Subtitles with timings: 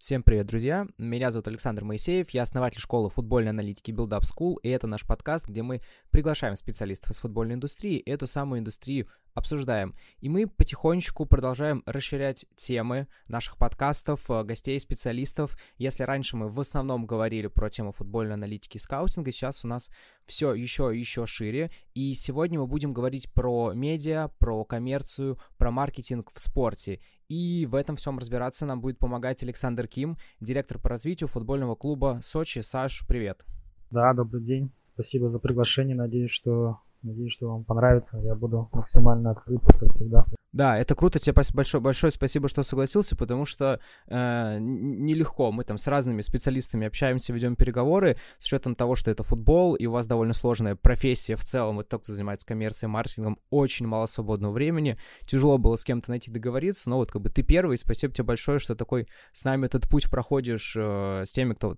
[0.00, 0.86] Всем привет, друзья!
[0.96, 5.04] Меня зовут Александр Моисеев, я основатель школы футбольной аналитики Build Up School, и это наш
[5.06, 9.94] подкаст, где мы приглашаем специалистов из футбольной индустрии, эту самую индустрию обсуждаем.
[10.20, 15.58] И мы потихонечку продолжаем расширять темы наших подкастов, э, гостей, специалистов.
[15.78, 19.90] Если раньше мы в основном говорили про тему футбольной аналитики и скаутинга, сейчас у нас
[20.26, 21.70] все еще еще шире.
[21.94, 27.00] И сегодня мы будем говорить про медиа, про коммерцию, про маркетинг в спорте.
[27.28, 32.18] И в этом всем разбираться нам будет помогать Александр Ким, директор по развитию футбольного клуба
[32.22, 32.58] Сочи.
[32.58, 33.44] Саш, привет.
[33.90, 34.72] Да, добрый день.
[34.94, 35.96] Спасибо за приглашение.
[35.96, 38.18] Надеюсь, что Надеюсь, что вам понравится.
[38.18, 40.24] Я буду максимально открыт, как всегда.
[40.52, 45.52] Да, это круто, тебе большое, большое спасибо, что согласился, потому что э, нелегко.
[45.52, 49.86] Мы там с разными специалистами общаемся, ведем переговоры, с учетом того, что это футбол, и
[49.86, 51.76] у вас довольно сложная профессия в целом.
[51.76, 54.98] Вот тот, кто занимается коммерцией, маркетингом, очень мало свободного времени.
[55.24, 58.58] Тяжело было с кем-то найти договориться, но вот как бы ты первый, спасибо тебе большое,
[58.58, 61.76] что такой с нами этот путь проходишь э, с теми, кто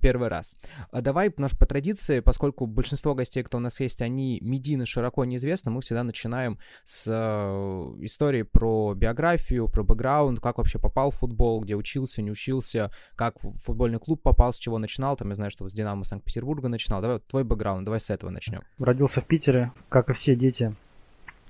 [0.00, 0.56] первый раз.
[0.90, 5.26] А давай, наш по традиции, поскольку большинство гостей, кто у нас есть, они медийно широко
[5.26, 11.16] неизвестны, мы всегда начинаем с э, истории про биографию, про бэкграунд, как вообще попал в
[11.16, 15.16] футбол, где учился, не учился, как в футбольный клуб попал, с чего начинал.
[15.16, 17.00] Там я знаю, что с Динамо Санкт-Петербурга начинал.
[17.00, 18.62] Давай вот твой бэкграунд, давай с этого начнем.
[18.78, 20.74] Родился в Питере, как и все дети.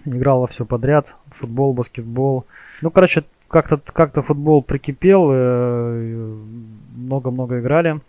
[0.06, 1.14] Играл во все подряд.
[1.26, 2.46] Футбол, баскетбол.
[2.80, 5.28] Ну, короче, как-то как футбол прикипел.
[5.32, 6.36] Э,
[6.96, 8.00] много-много играли.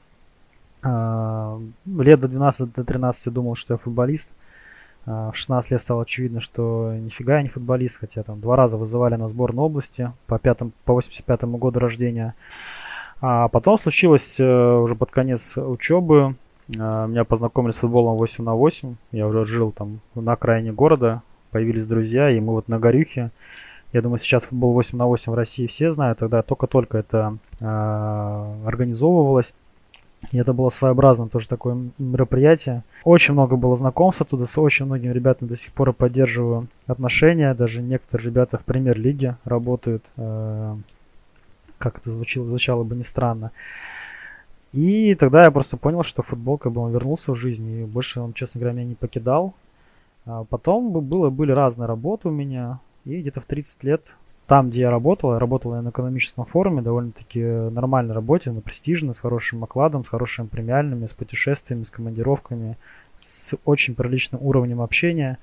[0.81, 4.30] А, лет до 12 до 13 думал, что я футболист.
[5.06, 8.78] А, в 16 лет стало очевидно, что нифига я не футболист, хотя там два раза
[8.78, 12.36] вызывали на сборную области по, пятым, по 85 году рождения.
[13.22, 16.36] А потом случилось э, уже под конец учебы,
[16.67, 21.22] э, меня познакомили с футболом 8 на 8, я уже жил там на окраине города,
[21.52, 23.31] появились друзья, и мы вот на Горюхе,
[23.94, 27.66] я думаю, сейчас футбол 8 на 8 в России все знают, тогда только-только это э,
[28.66, 29.53] организовывалось.
[30.31, 32.84] И это было своеобразно тоже такое мероприятие.
[33.04, 37.53] Очень много было знакомств оттуда, с очень многими ребятами до сих пор поддерживаю отношения.
[37.53, 40.03] Даже некоторые ребята в премьер-лиге работают.
[40.18, 40.75] Э,
[41.78, 43.52] как это звучало, звучало бы не странно.
[44.74, 48.19] И тогда я просто понял, что футбол как бы он вернулся в жизнь, и больше
[48.19, 49.53] он, честно говоря, меня не покидал.
[50.25, 54.02] А потом было, были разные работы у меня, и где-то в 30 лет
[54.47, 59.19] там, где я работал, я работал на экономическом форуме, довольно-таки нормальной работе, на престижно, с
[59.19, 62.78] хорошим окладом, с хорошими премиальными, с путешествиями, с командировками,
[63.22, 65.39] с очень приличным уровнем общения.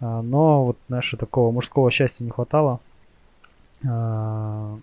[0.00, 2.80] А, но вот, знаешь, такого мужского счастья не хватало.
[3.86, 4.78] А,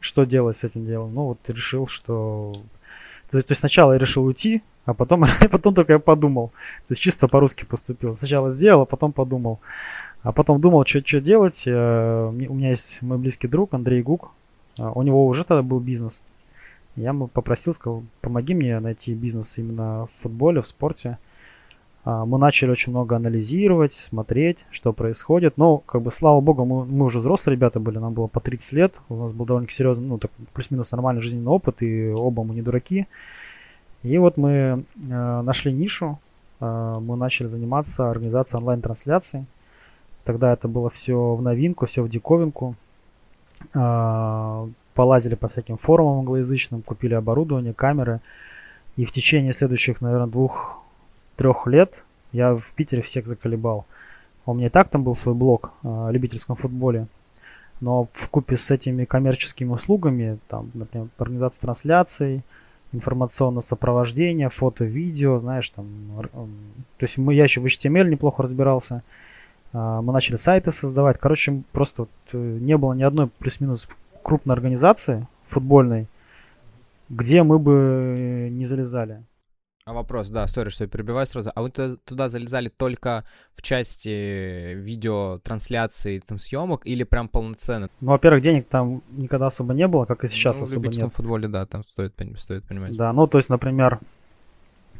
[0.00, 1.14] что делать с этим делом?
[1.14, 2.54] Ну, вот решил, что...
[3.30, 6.48] То, то есть сначала я решил уйти, а потом, потом только я подумал.
[6.88, 8.16] То есть чисто по-русски поступил.
[8.16, 9.60] Сначала сделал, а потом подумал.
[10.24, 11.64] А потом думал, что, делать.
[11.66, 14.30] Э, у меня есть мой близкий друг Андрей Гук.
[14.78, 16.22] А, у него уже тогда был бизнес.
[16.96, 21.18] Я ему попросил, сказал, помоги мне найти бизнес именно в футболе, в спорте.
[22.06, 25.58] А, мы начали очень много анализировать, смотреть, что происходит.
[25.58, 28.72] Но, как бы, слава богу, мы, мы уже взрослые ребята были, нам было по 30
[28.72, 28.94] лет.
[29.10, 32.62] У нас был довольно серьезный, ну, так, плюс-минус нормальный жизненный опыт, и оба мы не
[32.62, 33.06] дураки.
[34.02, 36.18] И вот мы э, нашли нишу,
[36.60, 39.44] э, мы начали заниматься организацией онлайн-трансляций.
[40.24, 42.74] Тогда это было все в новинку, все в диковинку.
[43.72, 48.20] А, полазили по всяким форумам англоязычным, купили оборудование, камеры.
[48.96, 51.92] И в течение следующих, наверное, двух-трех лет
[52.32, 53.86] я в Питере всех заколебал.
[54.46, 57.06] У меня и так там был свой блог о любительском футболе.
[57.80, 62.42] Но в купе с этими коммерческими услугами, там, например, организация трансляций,
[62.92, 65.86] информационное сопровождение, фото, видео, знаешь, там,
[66.32, 69.02] то есть мы, я еще в HTML неплохо разбирался,
[69.74, 71.18] мы начали сайты создавать.
[71.18, 73.88] Короче, просто вот э, не было ни одной плюс-минус
[74.22, 76.06] крупной организации футбольной,
[77.08, 79.24] где мы бы э, не залезали.
[79.84, 81.50] А вопрос, да, сори, что я перебиваю сразу.
[81.54, 87.90] А вы туда, туда залезали только в части видеотрансляции, там, съемок или прям полноценно?
[88.00, 90.80] Ну, во-первых, денег там никогда особо не было, как и сейчас ну, особо нет.
[90.80, 92.96] В любительском футболе, да, там стоит, стоит понимать.
[92.96, 93.98] Да, ну, то есть, например,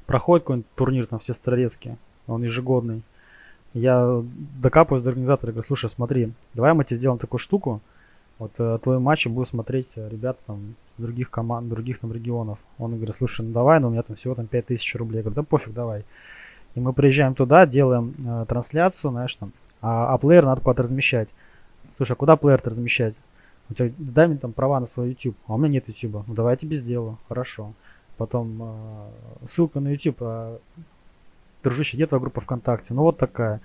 [0.04, 1.96] проходит какой-нибудь турнир, там, все Сестрорецкий,
[2.26, 3.04] он ежегодный.
[3.74, 4.22] Я
[4.60, 7.80] докапываюсь до организатора и говорю, слушай, смотри, давай мы тебе сделаем такую штуку.
[8.38, 12.58] Вот э, твои матчи будут смотреть э, ребята там других команд, других там регионов.
[12.78, 15.18] Он говорит, слушай, ну давай, но у меня там всего там 5000 рублей.
[15.18, 16.04] Я говорю, да пофиг, давай.
[16.74, 21.28] И мы приезжаем туда, делаем э, трансляцию, знаешь, там, а, а плеер надо куда-то размещать.
[21.96, 23.14] Слушай, а куда плеер-то размещать?
[23.70, 25.36] У тебя, дай мне там права на свой YouTube.
[25.46, 26.24] А у меня нет YouTube.
[26.26, 27.18] Ну давай я тебе сделаю.
[27.28, 27.72] Хорошо.
[28.16, 30.16] Потом э, ссылка на YouTube.
[30.20, 30.58] Э,
[31.64, 32.94] дружище, где твоя группа ВКонтакте?
[32.94, 33.61] Ну вот такая.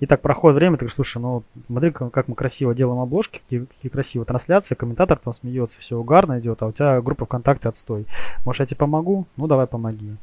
[0.00, 3.66] И так проходит время, ты говоришь, слушай, ну смотри, как мы красиво делаем обложки, какие,
[3.66, 8.06] какие красивые трансляции, комментатор там смеется, все угарно идет, а у тебя группа ВКонтакте отстой.
[8.44, 9.26] Может, я тебе помогу?
[9.36, 10.16] Ну, давай помоги.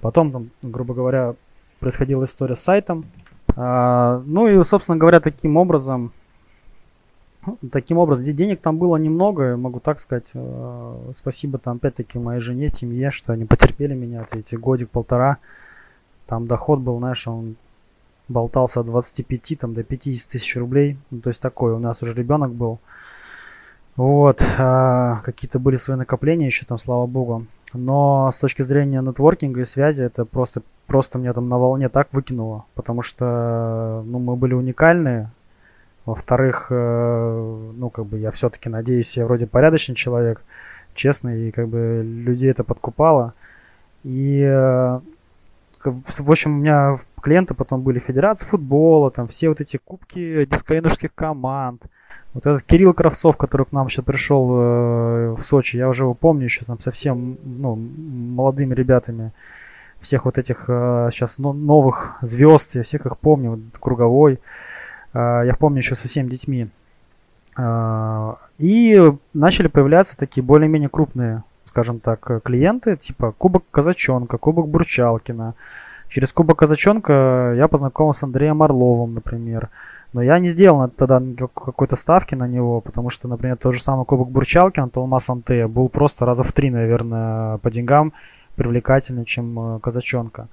[0.00, 1.34] Потом, там, грубо говоря,
[1.80, 3.04] происходила история с сайтом.
[3.56, 6.12] А, ну и, собственно говоря, таким образом,
[7.72, 10.30] таким образом, денег там было немного, могу так сказать.
[10.34, 15.38] А, спасибо там опять-таки моей жене, семье, что они потерпели меня эти годик-полтора.
[16.26, 17.56] Там доход был, знаешь, он
[18.28, 20.98] болтался от 25 там, до 50 тысяч рублей.
[21.10, 22.78] Ну, то есть такой у нас уже ребенок был.
[23.96, 27.46] Вот, а, какие-то были свои накопления еще там, слава богу.
[27.72, 32.08] Но с точки зрения нетворкинга и связи, это просто, просто меня там на волне так
[32.12, 32.64] выкинуло.
[32.74, 35.30] Потому что, ну, мы были уникальные.
[36.04, 40.42] Во-вторых, э, ну, как бы я все-таки надеюсь, я вроде порядочный человек,
[40.94, 43.34] честный, и как бы людей это подкупало.
[44.04, 45.00] И э,
[45.92, 51.14] в общем, у меня клиенты потом были Федерация футбола, там все вот эти кубки дискоинерских
[51.14, 51.82] команд.
[52.34, 56.12] Вот этот Кирилл Кравцов, который к нам сейчас пришел э, в Сочи, я уже его
[56.14, 59.32] помню еще там совсем ну, молодыми ребятами.
[60.00, 64.38] Всех вот этих э, сейчас но, новых звезд, я всех их помню, вот, круговой.
[65.14, 66.68] Э, я помню еще со всеми детьми.
[67.56, 71.42] Э, и начали появляться такие более-менее крупные
[71.76, 75.52] скажем так, э, клиенты, типа Кубок Казачонка, Кубок Бурчалкина.
[76.08, 79.68] Через Кубок Казачонка я познакомился с Андреем Орловым, например.
[80.14, 81.20] Но я не сделал тогда
[81.54, 85.90] какой-то ставки на него, потому что, например, тот же самый Кубок Бурчалкина, Толмас Антея, был
[85.90, 88.14] просто раза в три, наверное, по деньгам
[88.54, 90.48] привлекательнее, чем э, Казачонка.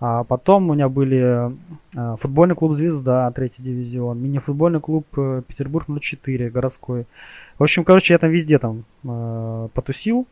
[0.00, 1.52] А потом у меня были
[1.94, 7.04] э, футбольный клуб «Звезда», третий дивизион, мини-футбольный клуб «Петербург 04», городской.
[7.58, 8.84] В общем, короче, я там везде там
[9.74, 10.26] потусил.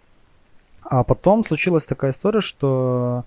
[0.89, 3.25] А потом случилась такая история, что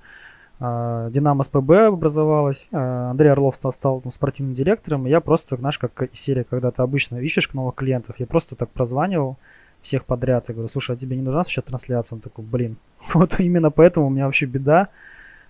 [0.60, 5.58] э, Динамо СПБ образовалась, э, Андрей Орлов стал, стал ну, спортивным директором, и я просто,
[5.58, 9.38] знаешь, как серия, когда ты обычно ищешь новых клиентов, я просто так прозванивал
[9.82, 12.16] всех подряд и говорю, слушай, а тебе не нужна сейчас трансляция?
[12.16, 12.78] Он такой, блин,
[13.14, 14.88] вот именно поэтому у меня вообще беда,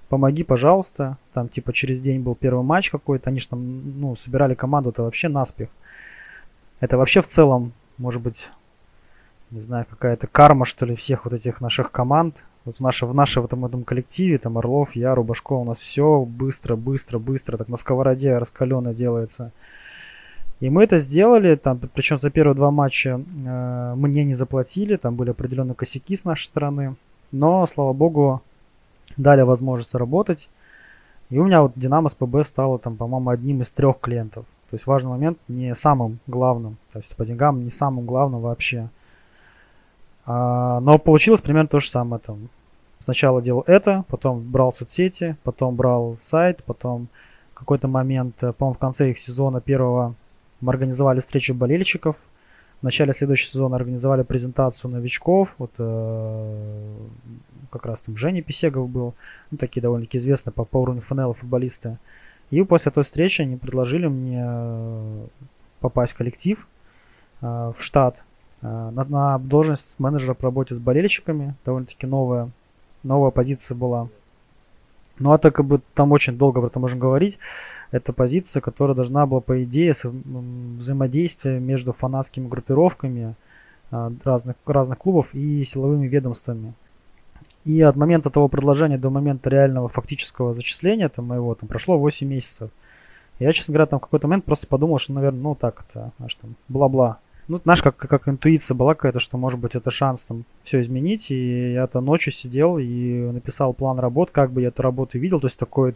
[0.09, 1.17] помоги, пожалуйста.
[1.33, 5.03] Там типа через день был первый матч какой-то, они же там, ну, собирали команду, это
[5.03, 5.69] вообще наспех.
[6.79, 8.49] Это вообще в целом, может быть,
[9.51, 12.35] не знаю, какая-то карма, что ли, всех вот этих наших команд.
[12.65, 16.25] Вот в, наше, в нашем этом, этом коллективе, там Орлов, я, Рубашко, у нас все
[16.25, 19.51] быстро, быстро, быстро, так на сковороде раскаленно делается.
[20.59, 25.15] И мы это сделали, там, причем за первые два матча э, мне не заплатили, там
[25.15, 26.95] были определенные косяки с нашей стороны,
[27.31, 28.41] но, слава богу,
[29.15, 30.49] дали возможность работать.
[31.29, 34.45] И у меня вот Динамо с ПБ стало там, по-моему, одним из трех клиентов.
[34.69, 38.89] То есть важный момент не самым главным, то есть по деньгам не самым главным вообще.
[40.31, 42.21] А, но получилось примерно то же самое.
[42.23, 42.49] Там.
[43.03, 47.07] Сначала делал это, потом брал соцсети, потом брал сайт, потом
[47.53, 50.13] в какой-то момент, э, по-моему, в конце их сезона первого
[50.61, 52.15] мы организовали встречу болельщиков.
[52.81, 55.49] В начале следующего сезона организовали презентацию новичков.
[55.57, 56.95] Вот э,
[57.71, 59.15] как раз там Женя Писегов был.
[59.49, 61.97] Ну, такие довольно-таки известные по, по уровню ФНЛ футболисты.
[62.51, 65.25] И после той встречи они предложили мне э,
[65.79, 66.67] попасть в коллектив,
[67.41, 68.15] э, в штат.
[68.61, 71.55] Э, на, на должность менеджера по работе с болельщиками.
[71.65, 72.49] Довольно-таки новая,
[73.03, 74.09] новая позиция была.
[75.17, 77.37] Но это как бы там очень долго об этом можно говорить.
[77.91, 83.35] Это позиция, которая должна была, по идее, взаимодействие между фанатскими группировками
[83.91, 86.73] э, разных, разных клубов и силовыми ведомствами.
[87.65, 92.27] И от момента того предложения до момента реального фактического зачисления там, моего там, прошло 8
[92.27, 92.69] месяцев.
[93.39, 96.35] Я, честно говоря, там в какой-то момент просто подумал, что, наверное, ну так это, знаешь,
[96.35, 97.19] там, бла-бла.
[97.49, 101.31] Ну, знаешь, как, как интуиция была какая-то, что, может быть, это шанс там все изменить.
[101.31, 105.39] И я-то ночью сидел и написал план работ, как бы я эту работу видел.
[105.39, 105.95] То есть такой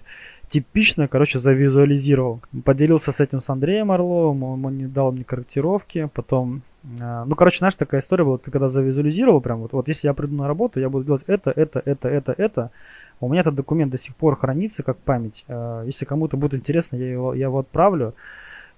[0.49, 2.41] типично, короче, завизуализировал.
[2.65, 6.09] Поделился с этим с Андреем Орловым, он, он не дал мне корректировки.
[6.15, 6.63] Потом,
[6.99, 10.15] э, ну, короче, знаешь, такая история была, ты когда завизуализировал, прям вот, вот если я
[10.15, 12.71] приду на работу, я буду делать это, это, это, это, это.
[13.19, 15.45] У меня этот документ до сих пор хранится как память.
[15.47, 18.15] Э, если кому-то будет интересно, я его, я его отправлю.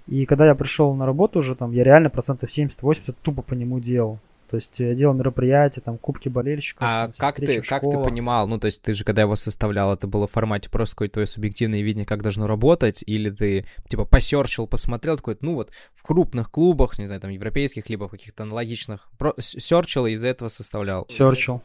[0.07, 3.79] И когда я пришел на работу уже, там, я реально процентов 70-80 тупо по нему
[3.79, 4.19] делал.
[4.49, 6.83] То есть я делал мероприятия, там, кубки болельщиков.
[6.87, 9.91] А там, как, ты, как ты понимал, ну, то есть ты же, когда его составлял,
[9.91, 14.05] это было в формате просто какое-то твое субъективное видение, как должно работать, или ты, типа,
[14.05, 19.09] посерчил, посмотрел, такой, ну, вот, в крупных клубах, не знаю, там, европейских, либо каких-то аналогичных,
[19.17, 19.33] про...
[19.39, 21.07] серчил и из-за этого составлял?
[21.09, 21.59] Серчил.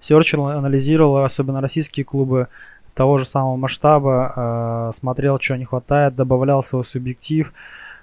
[0.00, 2.48] Серчил, анализировал, особенно российские клубы,
[2.96, 7.52] того же самого масштаба, э, смотрел, что не хватает, добавлял свой субъектив.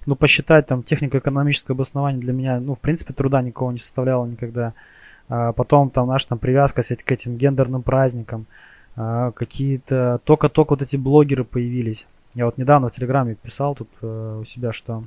[0.06, 4.74] Ну, посчитать там технико-экономическое обоснование для меня, ну, в принципе, труда никого не составляло никогда.
[5.30, 8.46] А потом там, знаешь, там привязка к этим гендерным праздникам.
[8.96, 10.20] А, какие-то...
[10.26, 12.06] Только-только вот эти блогеры появились.
[12.36, 15.06] Я вот недавно в Телеграме писал тут э, у себя, что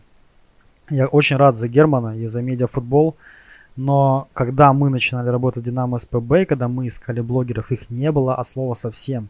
[0.91, 3.17] я очень рад за Германа и за медиафутбол,
[3.77, 8.35] но когда мы начинали работать в Динамо СПБ, когда мы искали блогеров, их не было
[8.35, 9.29] от слова совсем.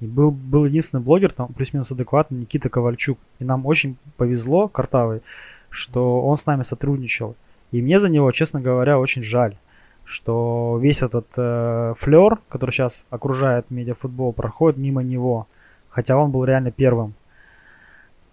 [0.00, 3.18] И был, был единственный блогер, там плюс-минус адекватный, Никита Ковальчук.
[3.38, 5.22] И нам очень повезло, Картавый,
[5.70, 7.34] что он с нами сотрудничал.
[7.72, 9.56] И мне за него, честно говоря, очень жаль,
[10.04, 15.46] что весь этот э, флер, который сейчас окружает медиафутбол, проходит мимо него.
[15.88, 17.14] Хотя он был реально первым.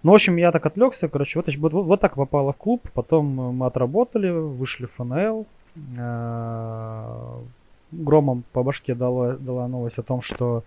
[0.03, 3.25] Ну, в общем, я так отвлекся, короче, вот, вот, вот, так попало в клуб, потом
[3.55, 5.45] мы отработали, вышли в ФНЛ,
[5.97, 7.37] э,
[7.93, 10.63] громом по башке дала, дала новость о том, что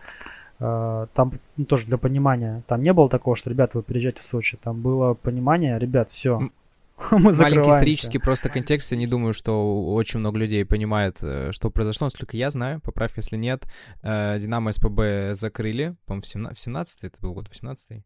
[0.59, 4.59] там, ну, тоже для понимания, там не было такого, что, ребята, вы приезжаете в Сочи,
[4.63, 6.39] там было понимание, ребят, все,
[7.11, 11.71] мы Маленький исторический просто контекст, я не думаю, что очень много людей понимает, э, что
[11.71, 13.65] произошло, насколько я знаю, поправь, если нет,
[14.03, 16.23] Динамо СПБ закрыли, по-моему,
[16.55, 18.03] в 17 это был год, 18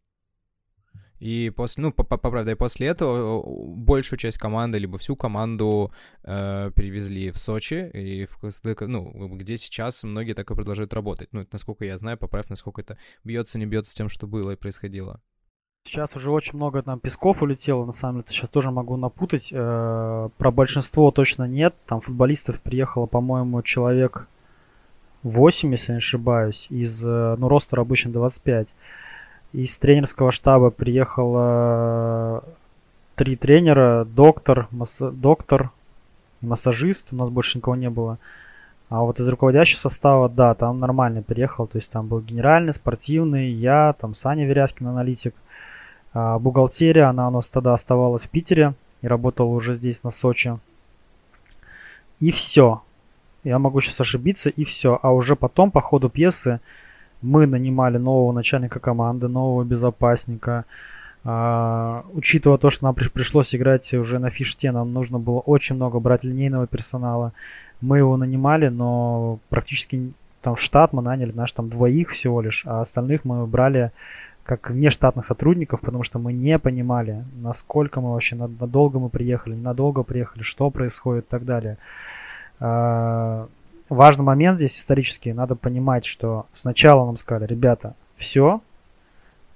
[1.21, 5.91] и после, ну, по, по, правда, и после этого большую часть команды, либо всю команду
[6.23, 8.39] э, перевезли в Сочи, и в,
[8.87, 11.29] ну, где сейчас многие так и продолжают работать.
[11.31, 14.55] Ну, насколько я знаю, поправь, насколько это бьется, не бьется с тем, что было и
[14.55, 15.21] происходило.
[15.83, 19.49] Сейчас уже очень много там песков улетело, на самом деле, сейчас тоже могу напутать.
[19.51, 21.75] Э, про большинство точно нет.
[21.85, 24.27] Там футболистов приехало, по-моему, человек
[25.21, 28.69] 8, если не ошибаюсь, из, э, ну, роста обычно 25.
[29.53, 32.43] Из тренерского штаба приехало
[33.15, 35.71] три тренера, доктор, масса, доктор,
[36.39, 38.17] массажист, у нас больше никого не было.
[38.89, 43.49] А вот из руководящего состава, да, там нормально приехал, то есть там был генеральный, спортивный,
[43.51, 45.35] я, там Саня Веряскин, аналитик.
[46.13, 50.57] А бухгалтерия, она у нас тогда оставалась в Питере и работала уже здесь, на Сочи.
[52.19, 52.81] И все.
[53.43, 54.99] Я могу сейчас ошибиться, и все.
[55.01, 56.59] А уже потом, по ходу пьесы,
[57.21, 60.65] мы нанимали нового начальника команды, нового безопасника.
[61.23, 65.75] А, учитывая то, что нам при пришлось играть уже на фиште, нам нужно было очень
[65.75, 67.33] много брать линейного персонала.
[67.79, 72.63] Мы его нанимали, но практически там в штат мы наняли, наш там двоих всего лишь,
[72.65, 73.91] а остальных мы брали
[74.43, 80.01] как внештатных сотрудников, потому что мы не понимали, насколько мы вообще надолго мы приехали, ненадолго
[80.03, 81.77] приехали, что происходит и так далее.
[83.91, 85.33] Важный момент здесь исторический.
[85.33, 88.61] Надо понимать, что сначала нам сказали, ребята, все,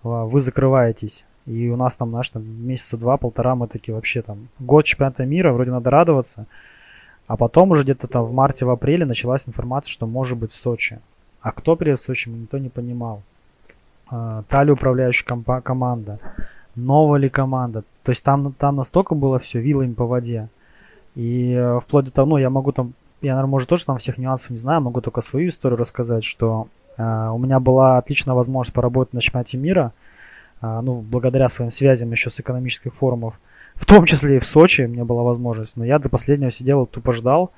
[0.04, 1.24] а, вы закрываетесь.
[1.46, 5.54] И у нас там, знаешь, там месяца два-полтора мы такие вообще там год чемпионата мира,
[5.54, 6.48] вроде надо радоваться.
[7.27, 10.56] А потом уже где-то там в марте, в апреле началась информация, что может быть в
[10.56, 11.00] Сочи.
[11.39, 13.22] А кто приедет в Сочи, никто не понимал.
[14.10, 16.20] А, та ли управляющая комп- команда,
[16.75, 17.86] новая ли команда.
[18.04, 20.50] То есть там, там настолько было все вилами по воде.
[21.15, 24.18] И э, вплоть до того, ну, я могу там я, наверное, может, тоже там всех
[24.18, 26.68] нюансов не знаю, могу только свою историю рассказать, что
[26.98, 29.94] э, у меня была отличная возможность поработать на чемпионате мира,
[30.62, 33.40] э, ну, благодаря своим связям еще с экономических форумов,
[33.76, 36.84] в том числе и в Сочи у меня была возможность, но я до последнего сидел
[36.84, 37.52] и тупо ждал.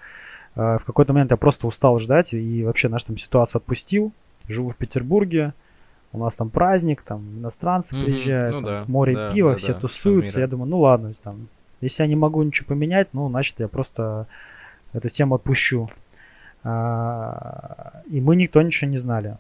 [0.56, 4.12] Э, в какой-то момент я просто устал ждать и вообще, знаешь, там ситуацию отпустил.
[4.48, 5.54] Живу в Петербурге,
[6.14, 9.58] у нас там праздник, там иностранцы mm-hmm, приезжают, ну, там, да, море да, пива, да,
[9.58, 10.40] все да, тусуются.
[10.40, 11.48] Я думаю, ну ладно, там,
[11.82, 14.28] если я не могу ничего поменять, ну, значит, я просто
[14.98, 15.90] эту тему отпущу.
[16.64, 19.38] А, и мы никто ничего не знали.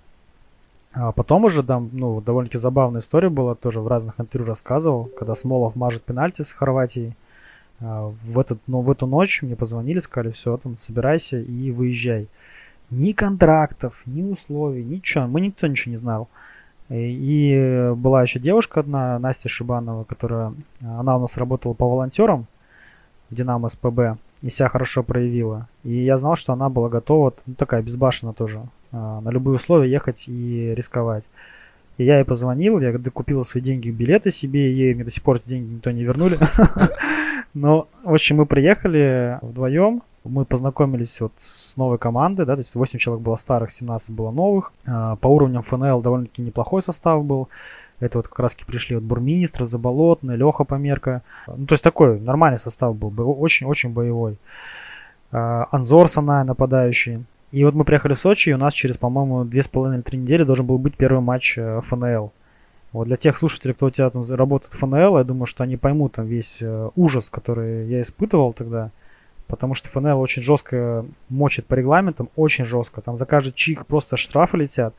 [0.93, 5.35] А потом уже там, ну, довольно-таки забавная история была, тоже в разных интервью рассказывал, когда
[5.35, 7.13] Смолов мажет пенальти с Хорватией.
[7.79, 12.27] А, в, этот, ну, в эту ночь мне позвонили, сказали, все, там, собирайся и выезжай.
[12.89, 15.27] Ни контрактов, ни условий, ничего.
[15.27, 16.29] Мы никто ничего не знал.
[16.89, 22.45] И, была еще девушка одна, Настя Шибанова, которая, она у нас работала по волонтерам
[23.29, 25.67] в Динамо СПБ и себя хорошо проявила.
[25.83, 29.89] И я знал, что она была готова, ну, такая безбашенная тоже, а, на любые условия
[29.89, 31.23] ехать и рисковать.
[31.97, 35.37] И я ей позвонил, я купила свои деньги, билеты себе, ей мне до сих пор
[35.37, 36.37] эти деньги никто не вернули.
[37.53, 42.75] Но, в общем, мы приехали вдвоем, мы познакомились вот с новой командой, да, то есть
[42.75, 44.73] 8 человек было старых, 17 было новых.
[44.85, 47.49] А, по уровням ФНЛ довольно-таки неплохой состав был.
[47.99, 51.23] Это вот как раз пришли вот Бурмистр, Заболотный, Леха Померка.
[51.47, 53.11] Ну, то есть такой нормальный состав был,
[53.41, 54.37] очень-очень боевой.
[55.31, 57.25] А, Анзор Санай нападающий.
[57.51, 60.17] И вот мы приехали в Сочи, и у нас через, по-моему, две с половиной три
[60.17, 62.31] недели должен был быть первый матч э, ФНЛ.
[62.91, 65.77] Вот для тех слушателей, кто у тебя там работает в ФНЛ, я думаю, что они
[65.77, 68.91] поймут там весь э, ужас, который я испытывал тогда.
[69.47, 73.01] Потому что ФНЛ очень жестко мочит по регламентам, очень жестко.
[73.01, 74.93] Там за каждый чих просто штрафы летят.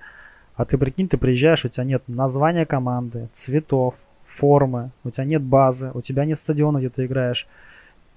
[0.59, 3.95] А ты прикинь, ты приезжаешь, у тебя нет названия команды, цветов,
[4.27, 7.47] формы, у тебя нет базы, у тебя нет стадиона, где ты играешь.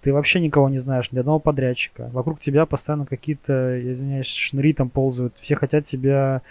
[0.01, 2.09] Ты вообще никого не знаешь, ни одного подрядчика.
[2.11, 5.35] Вокруг тебя постоянно какие-то, я извиняюсь, шнури там ползают.
[5.39, 6.41] Все хотят тебя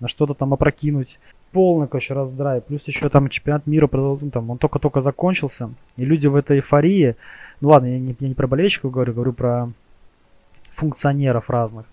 [0.00, 1.20] на что-то там опрокинуть.
[1.52, 2.60] полный, короче, раздрай.
[2.60, 5.70] Плюс еще там чемпионат мира, ну, там, он только-только закончился.
[5.96, 7.14] И люди в этой эйфории,
[7.60, 9.70] ну ладно, я не, я не про болельщиков говорю, говорю про
[10.74, 11.86] функционеров разных.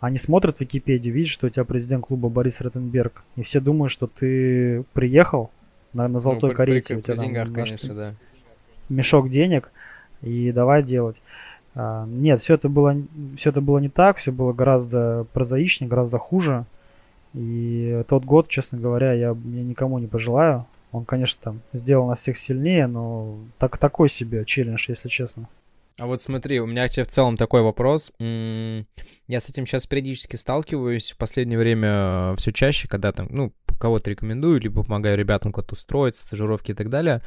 [0.00, 3.22] Они смотрят в Википедию, видят, что у тебя президент клуба Борис Ротенберг.
[3.36, 5.50] И все думают, что ты приехал
[5.92, 6.94] на, на золотой ну, карете.
[6.94, 8.14] При, у тебя при деньгах, там, конечно, да.
[8.88, 9.70] Мешок денег
[10.22, 11.16] и давай делать.
[11.74, 12.96] А, нет, все это было,
[13.36, 16.64] все это было не так, все было гораздо прозаичнее, гораздо хуже.
[17.34, 20.66] И тот год, честно говоря, я, я никому не пожелаю.
[20.92, 25.46] Он, конечно, там сделал нас всех сильнее, но так, такой себе челлендж, если честно.
[26.00, 28.10] А вот смотри, у меня к тебе в целом такой вопрос.
[28.18, 34.08] Я с этим сейчас периодически сталкиваюсь в последнее время все чаще, когда там, ну, кого-то
[34.10, 37.22] рекомендую, либо помогаю ребятам куда-то устроиться, стажировки и так далее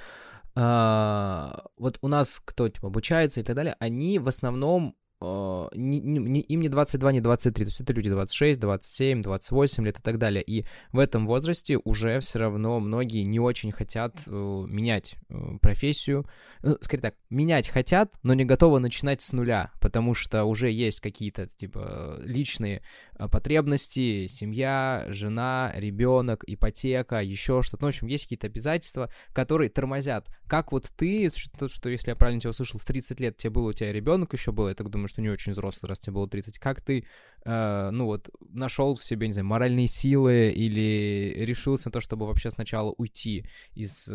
[0.56, 6.02] а, вот у нас кто типа обучается и так далее, они в основном Uh, не,
[6.02, 10.02] не, им не 22, не 23, то есть это люди 26, 27, 28 лет и
[10.02, 10.44] так далее.
[10.44, 16.26] И в этом возрасте уже все равно многие не очень хотят uh, менять uh, профессию.
[16.62, 21.00] Ну, скорее так, менять хотят, но не готовы начинать с нуля, потому что уже есть
[21.00, 22.82] какие-то типа личные
[23.24, 27.84] Э, потребности, семья, жена, ребенок, ипотека, еще что-то.
[27.84, 30.28] Ну, в общем, есть какие-то обязательства, которые тормозят.
[30.48, 33.66] Как вот ты, что, что если я правильно тебя услышал, в 30 лет тебе был,
[33.66, 36.28] у тебя ребенок еще был, я так думаю, что не очень взрослый, раз тебе было
[36.28, 36.60] 30.
[36.60, 37.06] Как ты,
[37.46, 42.26] э, ну вот, нашел в себе, не знаю, моральные силы или решился на то, чтобы
[42.26, 44.14] вообще сначала уйти из, э,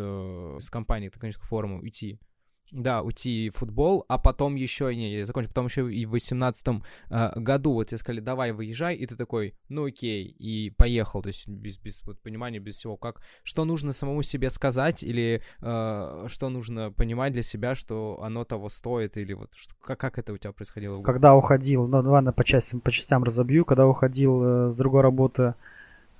[0.59, 2.19] из компании, экономической форума, уйти?
[2.71, 6.83] Да, уйти в футбол, а потом еще, не, я закончу, потом еще и в восемнадцатом
[7.09, 11.27] э, году вот тебе сказали, давай выезжай, и ты такой, ну окей, и поехал, то
[11.27, 16.25] есть без, без вот, понимания, без всего, как, что нужно самому себе сказать, или э,
[16.27, 20.33] что нужно понимать для себя, что оно того стоит, или вот что, как, как это
[20.33, 21.01] у тебя происходило?
[21.01, 25.55] Когда уходил, ну ладно, по частям, по частям разобью, когда уходил э, с другой работы,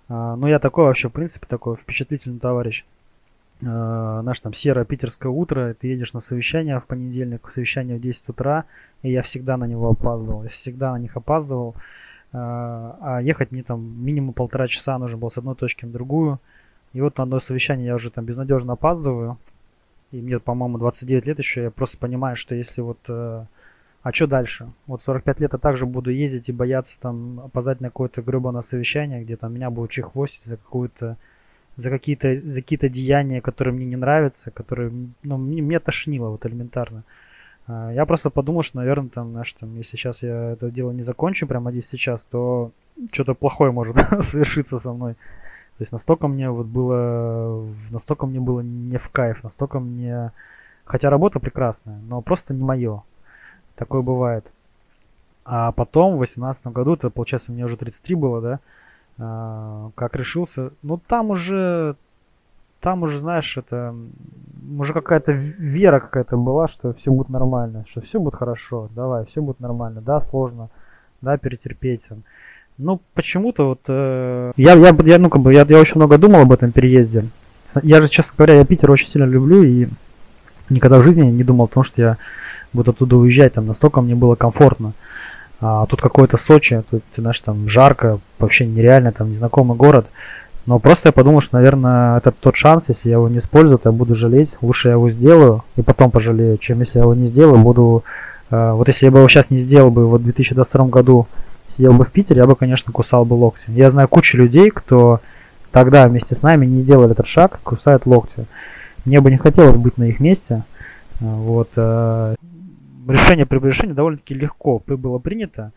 [0.08, 2.86] э, ну я такой вообще, в принципе, такой впечатлительный товарищ,
[3.62, 8.30] э, наш там серое питерское утро, ты едешь на совещание в понедельник, совещание в 10
[8.30, 8.66] утра,
[9.01, 13.63] и я всегда на него опаздывал, я всегда на них опаздывал, э, а ехать мне
[13.63, 16.39] там минимум полтора часа нужно было с одной точки на другую,
[16.93, 19.38] и вот на одно совещание я уже там безнадежно опаздываю,
[20.12, 23.00] и мне, по-моему, 29 лет еще, я просто понимаю, что если вот...
[23.08, 23.45] Э,
[24.02, 24.72] а что дальше?
[24.88, 29.24] Вот 45 лет я также буду ездить и бояться там опоздать на какое-то гребаное совещание,
[29.24, 31.17] где там меня будут чехвостить за какую-то
[31.80, 34.92] за какие-то за какие-то деяния, которые мне не нравятся, которые,
[35.24, 37.04] ну, мне, мне тошнило вот элементарно.
[37.68, 41.04] А, я просто подумал, что, наверное, там, знаешь, там, если сейчас я это дело не
[41.04, 42.72] закончу прямо здесь сейчас, то
[43.13, 45.13] что-то плохое может совершиться со мной.
[45.13, 50.34] То есть настолько мне вот было, настолько мне было не в кайф, настолько мне,
[50.84, 53.04] хотя работа прекрасная, но просто не мое.
[53.76, 54.46] Такое бывает.
[55.46, 58.60] А потом, в 2018 году, это, получается, мне уже 33 было, да,
[59.19, 60.71] как решился.
[60.82, 61.95] Ну, там уже,
[62.79, 63.93] там уже, знаешь, это,
[64.77, 69.41] уже какая-то вера какая-то была, что все будет нормально, что все будет хорошо, давай, все
[69.41, 70.69] будет нормально, да, сложно,
[71.21, 72.03] да, перетерпеть.
[72.77, 76.53] Ну, почему-то вот, э, я, я, ну, как бы, я, я очень много думал об
[76.53, 77.25] этом переезде.
[77.84, 79.88] Я же, честно говоря, я Питер очень сильно люблю и
[80.69, 82.17] никогда в жизни не думал о том, что я
[82.71, 84.93] буду оттуда уезжать, там настолько мне было комфортно.
[85.62, 90.08] А тут какой-то Сочи, тут, знаешь, там жарко, вообще нереально, там незнакомый город.
[90.65, 93.89] Но просто я подумал, что, наверное, это тот шанс, если я его не использую, то
[93.89, 94.52] я буду жалеть.
[94.62, 98.04] Лучше я его сделаю и потом пожалею, чем если я его не сделаю, буду...
[98.52, 101.28] Э, вот если я бы его сейчас не сделал бы вот в 2022 году,
[101.76, 103.63] сидел бы в Питере, я бы, конечно, кусал бы локти.
[103.67, 105.22] Я знаю кучу людей, кто
[105.72, 108.45] тогда вместе с нами не сделали этот шаг, кусают локти.
[109.06, 110.63] Мне бы не хотелось быть на их месте.
[111.19, 111.69] Вот.
[111.76, 112.36] Э,
[113.12, 115.72] решение при решении довольно-таки легко было принято.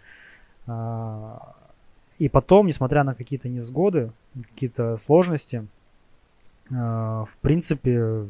[0.66, 1.54] А,
[2.18, 4.10] и потом, несмотря на какие-то невзгоды,
[4.54, 5.66] какие-то сложности,
[6.70, 8.26] а, в принципе,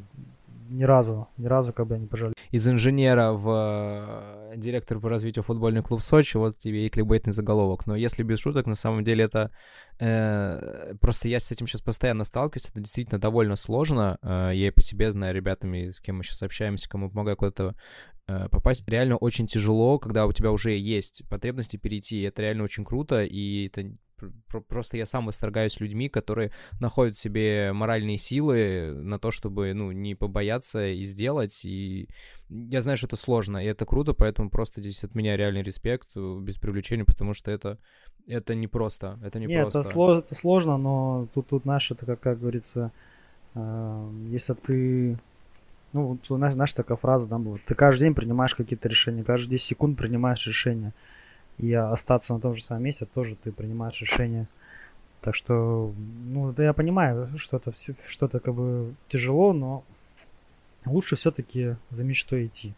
[0.73, 2.35] ни разу, ни разу как бы я не пожалел.
[2.51, 7.87] Из инженера в э, директор по развитию футбольный клуб Сочи, вот тебе и кликбейтный заголовок.
[7.87, 9.51] Но если без шуток, на самом деле это...
[10.01, 14.19] Э, просто я с этим сейчас постоянно сталкиваюсь, это действительно довольно сложно.
[14.23, 17.75] Э, я и по себе знаю ребятами, с кем мы сейчас общаемся, кому помогаю куда-то
[18.27, 22.23] попасть реально очень тяжело, когда у тебя уже есть потребности перейти.
[22.23, 23.97] Это реально очень круто, и это
[24.69, 29.93] просто я сам восторгаюсь людьми, которые находят в себе моральные силы на то, чтобы, ну,
[29.93, 32.09] не побояться и сделать, и
[32.49, 36.09] я знаю, что это сложно, и это круто, поэтому просто здесь от меня реальный респект,
[36.15, 37.79] э, без привлечения, потому что это,
[38.27, 39.69] это не просто, это не Нет.
[39.69, 42.93] Это, сло, это сложно, но тут, тут наш, это как, как говорится,
[43.55, 45.19] э, если ты
[45.93, 47.59] ну, знаешь, знаешь, такая фраза там была.
[47.67, 50.93] Ты каждый день принимаешь какие-то решения, каждые 10 секунд принимаешь решения.
[51.59, 54.49] И остаться на том же самом месте тоже ты принимаешь решение.
[55.21, 55.93] Так что,
[56.25, 57.73] ну, да я понимаю, что это,
[58.07, 59.85] что это как бы тяжело, но
[60.85, 62.75] лучше все-таки за мечтой идти.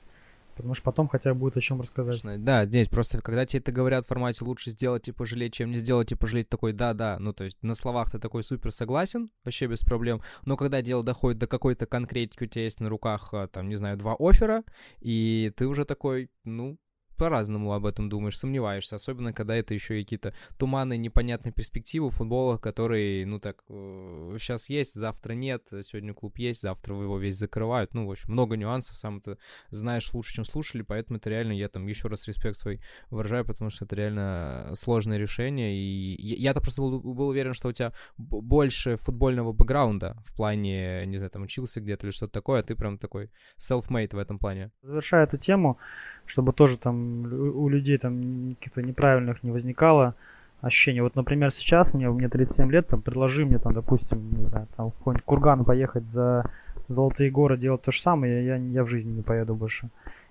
[0.54, 2.42] Потому что потом хотя бы будет о чем рассказать.
[2.42, 5.76] Да, здесь просто, когда тебе это говорят в формате лучше сделать и пожалеть, чем не
[5.76, 7.18] сделать и пожалеть, такой да-да.
[7.18, 10.22] Ну, то есть на словах ты такой супер согласен, вообще без проблем.
[10.44, 13.76] Но когда дело доходит до какой-то конкретики, у тебя есть на руках, а, там, не
[13.76, 14.64] знаю, два оффера,
[15.00, 16.78] и ты уже такой, ну,
[17.16, 23.26] по-разному об этом думаешь, сомневаешься, особенно когда это еще какие-то туманные, непонятные перспективы футбола, которые,
[23.26, 28.06] ну так, сейчас э, есть, завтра нет, сегодня клуб есть, завтра его весь закрывают, ну,
[28.06, 29.38] в общем, много нюансов, сам ты
[29.70, 33.70] знаешь лучше, чем слушали, поэтому это реально, я там еще раз респект свой выражаю, потому
[33.70, 38.96] что это реально сложное решение, и я-то просто был, был уверен, что у тебя больше
[38.96, 42.98] футбольного бэкграунда в плане, не знаю, там учился где-то или что-то такое, а ты прям
[42.98, 44.70] такой self-made в этом плане.
[44.82, 45.78] Завершая эту тему,
[46.26, 50.14] чтобы тоже там у людей там каких-то неправильных не возникало
[50.60, 51.00] ощущений.
[51.00, 54.90] Вот, например, сейчас мне, мне 37 лет, там, предложи мне, там, допустим, не знаю, там,
[54.90, 56.50] в какой-нибудь курган поехать за
[56.88, 59.88] Золотые горы делать то же самое, я, я, в жизни не поеду больше.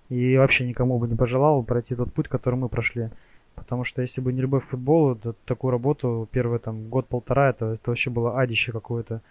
[0.10, 3.10] И вообще никому бы не пожелал пройти тот путь, который мы прошли.
[3.56, 7.74] Потому что если бы не любовь к футболу, то такую работу первый там год-полтора, это,
[7.74, 9.22] это вообще было адище какое-то.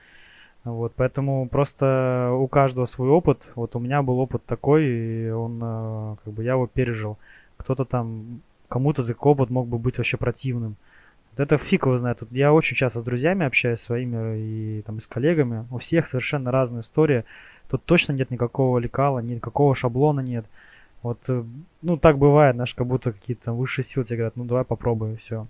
[0.65, 3.43] Вот, поэтому просто у каждого свой опыт.
[3.57, 7.19] Вот у меня был опыт такой, и он, э, как бы, я его пережил.
[7.57, 10.77] Кто-то там, кому-то такой опыт мог бы быть вообще противным.
[11.37, 12.23] Это фиг его знает.
[12.31, 15.67] Я очень часто с друзьями общаюсь, своими и там и с коллегами.
[15.71, 17.25] У всех совершенно разная история.
[17.69, 20.45] Тут точно нет никакого лекала, никакого шаблона нет.
[21.03, 21.43] Вот, э,
[21.81, 25.49] ну, так бывает, знаешь, как будто какие-то высшие силы тебе говорят, ну, давай попробуем, все.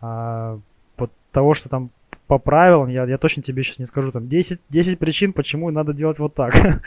[0.00, 0.58] А,
[0.96, 1.90] вот того, что там
[2.28, 5.94] по правилам, я, я точно тебе сейчас не скажу, там 10, 10 причин, почему надо
[5.94, 6.54] делать вот так.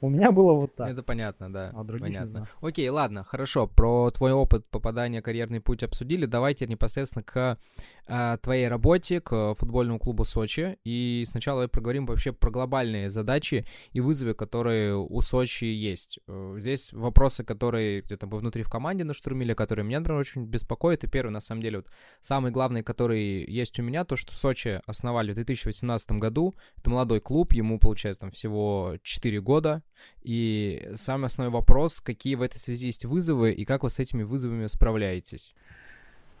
[0.00, 0.88] У меня было вот так.
[0.88, 1.72] Это понятно, да.
[1.74, 2.46] А понятно.
[2.60, 3.66] Окей, ладно, хорошо.
[3.66, 6.26] Про твой опыт попадания, карьерный путь обсудили.
[6.26, 7.58] Давайте непосредственно к
[8.06, 10.78] э, твоей работе, к футбольному клубу Сочи.
[10.84, 16.20] И сначала поговорим вообще про глобальные задачи и вызовы, которые у Сочи есть.
[16.28, 21.02] Э, здесь вопросы, которые где-то внутри в команде наштурмили, которые меня, например, очень беспокоят.
[21.02, 21.88] И первый, на самом деле, вот
[22.20, 26.54] самый главный, который есть у меня, то, что Сочи основали в 2018 году.
[26.76, 29.82] Это молодой клуб, ему, получается, там всего 4 года.
[30.22, 34.22] И самый основной вопрос, какие в этой связи есть вызовы и как вы с этими
[34.22, 35.54] вызовами справляетесь?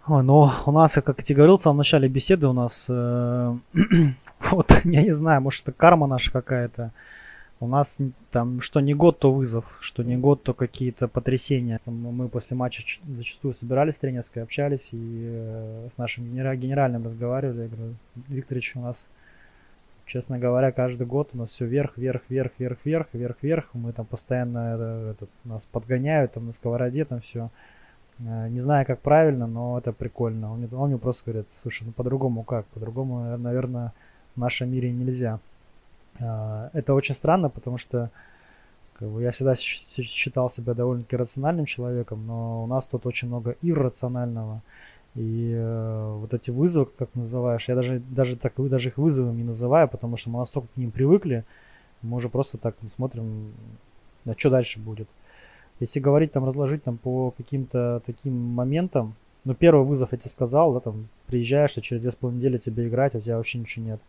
[0.06, 3.56] Ой, ну, у нас, как я тебе говорил в самом начале беседы, у нас, э,
[4.50, 6.92] вот, я не знаю, может, это карма наша какая-то.
[7.60, 7.98] У нас
[8.30, 11.78] там, что не год, то вызов, что не год, то какие-то потрясения.
[11.86, 12.82] Мы после матча
[13.16, 17.62] зачастую собирались тренерской, общались и э, с нашим генеральным разговаривали.
[17.62, 17.94] Я говорю,
[18.28, 19.08] Викторович, у нас
[20.08, 23.68] честно говоря, каждый год у нас все вверх, вверх, вверх, вверх, вверх, вверх, вверх.
[23.74, 27.50] Мы там постоянно это, это, нас подгоняют там на сковороде, там все.
[28.18, 30.52] Э, не знаю, как правильно, но это прикольно.
[30.52, 32.66] Он мне, он мне просто говорит, слушай, ну по-другому как?
[32.66, 33.92] По-другому, наверное,
[34.34, 35.38] в нашем мире нельзя.
[36.18, 38.10] Э, это очень странно, потому что
[38.98, 43.56] как бы, я всегда считал себя довольно-таки рациональным человеком, но у нас тут очень много
[43.62, 44.62] иррационального.
[45.18, 49.42] И э, вот эти вызовы, как называешь, я даже, даже, так, даже их вызовами не
[49.42, 51.44] называю, потому что мы настолько к ним привыкли,
[52.02, 53.52] мы уже просто так смотрим,
[54.24, 55.08] а что дальше будет.
[55.80, 60.72] Если говорить, там, разложить там по каким-то таким моментам, ну, первый вызов я тебе сказал,
[60.72, 63.58] да, там, приезжаешь, и через две с половиной недели тебе играть, а у тебя вообще
[63.58, 64.00] ничего нет.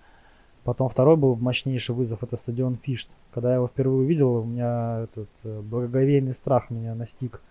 [0.63, 3.09] Потом второй был мощнейший вызов, это стадион Фишт.
[3.33, 7.41] Когда я его впервые увидел, у меня этот э, благоговейный страх меня настиг.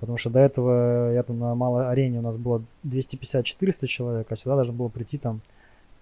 [0.00, 4.36] Потому что до этого я там на малой арене у нас было 250-400 человек, а
[4.36, 5.42] сюда должно было прийти там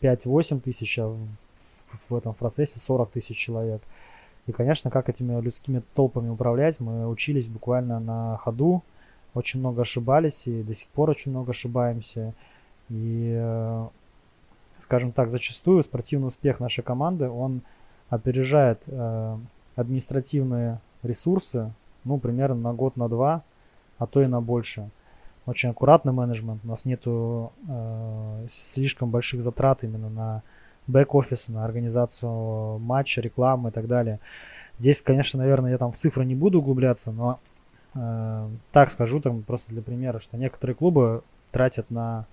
[0.01, 1.17] 5-8 тысяч, а
[2.09, 3.83] в, этом процессе 40 тысяч человек.
[4.47, 8.83] И, конечно, как этими людскими толпами управлять, мы учились буквально на ходу,
[9.35, 12.35] очень много ошибались и до сих пор очень много ошибаемся.
[12.89, 13.87] И, э,
[14.83, 17.63] скажем так, зачастую спортивный успех нашей команды, он
[18.11, 19.37] опережает э,
[19.75, 21.73] административные ресурсы,
[22.05, 23.43] ну, примерно на год, на два,
[23.99, 24.91] а то и на больше.
[25.47, 26.61] Очень аккуратный менеджмент.
[26.65, 30.43] У нас нету э, слишком больших затрат именно на
[30.87, 34.21] бэк-офис, на организацию матча, рекламы и так далее.
[34.79, 37.41] Здесь, конечно, наверное, я там в цифры не буду углубляться, но
[37.95, 42.27] э, так скажу там просто для примера, что некоторые клубы тратят на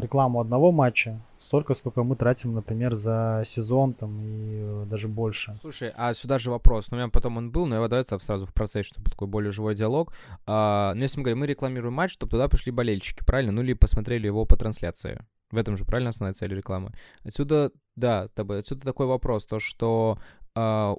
[0.00, 5.54] рекламу одного матча столько, сколько мы тратим, например, за сезон там и э, даже больше.
[5.60, 6.90] Слушай, а сюда же вопрос.
[6.90, 9.52] Ну, у меня потом он был, но я давай сразу в процессе, чтобы такой более
[9.52, 10.12] живой диалог.
[10.46, 13.52] А, ну, если мы говорим, мы рекламируем матч, чтобы туда пришли болельщики, правильно?
[13.52, 15.20] Ну, или посмотрели его по трансляции.
[15.50, 16.92] В этом же правильно основная цель рекламы.
[17.24, 20.37] Отсюда, да, отсюда такой вопрос, то, что э,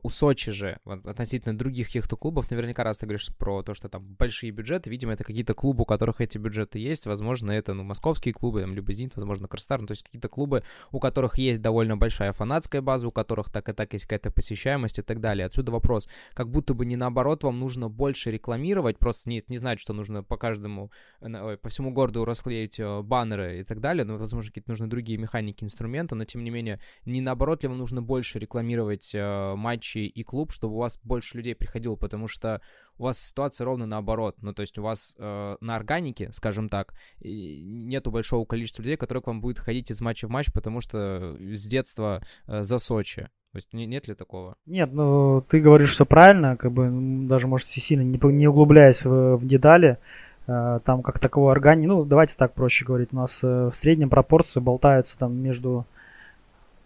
[0.01, 4.03] у Сочи же, относительно других каких-то клубов, наверняка раз ты говоришь про то, что там
[4.03, 8.33] большие бюджеты, видимо, это какие-то клубы, у которых эти бюджеты есть, возможно, это, ну, московские
[8.33, 11.97] клубы, там, либо Зинт, возможно, Крастар, ну, то есть какие-то клубы, у которых есть довольно
[11.97, 15.45] большая фанатская база, у которых так и так есть какая-то посещаемость и так далее.
[15.45, 19.79] Отсюда вопрос, как будто бы не наоборот, вам нужно больше рекламировать, просто не, не знать,
[19.79, 20.91] что нужно по каждому,
[21.21, 25.17] э, по всему городу расклеить э, баннеры и так далее, но, возможно, какие-то нужны другие
[25.17, 29.11] механики, инструменты, но, тем не менее, не наоборот ли вам нужно больше рекламировать
[29.53, 32.61] э, матчи и клуб, чтобы у вас больше людей приходило, потому что
[32.97, 34.35] у вас ситуация ровно наоборот.
[34.41, 39.21] Ну, то есть у вас э, на органике, скажем так, нету большого количества людей, которые
[39.21, 43.29] к вам будут ходить из матча в матч, потому что с детства э, за Сочи.
[43.51, 44.55] То есть нет ли такого?
[44.67, 46.87] Нет, ну ты говоришь все правильно, как бы
[47.27, 49.97] даже, может, сильно не, не углубляясь в, в детали,
[50.45, 54.09] э, там как таковой органи, ну давайте так проще говорить, у нас э, в среднем
[54.09, 55.87] пропорции болтаются там между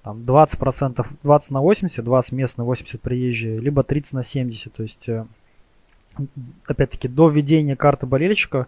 [0.04, 4.74] там 20%, 20 на 80, 20 местные, 80 приезжие, либо 30 на 70.
[4.74, 5.26] То есть, э,
[6.68, 8.68] опять-таки, до введения карты болельщика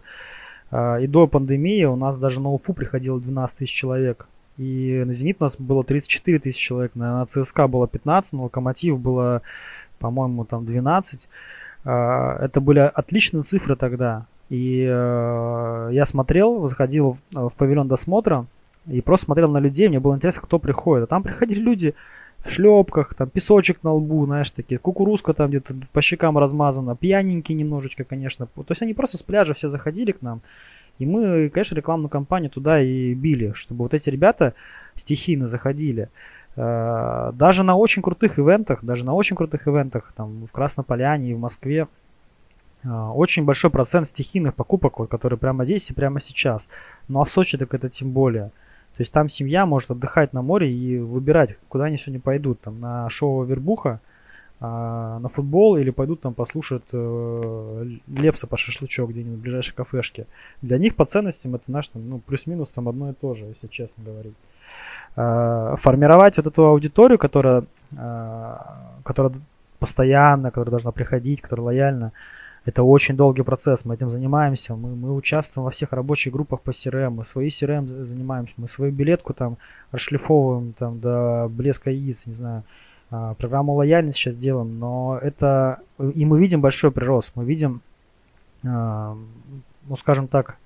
[0.70, 4.26] э, и до пандемии у нас даже на УФУ приходило 12 тысяч человек.
[4.56, 8.98] И на «Зенит» у нас было 34 тысячи человек, на ЦСКА было 15, на «Локомотив»
[8.98, 9.42] было,
[9.98, 11.28] по-моему, там 12.
[11.84, 14.24] Э, это были отличные цифры тогда.
[14.48, 18.46] И я смотрел, заходил в павильон досмотра,
[18.88, 21.04] и просто смотрел на людей, мне было интересно, кто приходит.
[21.04, 21.94] А там приходили люди
[22.44, 27.56] в шлепках, там песочек на лбу, знаешь, такие, кукурузка там где-то по щекам размазана, пьяненькие
[27.56, 28.46] немножечко, конечно.
[28.46, 30.40] То есть они просто с пляжа все заходили к нам.
[30.98, 34.54] И мы, конечно, рекламную кампанию туда и били, чтобы вот эти ребята
[34.94, 36.08] стихийно заходили.
[36.56, 41.34] Э, даже на очень крутых ивентах, даже на очень крутых ивентах, там в Краснополяне и
[41.34, 41.86] в Москве,
[42.82, 46.68] э, очень большой процент стихийных покупок, вот, которые прямо здесь и прямо сейчас.
[47.08, 48.52] Ну а в Сочи так это тем более.
[48.96, 52.60] То есть там семья может отдыхать на море и выбирать, куда они сегодня пойдут.
[52.62, 54.00] Там на шоу Вербуха,
[54.58, 60.26] а, на футбол или пойдут там послушать э, Лепса по шашлычок где-нибудь в ближайшей кафешке.
[60.62, 63.66] Для них по ценностям это наш там, ну, плюс-минус там одно и то же, если
[63.66, 64.34] честно говорить.
[65.14, 67.64] А, формировать вот эту аудиторию, которая,
[67.98, 69.34] а, которая
[69.78, 72.12] постоянно, которая должна приходить, которая лояльна,
[72.66, 76.70] это очень долгий процесс, мы этим занимаемся, мы, мы участвуем во всех рабочих группах по
[76.70, 79.56] CRM, мы свои CRM занимаемся, мы свою билетку там
[79.92, 82.64] расшлифовываем там до блеска яиц, не знаю,
[83.08, 85.78] а, программу лояльности сейчас делаем, но это,
[86.14, 87.82] и мы видим большой прирост, мы видим,
[88.64, 89.16] а,
[89.88, 90.56] ну скажем так,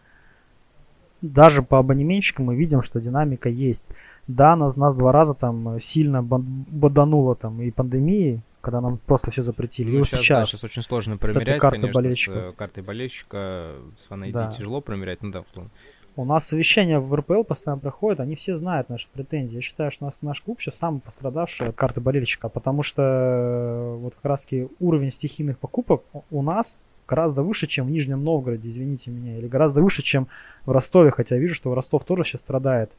[1.20, 3.84] даже по абонементчикам мы видим, что динамика есть.
[4.26, 9.42] Да, нас, нас два раза там сильно бодануло там и пандемией, когда нам просто все
[9.42, 9.92] запретили.
[9.92, 12.32] Ну, и сейчас, сейчас, да, сейчас очень сложно проверять, конечно, болельщика.
[12.32, 14.50] с э, картой болельщика, с фан да.
[14.50, 15.70] тяжело проверять, ну да, условно.
[16.16, 19.54] У нас совещания в РПЛ постоянно проходят, они все знают наши претензии.
[19.54, 23.02] Я считаю, что у нас наш клуб сейчас самый пострадавший от карты болельщика, потому что
[23.02, 24.46] э, вот как раз
[24.80, 29.82] уровень стихийных покупок у нас гораздо выше, чем в Нижнем Новгороде, извините меня, или гораздо
[29.82, 30.28] выше, чем
[30.64, 32.90] в Ростове, хотя я вижу, что Ростов тоже сейчас страдает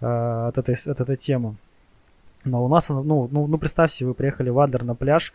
[0.00, 0.06] э,
[0.48, 1.56] от, этой, от этой темы.
[2.46, 5.32] Но у нас, ну, ну, ну представьте, вы приехали в Адлер на пляж,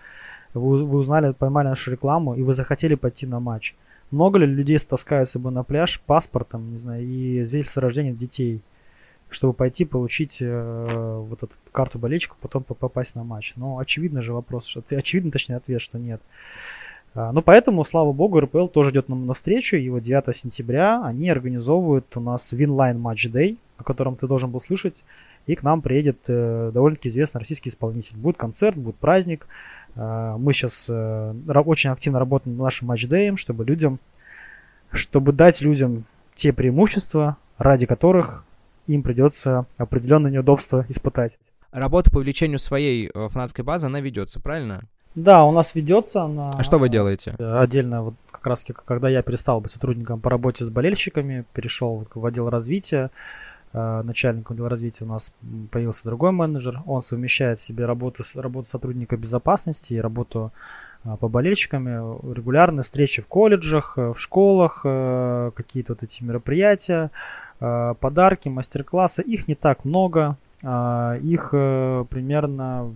[0.53, 3.75] вы, вы узнали, поймали нашу рекламу, и вы захотели пойти на матч.
[4.11, 8.61] Много ли людей таскают с собой на пляж паспортом, не знаю, и свидетельство рождения детей,
[9.29, 13.53] чтобы пойти получить э, вот эту карту болельщика, потом попасть на матч?
[13.55, 16.21] Ну, очевидно же вопрос, что, очевидно, точнее, ответ, что нет.
[17.13, 21.29] А, ну, поэтому, слава богу, РПЛ тоже идет нам навстречу, и вот 9 сентября они
[21.29, 25.03] организовывают у нас Winline Match Day, о котором ты должен был слышать
[25.47, 28.15] и к нам приедет э, довольно-таки известный российский исполнитель.
[28.15, 29.47] Будет концерт, будет праздник.
[29.95, 31.33] Э, мы сейчас э,
[31.65, 33.99] очень активно работаем над нашим матчдеем, чтобы людям,
[34.91, 38.43] чтобы дать людям те преимущества, ради которых
[38.87, 41.37] им придется определенное неудобство испытать.
[41.71, 44.83] Работа по увеличению своей фанатской базы, она ведется, правильно?
[45.15, 46.51] Да, у нас ведется она.
[46.51, 47.31] А что вы делаете?
[47.37, 52.25] Отдельно, вот как раз когда я перестал быть сотрудником по работе с болельщиками, перешел в
[52.25, 53.11] отдел развития,
[53.73, 55.33] начальником отдела развития у нас
[55.71, 56.81] появился другой менеджер.
[56.85, 60.51] Он совмещает в себе работу, работу сотрудника безопасности и работу
[61.05, 64.81] э, по болельщикам, регулярные встречи в колледжах, э, в школах,
[65.55, 67.11] какие-то вот эти мероприятия,
[67.59, 69.21] подарки, мастер-классы.
[69.21, 70.37] Их не так много.
[70.61, 72.91] Их примерно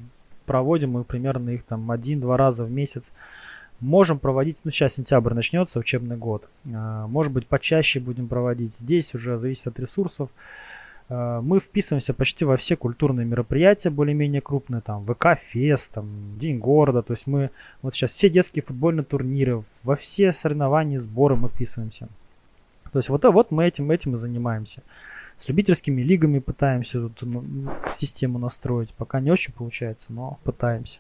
[0.46, 3.12] проводим мы примерно их там один-два раза в месяц.
[3.80, 6.48] Можем проводить, ну сейчас сентябрь начнется, учебный год.
[6.64, 8.74] Может быть почаще будем проводить.
[8.80, 10.30] Здесь уже зависит от ресурсов.
[11.10, 16.08] Э, мы вписываемся почти во все культурные мероприятия, более-менее крупные, там, ВК-фест, там,
[16.40, 21.36] День города, то есть мы, вот сейчас все детские футбольные турниры, во все соревнования, сборы
[21.36, 22.08] мы вписываемся.
[22.92, 24.82] То есть вот, вот мы этим, этим и занимаемся.
[25.40, 27.44] С любительскими лигами пытаемся тут ну,
[27.98, 31.00] систему настроить, пока не очень получается, но пытаемся.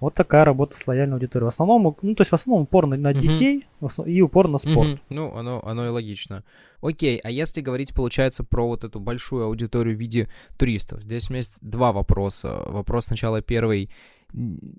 [0.00, 1.44] Вот такая работа с лояльной аудиторией.
[1.44, 4.10] В основном, ну, то есть в основном упор на, на детей uh-huh.
[4.10, 4.88] и упор на спорт.
[4.88, 5.00] Uh-huh.
[5.10, 6.42] Ну, оно, оно и логично.
[6.80, 11.32] Окей, а если говорить, получается, про вот эту большую аудиторию в виде туристов, здесь у
[11.32, 12.62] меня есть два вопроса.
[12.66, 13.90] Вопрос сначала первый.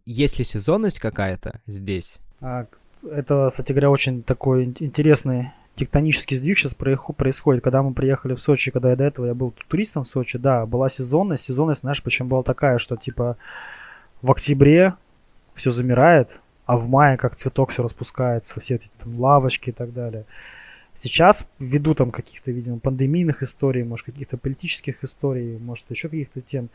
[0.05, 2.17] Есть ли сезонность какая-то здесь?
[2.41, 2.65] А,
[3.09, 7.63] это, кстати говоря, очень такой интересный тектонический сдвиг сейчас происходит.
[7.63, 10.65] Когда мы приехали в Сочи, когда я до этого я был туристом в Сочи, да,
[10.65, 11.43] была сезонность.
[11.43, 13.37] Сезонность, знаешь, почему была такая, что типа
[14.21, 14.95] в октябре
[15.61, 16.29] все замирает,
[16.65, 20.25] а в мае как цветок все распускается, все эти там лавочки и так далее.
[20.95, 26.69] Сейчас, ввиду там каких-то, видимо, пандемийных историй, может, каких-то политических историй, может, еще каких-то тем,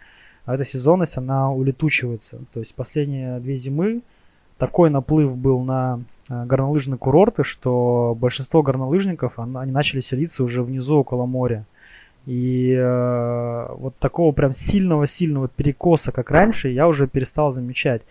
[0.45, 2.39] а эта сезонность, она улетучивается.
[2.53, 4.03] То есть последние две зимы
[4.59, 10.97] такой наплыв был на э, горнолыжные курорты, что большинство горнолыжников, они начали селиться уже внизу
[10.97, 11.65] около моря.
[12.27, 18.03] И э, вот такого прям сильного-сильного перекоса, как раньше, я уже перестал замечать.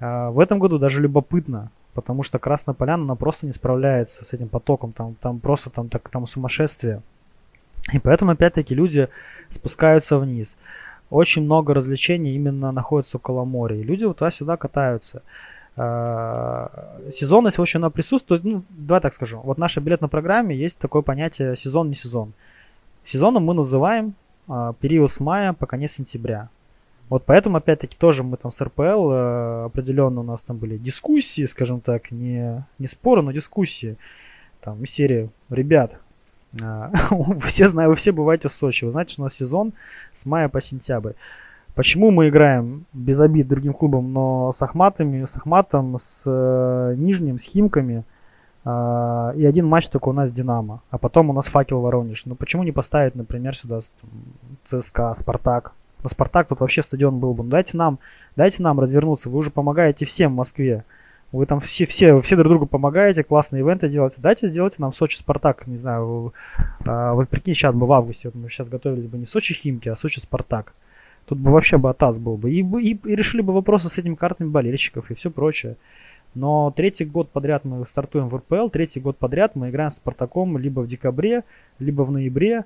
[0.00, 4.32] Э, в этом году даже любопытно, потому что Красная Поляна, она просто не справляется с
[4.32, 7.02] этим потоком, там, там просто там, так, там сумасшествие.
[7.92, 9.08] И поэтому, опять-таки, люди
[9.50, 10.56] спускаются вниз.
[11.10, 15.22] Очень много развлечений именно находится около моря, и люди вот туда-сюда катаются.
[15.76, 16.68] Э,
[17.12, 18.44] сезонность, в общем, она присутствует.
[18.44, 19.40] Ну, давай так скажу.
[19.42, 22.32] Вот в нашей билетной программе есть такое понятие сезон-не сезон.
[23.04, 24.14] Сезоном мы называем
[24.48, 26.48] э, период с мая по конец сентября.
[27.08, 31.46] Вот поэтому, опять-таки, тоже мы там с РПЛ э, определенно у нас там были дискуссии,
[31.46, 33.96] скажем так, не, не споры, но дискуссии.
[34.60, 35.92] Там из серии, ребят,
[36.60, 36.90] э,
[37.46, 39.72] все знаю, вы все бываете в Сочи, вы знаете, что у нас сезон
[40.14, 41.12] с мая по сентябрь.
[41.74, 47.38] Почему мы играем без обид другим клубам, но с Ахматами, с Ахматом, с э, Нижним,
[47.38, 48.04] с Химками,
[48.66, 52.26] э, и один матч только у нас с Динамо, а потом у нас Факел Воронеж.
[52.26, 53.80] Ну почему не поставить, например, сюда
[54.66, 55.72] ЦСКА, Спартак?
[56.02, 57.44] На Спартак тут вообще стадион был бы.
[57.44, 57.98] Ну дайте нам,
[58.36, 60.84] дайте нам развернуться, вы уже помогаете всем в Москве.
[61.30, 64.16] Вы там все, все, все друг другу помогаете, классные ивенты делаете.
[64.18, 66.32] Дайте сделайте нам Сочи Спартак, не знаю,
[66.86, 69.90] э, вот прикинь, сейчас бы в августе, вот мы сейчас готовились бы не Сочи Химки,
[69.90, 70.72] а Сочи Спартак.
[71.26, 72.50] Тут бы вообще бы атас был бы.
[72.50, 75.76] И, и, и решили бы вопросы с этими картами болельщиков и все прочее.
[76.34, 80.56] Но третий год подряд мы стартуем в РПЛ, третий год подряд мы играем с Спартаком
[80.56, 81.44] либо в декабре,
[81.78, 82.64] либо в ноябре.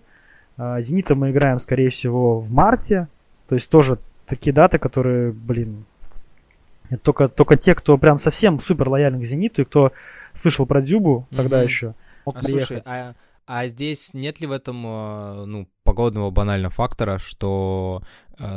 [0.57, 3.09] А, Зенита мы играем, скорее всего, в марте.
[3.49, 5.85] То есть тоже такие даты, которые, блин,
[7.03, 9.93] только, только те, кто прям совсем супер лояльны к Зениту и кто
[10.35, 11.65] слышал про Дзюбу тогда mm-hmm.
[11.65, 12.67] еще, мог а, приехать.
[12.67, 13.15] Слушай, а,
[13.47, 18.03] а здесь нет ли в этом, а, ну, погодного банального фактора, что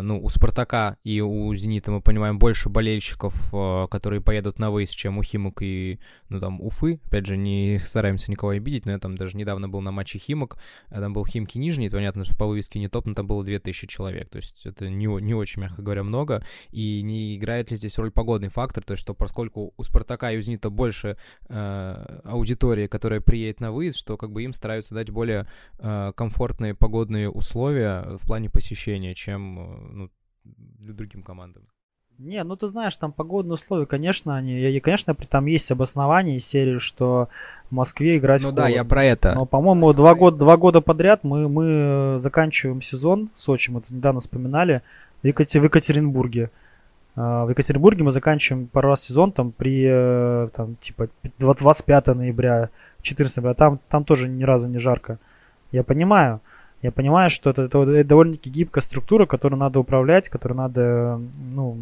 [0.01, 4.95] ну, у Спартака и у Зенита мы понимаем больше болельщиков, э, которые поедут на выезд,
[4.95, 6.99] чем у Химок и, ну, там, Уфы.
[7.05, 10.57] Опять же, не стараемся никого обидеть, но я там даже недавно был на матче Химок,
[10.89, 13.87] э, там был Химки Нижний, понятно, что по вывеске не топ, но там было 2000
[13.87, 17.97] человек, то есть это не, не очень, мягко говоря, много, и не играет ли здесь
[17.97, 21.17] роль погодный фактор, то есть что поскольку у Спартака и у Зенита больше
[21.47, 25.47] э, аудитории, которая приедет на выезд, что как бы им стараются дать более
[25.79, 30.09] э, комфортные погодные условия в плане посещения, чем ну,
[30.79, 31.63] другим командам.
[32.17, 36.47] Не, ну ты знаешь, там погодные условия, конечно, они, и, конечно, там есть обоснование из
[36.47, 37.27] серии, что
[37.69, 39.33] в Москве играть Ну да, я про это.
[39.33, 43.93] Но, по-моему, два года, два года подряд мы, мы заканчиваем сезон в Сочи, мы это
[43.93, 44.81] недавно вспоминали,
[45.23, 45.61] в, Екатер...
[45.61, 46.51] в Екатеринбурге.
[47.17, 51.09] А, в Екатеринбурге мы заканчиваем пару раз сезон, там, при, э, там, типа,
[51.39, 52.69] 25 ноября,
[53.01, 55.19] 14 ноября, там, там тоже ни разу не жарко.
[55.73, 56.39] Я понимаю,
[56.81, 61.19] я понимаю, что это, это, это довольно-таки гибкая структура, которую надо управлять, которую надо,
[61.53, 61.77] ну,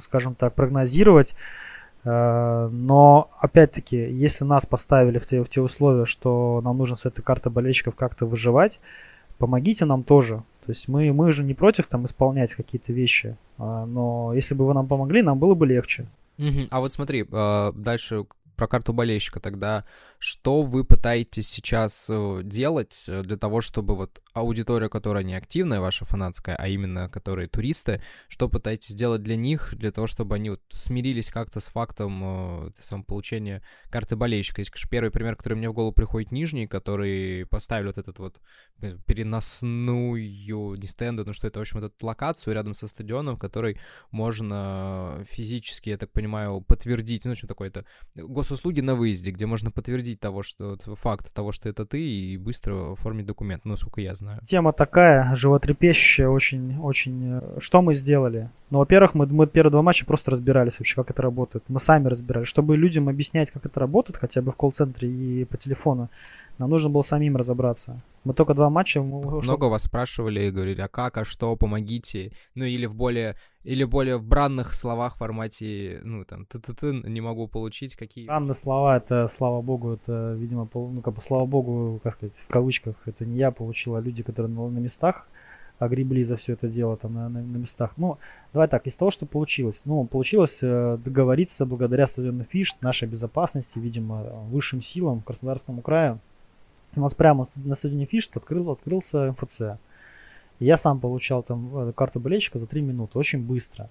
[0.00, 1.34] скажем так, прогнозировать.
[2.04, 7.06] Э, но, опять-таки, если нас поставили в те, в те условия, что нам нужно с
[7.06, 8.80] этой картой болельщиков как-то выживать,
[9.38, 10.42] помогите нам тоже.
[10.66, 14.66] То есть мы, мы же не против там исполнять какие-то вещи, а, но если бы
[14.66, 16.06] вы нам помогли, нам было бы легче.
[16.38, 16.66] Угу.
[16.70, 18.24] А вот смотри, э, дальше
[18.56, 19.84] про карту болельщика тогда.
[20.18, 25.80] Что вы пытаетесь сейчас э, делать э, для того, чтобы вот аудитория, которая не активная,
[25.80, 30.50] ваша фанатская, а именно которые туристы, что пытаетесь сделать для них, для того, чтобы они
[30.50, 34.62] вот смирились как-то с фактом э, сам получения карты болельщика?
[34.62, 38.40] Есть, конечно, первый пример, который мне в голову приходит, Нижний, который поставили вот этот вот
[39.06, 43.78] переносную, не стенду, ну что это, в общем, эту локацию рядом со стадионом, в которой
[44.10, 47.84] можно физически, я так понимаю, подтвердить, ну что такое-то,
[48.46, 52.92] госуслуги на выезде, где можно подтвердить того, что факт того, что это ты, и быстро
[52.92, 54.40] оформить документ, ну, насколько я знаю.
[54.46, 57.40] Тема такая, животрепещущая, очень, очень...
[57.40, 58.50] Э, что мы сделали?
[58.70, 61.64] Ну, во-первых, мы, мы первые два матча просто разбирались вообще, как это работает.
[61.68, 62.48] Мы сами разбирались.
[62.48, 66.08] Чтобы людям объяснять, как это работает, хотя бы в колл-центре и по телефону,
[66.58, 68.00] Нам нужно было самим разобраться.
[68.24, 69.02] Мы только два матча...
[69.02, 69.42] Мы...
[69.42, 72.32] Много вас спрашивали и говорили, а как, а что, помогите.
[72.54, 76.72] Ну или в более, или более в бранных словах в формате, ну там, ты ты
[76.72, 78.26] ты не могу получить какие...
[78.26, 82.48] Бранные слова, это, слава богу, это, видимо, ну как бы, слава богу, как сказать, в
[82.48, 85.26] кавычках, это не я получил, а люди, которые на, на местах
[85.78, 87.92] огребли за все это дело там на, на, на местах.
[87.96, 88.18] Ну,
[88.52, 89.82] давай так, из того, что получилось.
[89.84, 96.18] Ну, получилось э, договориться благодаря стадиону Фиш, нашей безопасности, видимо, высшим силам Краснодарскому краю,
[97.00, 99.78] у нас прямо на стадионе Фишт открыл, открылся МФЦ.
[100.60, 103.88] я сам получал там э, карту болельщика за 3 минуты, очень быстро.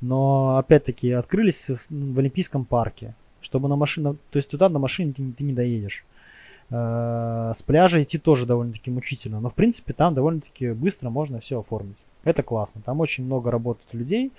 [0.00, 5.32] Но опять-таки открылись в Олимпийском парке, чтобы на машине, то есть туда на машине ты,
[5.32, 6.04] ты не доедешь.
[6.70, 11.60] Э, с пляжа идти тоже довольно-таки мучительно, но в принципе там довольно-таки быстро можно все
[11.60, 11.96] оформить.
[12.24, 14.32] Это классно, там очень много работает людей.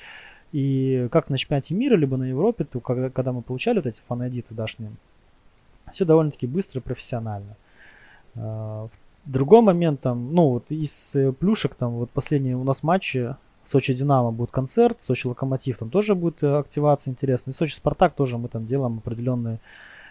[0.54, 4.02] И как на чемпионате мира, либо на Европе, то когда, когда мы получали вот эти
[4.08, 4.92] фан-айди тудашние,
[5.92, 7.56] все довольно-таки быстро и профессионально.
[8.38, 8.88] А,
[9.26, 13.36] другой момент там, ну вот из э, плюшек там вот последние у нас матчи
[13.66, 18.16] Сочи Динамо будет концерт, Сочи Локомотив там тоже будет э, активация интересная, и Сочи Спартак
[18.16, 19.60] тоже мы там делаем определенный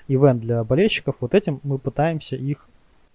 [0.09, 1.17] ивент для болельщиков.
[1.21, 2.69] Вот этим мы пытаемся их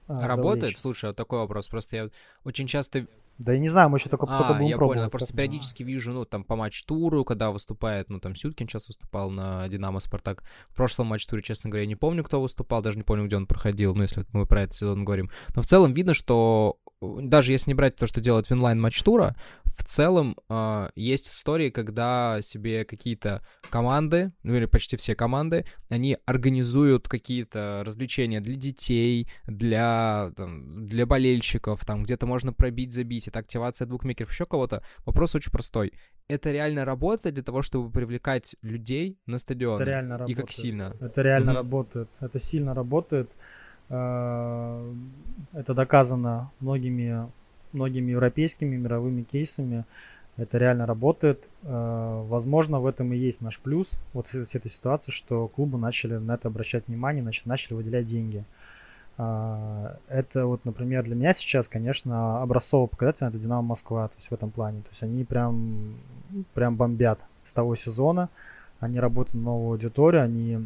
[0.07, 0.61] а, Работает?
[0.61, 0.77] Завлечь.
[0.77, 1.67] Слушай, вот такой вопрос.
[1.67, 2.09] Просто я
[2.43, 3.05] очень часто
[3.37, 4.99] да я не знаю, мы еще только, а, только будем я пробовать.
[4.99, 5.09] понял.
[5.09, 9.67] Просто периодически вижу, ну, там, по матч-туру, когда выступает, ну, там, Сюткин сейчас выступал на
[9.67, 10.43] Динамо Спартак.
[10.69, 13.95] В прошлом матч-туре, честно говоря, не помню, кто выступал, даже не помню, где он проходил,
[13.95, 15.29] ну, если мы про этот сезон говорим.
[15.55, 19.35] Но в целом видно, что даже если не брать то, что делает Winline матч тура,
[19.75, 26.17] в целом э, есть истории, когда себе какие-то команды, ну или почти все команды, они
[26.25, 33.39] организуют какие-то развлечения для детей, для, там, для болельщиков, там где-то можно пробить, забить, это
[33.39, 34.83] активация букмекеров, еще кого-то.
[35.05, 35.93] Вопрос очень простой.
[36.27, 39.81] Это реально работает для того, чтобы привлекать людей на стадион?
[39.81, 40.37] Это реально работает.
[40.37, 40.95] И как сильно?
[40.99, 42.09] Это реально работает.
[42.19, 43.29] Это сильно работает.
[43.89, 44.93] Э,
[45.53, 47.29] это доказано многими,
[47.73, 49.85] многими европейскими мировыми кейсами.
[50.37, 51.43] Это реально работает.
[51.63, 56.15] Э, возможно, в этом и есть наш плюс вот с этой ситуации, что клубы начали
[56.15, 58.43] на это обращать внимание, начали, выделять деньги.
[59.17, 64.29] Э, это вот, например, для меня сейчас, конечно, образцово показательно это Динамо Москва, то есть
[64.29, 64.81] в этом плане.
[64.81, 65.95] То есть они прям,
[66.53, 68.29] прям бомбят с того сезона.
[68.79, 70.65] Они работают на новую аудиторию, они,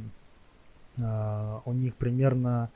[0.98, 2.70] у них примерно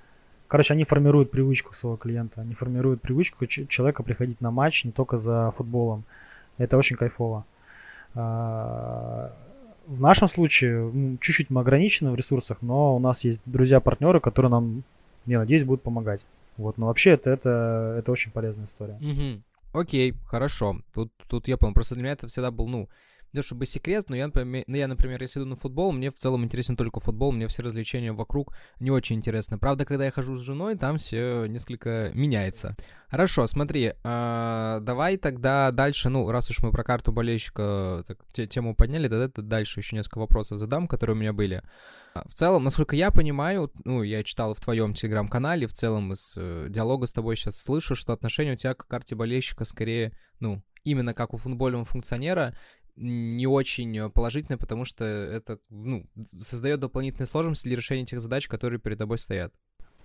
[0.50, 5.20] Короче, они формируют привычку своего клиента, они формируют привычку человека приходить на матч не только
[5.20, 6.04] за футболом.
[6.58, 7.45] Это очень кайфово.
[8.16, 9.32] А,
[9.86, 14.84] в нашем случае чуть-чуть мы ограничены в ресурсах, но у нас есть друзья-партнеры, которые нам,
[15.28, 16.22] я надеюсь, будут помогать.
[16.58, 18.97] Вот, но вообще это, это, это очень полезная история.
[19.72, 20.78] Окей, хорошо.
[20.95, 21.76] Тут, тут я понял.
[21.76, 22.89] Просто для меня это всегда был, ну,
[23.34, 26.16] не чтобы секрет, но я, например, ну, я, например, если иду на футбол, мне в
[26.16, 29.58] целом интересен только футбол, мне все развлечения вокруг не очень интересны.
[29.58, 32.76] Правда, когда я хожу с женой, там все несколько меняется.
[33.10, 38.46] Хорошо, смотри, э, давай тогда дальше, ну, раз уж мы про карту болельщика так, те,
[38.46, 41.64] тему подняли, тогда дальше еще несколько вопросов задам, которые у меня были.
[42.14, 46.68] В целом, насколько я понимаю, ну, я читал в твоем телеграм-канале, в целом из э,
[46.70, 51.14] диалога с тобой сейчас слышу, что отношение у тебя к карте болельщика скорее, ну, именно
[51.14, 52.56] как у футбольного функционера,
[53.00, 56.06] не очень положительное, потому что это ну,
[56.39, 59.54] создает дополнительные сложности для решения тех задач, которые перед тобой стоят.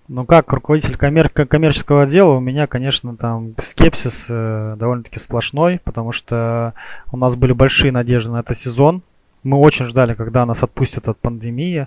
[0.07, 6.13] Ну, как руководитель коммер- коммерческого отдела, у меня, конечно, там скепсис э, довольно-таки сплошной, потому
[6.13, 6.75] что
[7.11, 9.03] у нас были большие надежды на этот сезон.
[9.43, 11.87] Мы очень ждали, когда нас отпустят от пандемии.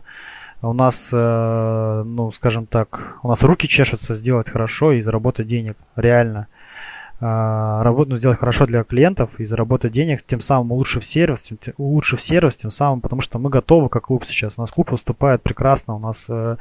[0.64, 5.78] У нас, э, ну, скажем так, у нас руки чешутся сделать хорошо и заработать денег,
[5.96, 6.48] реально.
[6.50, 6.67] А,
[7.20, 12.22] работу ну, сделать хорошо для клиентов и заработать денег, тем самым улучшив сервис, тем, улучшив
[12.22, 14.58] сервис, тем самым, потому что мы готовы как клуб сейчас.
[14.58, 16.58] У нас клуб выступает прекрасно, у нас э,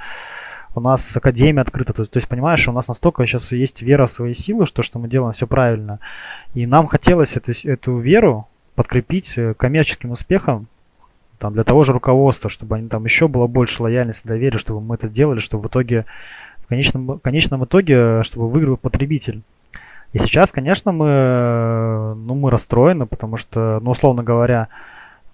[0.74, 4.10] у нас академия открыта, то, то есть, понимаешь, у нас настолько сейчас есть вера в
[4.10, 6.00] свои силы, что, что мы делаем все правильно.
[6.54, 10.68] И нам хотелось эту, эту веру подкрепить э, коммерческим успехом,
[11.38, 14.94] там, для того же руководства, чтобы они там еще было больше лояльности, доверия, чтобы мы
[14.94, 16.06] это делали, чтобы в итоге,
[16.58, 19.42] в конечном, в конечном итоге, чтобы выиграл потребитель.
[20.16, 24.68] И сейчас, конечно, мы, ну, мы расстроены, потому что, ну, условно говоря,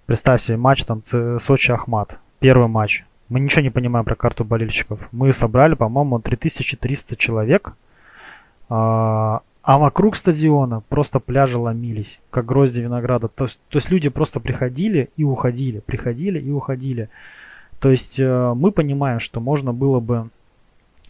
[0.07, 3.05] представь себе матч там Сочи-Ахмат, первый матч.
[3.29, 4.99] Мы ничего не понимаем про карту болельщиков.
[5.13, 7.75] Мы собрали, по-моему, 3300 человек,
[8.67, 13.29] а, а вокруг стадиона просто пляжи ломились, как грозди винограда.
[13.29, 17.07] То есть, то есть люди просто приходили и уходили, приходили и уходили.
[17.79, 20.27] То есть э, мы понимаем, что можно было бы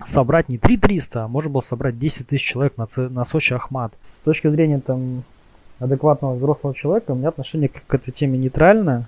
[0.06, 3.93] собрать не 3300, а можно было собрать 10 тысяч человек на, на Сочи Ахмат.
[4.08, 5.24] С точки зрения там
[5.80, 9.08] адекватного взрослого человека у меня отношение к, к этой теме нейтральное,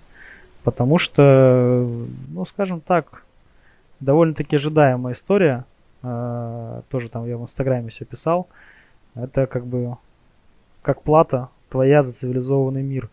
[0.64, 1.88] потому что,
[2.30, 3.24] ну, скажем так,
[4.00, 5.66] довольно-таки ожидаемая история.
[6.04, 8.48] э, тоже там я в Инстаграме все писал,
[9.16, 9.98] это как бы
[10.82, 13.10] как плата твоя за цивилизованный мир.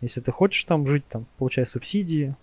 [0.00, 2.34] Если ты хочешь там жить, там, получай субсидии,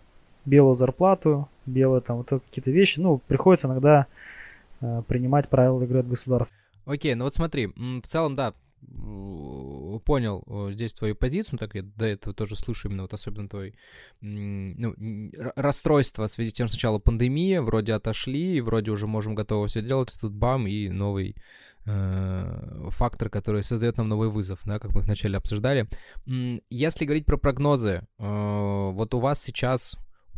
[0.45, 4.05] белую зарплату, белые там вот какие-то вещи, ну, приходится иногда
[5.07, 6.57] принимать правила игры от государства.
[6.85, 8.53] Окей, ну вот смотри, в целом, да,
[10.05, 13.73] понял здесь твою позицию, так я до этого тоже слышу именно вот особенно твой
[14.21, 14.93] ну,
[15.55, 20.15] расстройство в связи с тем, сначала пандемия, вроде отошли, вроде уже можем готово все делать,
[20.19, 21.35] тут бам, и новый
[21.85, 25.87] э, фактор, который создает нам новый вызов, да, как мы вначале обсуждали.
[26.69, 29.97] Если говорить про прогнозы, э, вот у вас сейчас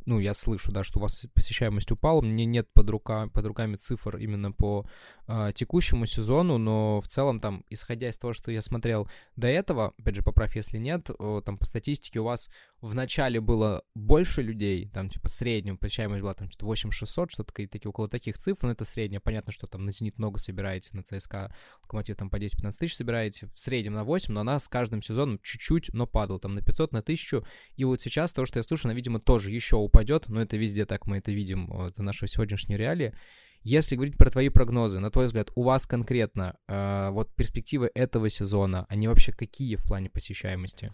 [0.09, 3.75] ну, я слышу, да, что у вас посещаемость упала, мне нет под, рука, под руками
[3.75, 4.87] цифр именно по
[5.27, 9.93] э, текущему сезону, но в целом там, исходя из того, что я смотрел до этого,
[9.99, 12.49] опять же, поправь, если нет, э, там по статистике у вас
[12.81, 17.89] в начале было больше людей, там, типа, среднем посещаемость была там, что-то 8600, что-то такие,
[17.89, 21.53] около таких цифр, но это среднее, понятно, что там на «Зенит» много собираете, на ЦСКА,
[21.83, 25.39] Локомотив там по 10-15 тысяч собираете, в среднем на 8, но она с каждым сезоном
[25.43, 27.43] чуть-чуть, но падала, там, на 500, на 1000,
[27.75, 30.85] и вот сейчас то, что я слышу, она, видимо, тоже еще упадет, но это везде
[30.85, 33.13] так, мы это видим, это наши сегодняшние реалии.
[33.61, 38.29] Если говорить про твои прогнозы, на твой взгляд, у вас конкретно э, вот перспективы этого
[38.29, 40.93] сезона, они вообще какие в плане посещаемости?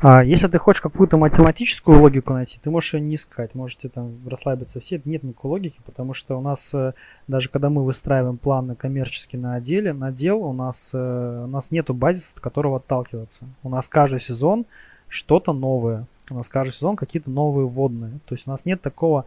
[0.00, 4.16] А если ты хочешь какую-то математическую логику найти, ты можешь ее не искать, можете там
[4.28, 5.02] расслабиться все.
[5.04, 6.92] Нет никакой логики, потому что у нас, э,
[7.26, 11.72] даже когда мы выстраиваем планы коммерчески на отделе, на дел, у нас, э, у нас
[11.72, 13.46] нету базиса, от которого отталкиваться.
[13.64, 14.66] У нас каждый сезон
[15.08, 16.06] что-то новое.
[16.30, 18.20] У нас каждый сезон какие-то новые вводные.
[18.26, 19.24] То есть у нас нет такого...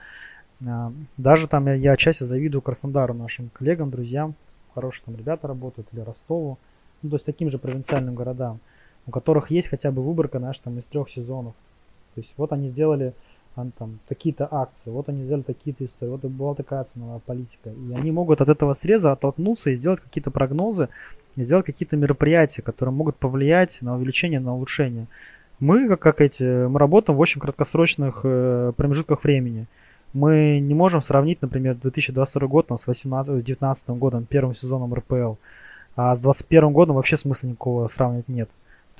[0.65, 4.35] А, даже там я, я отчасти завидую Краснодару, нашим коллегам, друзьям.
[4.73, 6.59] Хорошие там ребята работают, или Ростову.
[7.01, 8.59] Ну, то есть таким же провинциальным городам
[9.07, 11.53] у которых есть хотя бы выборка, знаешь, там из трех сезонов.
[12.15, 13.13] То есть вот они сделали
[13.55, 17.69] там такие-то акции, вот они сделали такие-то истории, вот была такая ценовая политика.
[17.69, 20.89] И они могут от этого среза оттолкнуться и сделать какие-то прогнозы,
[21.35, 25.07] и сделать какие-то мероприятия, которые могут повлиять на увеличение, на улучшение.
[25.59, 29.67] Мы, как, как эти, мы работаем в очень краткосрочных э, промежутках времени.
[30.13, 35.35] Мы не можем сравнить, например, 2022 год там, с 2019 годом, первым сезоном РПЛ.
[35.95, 38.49] А с 2021 годом вообще смысла никакого сравнивать нет.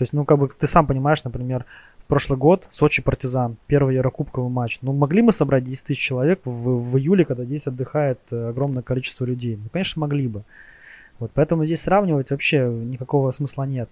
[0.02, 1.64] То есть, ну, как бы ты сам понимаешь, например,
[2.08, 4.80] прошлый год Сочи Партизан, первый Еврокубковый матч.
[4.82, 8.82] Ну, могли мы собрать 10 тысяч человек в, в июле, когда здесь отдыхает э, огромное
[8.82, 9.58] количество людей?
[9.58, 10.42] Ну, конечно, могли бы.
[11.20, 13.90] Вот, поэтому здесь сравнивать вообще никакого смысла нет.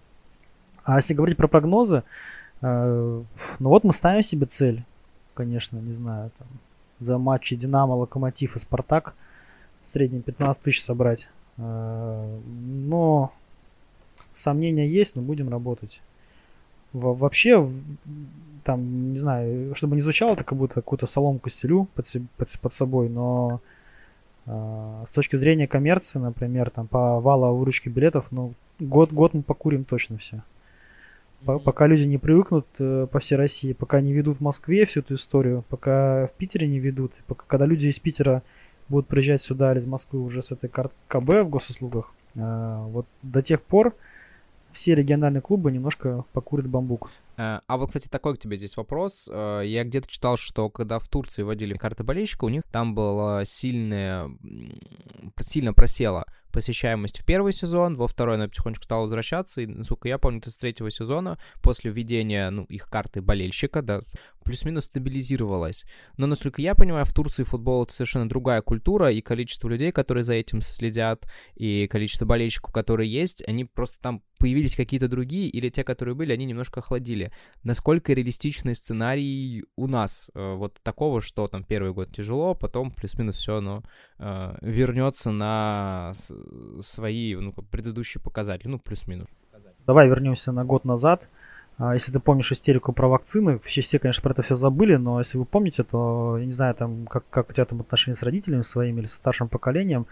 [0.84, 2.02] А если говорить про прогнозы,
[2.62, 3.22] э,
[3.60, 4.84] ну вот мы ставим себе цель,
[5.36, 6.48] конечно, не знаю, там,
[7.02, 9.14] за матчи Динамо, Локомотив и Спартак
[9.84, 11.28] в среднем 15 тысяч собрать.
[11.58, 13.32] Э, но
[14.40, 16.02] сомнения есть, но будем работать.
[16.94, 17.70] Во вообще,
[18.64, 22.74] там, не знаю, чтобы не звучало, это как будто какую-то соломку стелю под, под, под
[22.74, 23.62] собой, но
[24.46, 29.84] э, с точки зрения коммерции, например, там по вала выручки билетов, ну, год-год мы покурим
[29.84, 30.42] точно все.
[31.46, 35.00] По пока люди не привыкнут э, по всей России, пока не ведут в Москве всю
[35.00, 38.44] эту историю, пока в Питере не ведут, пока когда люди из Питера
[38.90, 43.06] будут приезжать сюда или из Москвы уже с этой карт КБ в госуслугах, э, вот
[43.22, 43.96] до тех пор
[44.74, 47.12] все региональные клубы немножко покурят бамбук.
[47.40, 49.30] Э, а вот, кстати, такой к тебе здесь вопрос.
[49.32, 53.46] Э, я где-то читал, что когда в Турции вводили карты болельщика, у них там было
[53.46, 54.30] сильное,
[55.40, 60.18] сильно просела посещаемость в первый сезон, во второй она потихонечку стала возвращаться, и, насколько я
[60.18, 64.02] помню, это с третьего сезона, после введения, ну, их карты болельщика, да,
[64.44, 65.86] плюс-минус стабилизировалась.
[66.18, 70.24] Но, насколько я понимаю, в Турции футбол— это совершенно другая культура, и количество людей, которые
[70.24, 75.70] за этим следят, и количество болельщиков, которые есть, они просто там появились какие-то другие, или
[75.70, 77.29] те, которые были, они немножко охладили.
[77.64, 83.36] Насколько реалистичный сценарий у нас э, вот такого, что там первый год тяжело, потом плюс-минус
[83.38, 83.84] все оно
[84.18, 86.14] э, вернется на
[86.82, 89.28] свои ну, предыдущие показатели, ну, плюс-минус.
[89.86, 91.28] Давай вернемся на год назад.
[91.80, 95.20] А, если ты помнишь истерику про вакцины, все, все, конечно, про это все забыли, но
[95.20, 98.22] если вы помните, то, я не знаю, там, как, как у тебя там отношения с
[98.22, 100.06] родителями своими или со старшим поколением,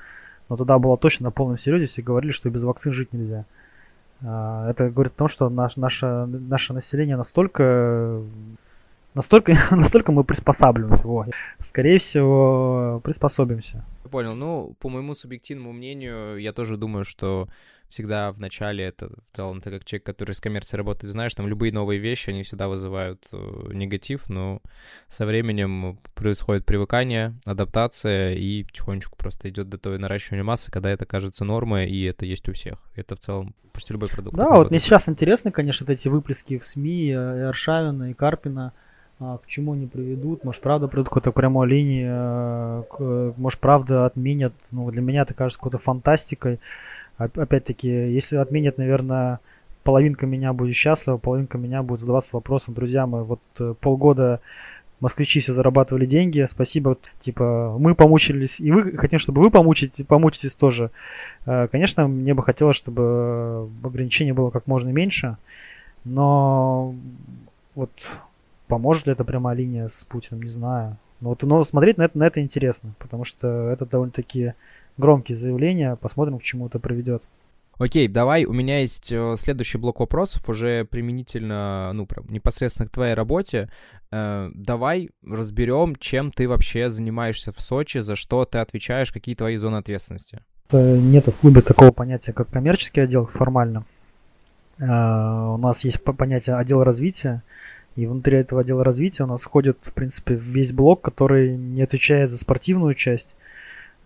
[0.47, 3.45] но тогда было точно на полном серьезе, все говорили, что без вакцин жить нельзя.
[4.21, 8.21] Это говорит о том, что наш, наше, наше население настолько
[9.17, 11.03] настолько, настолько мы приспосабливаемся.
[11.03, 11.27] Вот.
[11.61, 13.83] Скорее всего, приспособимся.
[14.09, 14.35] Понял.
[14.35, 17.49] Ну, по моему субъективному мнению, я тоже думаю, что
[17.89, 21.47] всегда в начале это в целом ты как человек, который с коммерцией работает, знаешь, там
[21.47, 24.61] любые новые вещи, они всегда вызывают э, негатив, но
[25.07, 31.05] со временем происходит привыкание, адаптация, и потихонечку просто идет до того наращивания массы, когда это
[31.05, 32.79] кажется нормой, и это есть у всех.
[32.95, 34.35] Это в целом почти любой продукт.
[34.35, 38.73] Да, вот мне сейчас интересны, конечно, эти выплески в СМИ, и Аршавина, и Карпина,
[39.19, 40.43] а, к чему они приведут.
[40.43, 44.53] Может, правда придут какой-то прямой линии, э, может, правда отменят.
[44.71, 46.59] Ну, для меня это кажется какой-то фантастикой.
[47.17, 49.39] Опять-таки, если отменят, наверное,
[49.83, 54.39] половинка меня будет счастлива, половинка меня будет задаваться вопросом, друзья, мы вот э, полгода
[54.99, 60.55] москвичи все зарабатывали деньги, спасибо, типа, мы помучились, и вы хотим, чтобы вы помучите, помучитесь
[60.55, 60.91] тоже.
[61.45, 65.37] Э, конечно, мне бы хотелось, чтобы ограничений было как можно меньше,
[66.03, 66.95] но
[67.75, 67.91] вот
[68.67, 70.97] Поможет ли это прямая линия с Путиным, не знаю.
[71.21, 74.53] Но, вот, но смотреть на это, на это интересно, потому что это довольно-таки
[74.97, 75.95] громкие заявления.
[75.95, 77.23] Посмотрим, к чему это приведет.
[77.79, 82.91] Окей, давай, у меня есть э, следующий блок вопросов, уже применительно, ну, прям непосредственно к
[82.91, 83.69] твоей работе.
[84.11, 89.57] Э, давай разберем, чем ты вообще занимаешься в Сочи, за что ты отвечаешь, какие твои
[89.57, 90.39] зоны ответственности.
[90.71, 93.85] Нет в клубе такого понятия, как коммерческий отдел формально.
[94.79, 97.43] Э, у нас есть понятие отдел развития,
[97.95, 102.31] и внутри этого отдела развития у нас входит, в принципе, весь блок, который не отвечает
[102.31, 103.29] за спортивную часть.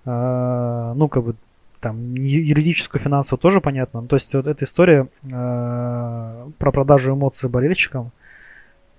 [0.05, 1.35] А, ну, как бы
[1.79, 4.01] там юридическую, финансовую тоже понятно.
[4.01, 8.11] Ну, то есть вот эта история а, про продажу эмоций болельщикам.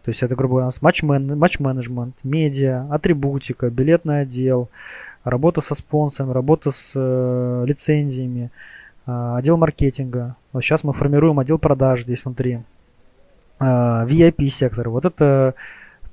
[0.05, 4.69] То есть это, грубо говоря, у нас матч-мен, матч-менеджмент, медиа, атрибутика, билетный отдел,
[5.23, 8.51] работа со спонсорами, работа с э, лицензиями,
[9.07, 10.35] э, отдел маркетинга.
[10.53, 12.63] Вот сейчас мы формируем отдел продаж здесь внутри.
[13.61, 14.89] А, VIP-сектор.
[14.89, 15.55] Вот это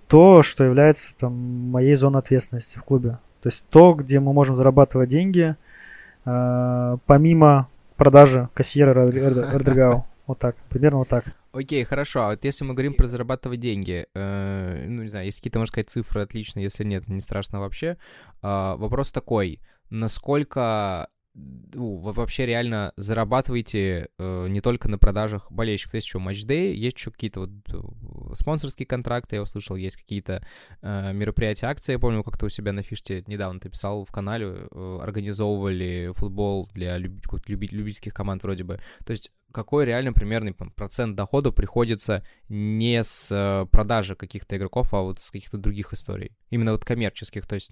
[0.07, 1.33] то, что является там,
[1.71, 3.17] моей зоной ответственности в клубе.
[3.41, 5.55] То есть то, где мы можем зарабатывать деньги,
[6.25, 10.05] э, помимо продажи кассиера Эрдегау.
[10.29, 11.25] Вот так, примерно вот так.
[11.53, 12.21] Окей, хорошо.
[12.21, 15.71] А вот если мы говорим про зарабатывать деньги, э, ну, не знаю, если какие-то, можно
[15.71, 17.97] сказать, цифры, отлично, если нет, не страшно вообще.
[18.43, 19.59] Э, вопрос такой,
[19.89, 21.09] насколько
[21.73, 25.93] ну, вы вообще реально зарабатываете э, не только на продажах болельщиков.
[25.93, 30.45] Есть еще матчдей, есть еще какие-то вот э, спонсорские контракты, я услышал, есть какие-то
[30.81, 31.93] э, мероприятия, акции.
[31.93, 36.11] Я помню, как ты у себя на фиште недавно ты писал в канале, э, организовывали
[36.13, 37.13] футбол для люб...
[37.47, 38.79] любительских команд вроде бы.
[39.05, 45.02] То есть какой реально примерный процент дохода приходится не с э, продажи каких-то игроков, а
[45.02, 46.36] вот с каких-то других историй.
[46.50, 47.45] Именно вот коммерческих.
[47.47, 47.72] То есть,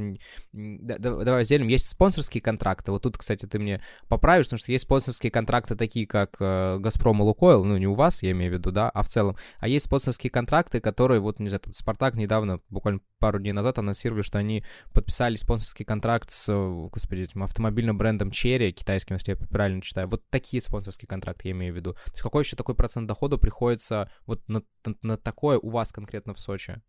[0.52, 1.68] давай разделим.
[1.68, 2.92] Есть спонсорские контракты.
[2.92, 7.22] Вот тут, кстати, ты мне поправишь, потому что есть спонсорские контракты такие, как э, Газпром
[7.22, 9.38] и Лукойл, ну, не у вас, я имею в виду, да, а в целом.
[9.60, 13.80] А есть спонсорские контракты, которые, вот, не знаю, тут Спартак недавно, буквально пару дней назад
[13.80, 14.64] анонсировали, что они
[14.94, 16.48] подписали спонсорский контракт с,
[16.92, 20.08] господи, этим автомобильным брендом Cherry, китайским, если я правильно читаю.
[20.08, 21.94] Вот такие спонсорские контракты я имею в виду.
[21.94, 25.92] То есть какой еще такой процент дохода приходится вот на, на, на такое у вас
[25.92, 26.82] конкретно в Сочи?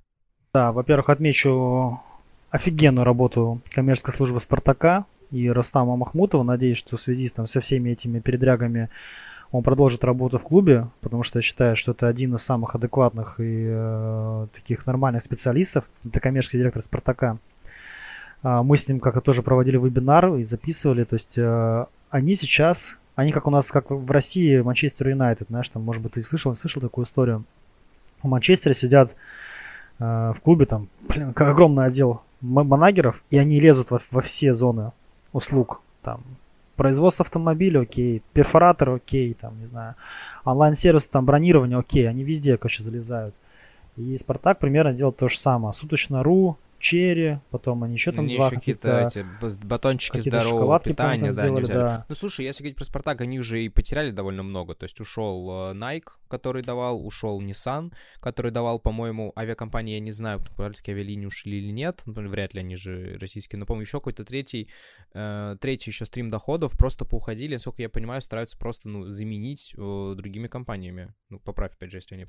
[0.54, 2.00] Да, во-первых, отмечу
[2.50, 6.42] офигенную работу коммерческой службы Спартака и Ростама Махмутова.
[6.42, 8.88] Надеюсь, что в связи там, со всеми этими передрягами
[9.50, 13.40] он продолжит работу в клубе, потому что я считаю, что это один из самых адекватных
[13.40, 15.84] и э, таких нормальных специалистов.
[16.04, 17.38] Это коммерческий директор Спартака.
[18.42, 21.04] Э, мы с ним как-то тоже проводили вебинар и записывали.
[21.04, 25.68] То есть э, они сейчас, они как у нас, как в России, Манчестер Юнайтед, знаешь,
[25.70, 27.42] там, может быть, ты слышал, слышал такую историю.
[28.22, 29.10] В Манчестере сидят
[29.98, 30.04] э,
[30.36, 34.92] в клубе, там, блин, огромный отдел манагеров, и они лезут во, во все зоны
[35.32, 35.80] услуг.
[36.02, 36.20] Там,
[36.76, 39.96] производство автомобиля, окей, перфоратор, окей, там, не знаю,
[40.44, 43.34] онлайн-сервис, там, бронирование, окей, они везде, короче, залезают.
[43.96, 45.74] И Спартак примерно делает то же самое.
[45.74, 49.26] Суточно.ру, черри, потом они еще там они два еще какие-то эти
[49.66, 52.04] батончики здорового питания, да, сделали, да.
[52.08, 54.74] Ну, слушай, если говорить про Спартак, они уже и потеряли довольно много.
[54.74, 60.12] То есть ушел э, Nike, который давал, ушел Nissan, который давал, по-моему, авиакомпании, я не
[60.12, 63.98] знаю, уральские авиалинии ушли или нет, ну, вряд ли они же российские, но, помню, еще
[63.98, 64.68] какой-то третий,
[65.14, 70.14] э, третий еще стрим доходов просто поуходили, насколько я понимаю, стараются просто, ну, заменить э,
[70.16, 71.14] другими компаниями.
[71.30, 72.26] Ну, поправь, опять же, если я не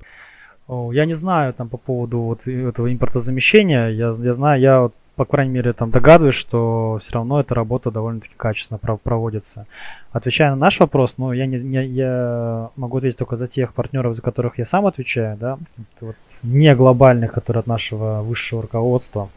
[0.92, 3.88] я не знаю там по поводу вот этого импортозамещения.
[3.88, 7.90] Я, я знаю, я вот, по крайней мере там догадываюсь, что все равно эта работа
[7.90, 9.66] довольно-таки качественно проводится.
[10.12, 14.16] Отвечая на наш вопрос, ну я не, не я могу ответить только за тех партнеров,
[14.16, 15.58] за которых я сам отвечаю, да,
[16.00, 19.28] вот не глобальных, которые от нашего высшего руководства.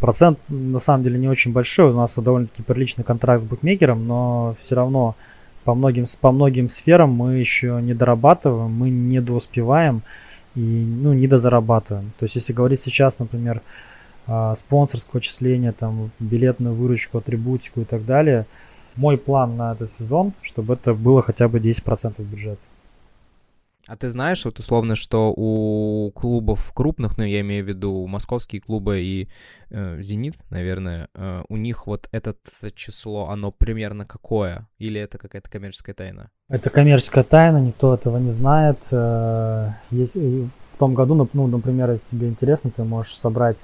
[0.00, 4.54] Процент на самом деле не очень большой, у нас довольно-таки приличный контракт с букмекером, но
[4.60, 5.14] все равно
[5.66, 10.02] по многим, по многим сферам мы еще не дорабатываем, мы не доуспеваем
[10.54, 12.12] и ну, не дозарабатываем.
[12.18, 13.60] То есть если говорить сейчас, например,
[14.56, 18.46] спонсорское отчисление, там, билетную выручку, атрибутику и так далее,
[18.94, 22.60] мой план на этот сезон, чтобы это было хотя бы 10% бюджета.
[23.88, 28.60] А ты знаешь, вот условно, что у клубов крупных, ну, я имею в виду московские
[28.60, 29.28] клубы и
[29.70, 32.34] э, Зенит, наверное, э, у них вот это
[32.74, 34.66] число, оно примерно какое?
[34.78, 36.30] Или это какая-то коммерческая тайна?
[36.48, 38.78] Это коммерческая тайна, никто этого не знает.
[38.90, 43.58] Э, есть, в том году, ну, например, если тебе интересно, ты можешь собрать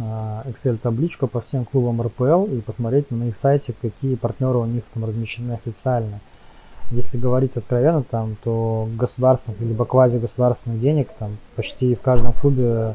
[0.00, 4.84] а, Excel-табличку по всем клубам РПЛ и посмотреть на их сайте, какие партнеры у них
[4.94, 6.20] там размещены официально.
[6.90, 12.94] Если говорить откровенно, там, то государственных либо квази-государственных денег там почти в каждом клубе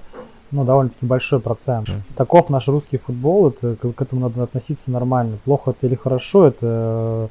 [0.54, 1.90] ну, довольно-таки большой процент.
[2.16, 5.38] Таков наш русский футбол, это, к, к этому надо относиться нормально.
[5.46, 7.30] Плохо это или хорошо, это,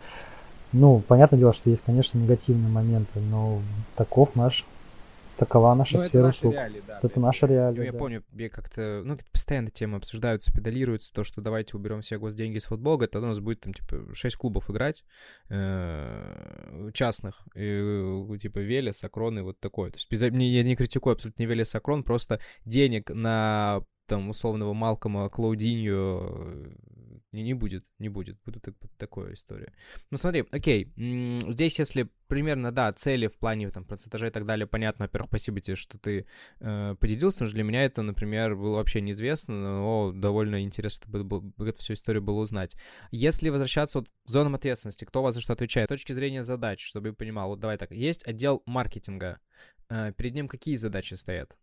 [0.72, 3.58] ну, понятное дело, что есть, конечно, негативные моменты, но
[3.96, 4.64] таков наш
[5.37, 6.55] Такова наша ну, сфера услуг.
[6.55, 7.78] Реалии, да, это наша реалия.
[7.78, 7.99] Ну, я да.
[7.99, 12.66] помню, я как-то, ну, постоянно темы обсуждаются, педалируются, то, что давайте уберем все госденьги с
[12.66, 15.05] футбола, тогда у нас будет там, типа, 6 клубов играть,
[15.49, 19.91] э, частных, и, типа, Велес, Акрон и вот такое.
[19.91, 24.74] То есть, без, я не критикую абсолютно не Велес, Акрон, просто денег на там условного
[24.74, 26.76] Малкома Клаудинью
[27.33, 28.39] не, не будет, не будет.
[28.45, 29.72] Будет так, такая история.
[30.11, 34.66] Ну смотри, окей, здесь если примерно, да, цели в плане там процентажа и так далее,
[34.66, 35.05] понятно.
[35.05, 36.26] Во-первых, спасибо тебе, что ты
[36.61, 41.24] э, поделился, потому что для меня это, например, было вообще неизвестно, но довольно интересно было,
[41.24, 42.76] было, эту всю историю было узнать.
[43.11, 45.89] Если возвращаться вот к зонам ответственности, кто вас за что отвечает?
[45.89, 49.39] С точки зрения задач, чтобы я понимал, вот давай так, есть отдел маркетинга,
[49.91, 51.57] э, перед ним какие задачи стоят?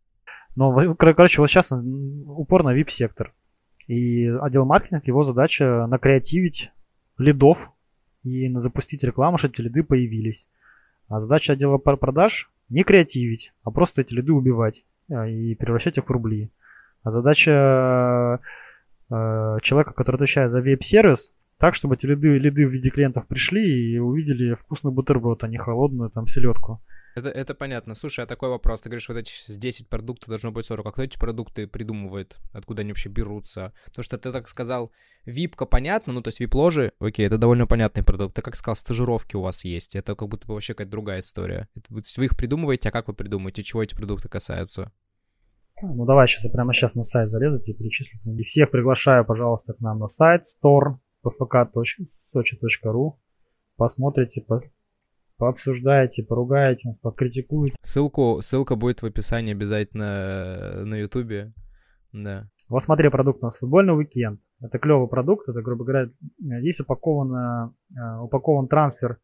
[0.55, 3.33] Ну, короче, вот сейчас упор на VIP-сектор.
[3.89, 6.69] И отдел маркетинга, его задача накреативить
[7.17, 7.71] лидов
[8.23, 10.45] и запустить рекламу, чтобы эти лиды появились.
[11.07, 16.05] А задача отдела продаж не креативить, а просто эти лиды убивать а, и превращать их
[16.05, 16.51] в рубли.
[17.01, 18.39] А задача
[19.09, 23.93] э, человека, который отвечает за веб-сервис, так, чтобы эти лиды, лиды в виде клиентов пришли
[23.93, 26.79] и увидели вкусный бутерброд, а не холодную там селедку.
[27.19, 27.93] Это, это понятно.
[27.95, 28.81] Слушай, а такой вопрос.
[28.81, 30.85] Ты говоришь, вот эти 10 продуктов должно быть 40.
[30.85, 32.39] А кто эти продукты придумывает?
[32.53, 33.73] Откуда они вообще берутся?
[33.85, 34.91] Потому что ты так сказал,
[35.25, 38.35] випка понятно, ну то есть вип-ложи, окей, это довольно понятный продукт.
[38.35, 39.95] Ты как сказал, стажировки у вас есть.
[39.95, 41.67] Это как будто бы вообще какая-то другая история.
[41.75, 43.63] Это, вы их придумываете, а как вы придумаете?
[43.63, 44.91] Чего эти продукты касаются?
[45.81, 48.19] Ну давай сейчас я прямо сейчас на сайт залезу и перечислю.
[48.25, 53.13] И всех приглашаю, пожалуйста, к нам на сайт store pfk.sochi.ru
[53.79, 54.41] Посмотрите,
[55.39, 57.75] пообсуждаете, поругаете, покритикуете.
[57.81, 61.53] Ссылку, ссылка будет в описании обязательно э, на ютубе,
[62.11, 62.47] да.
[62.67, 64.39] Вот смотри, продукт у нас футбольный уикенд.
[64.61, 69.17] Это клевый продукт, это, грубо говоря, здесь упакован, э, упакован трансфер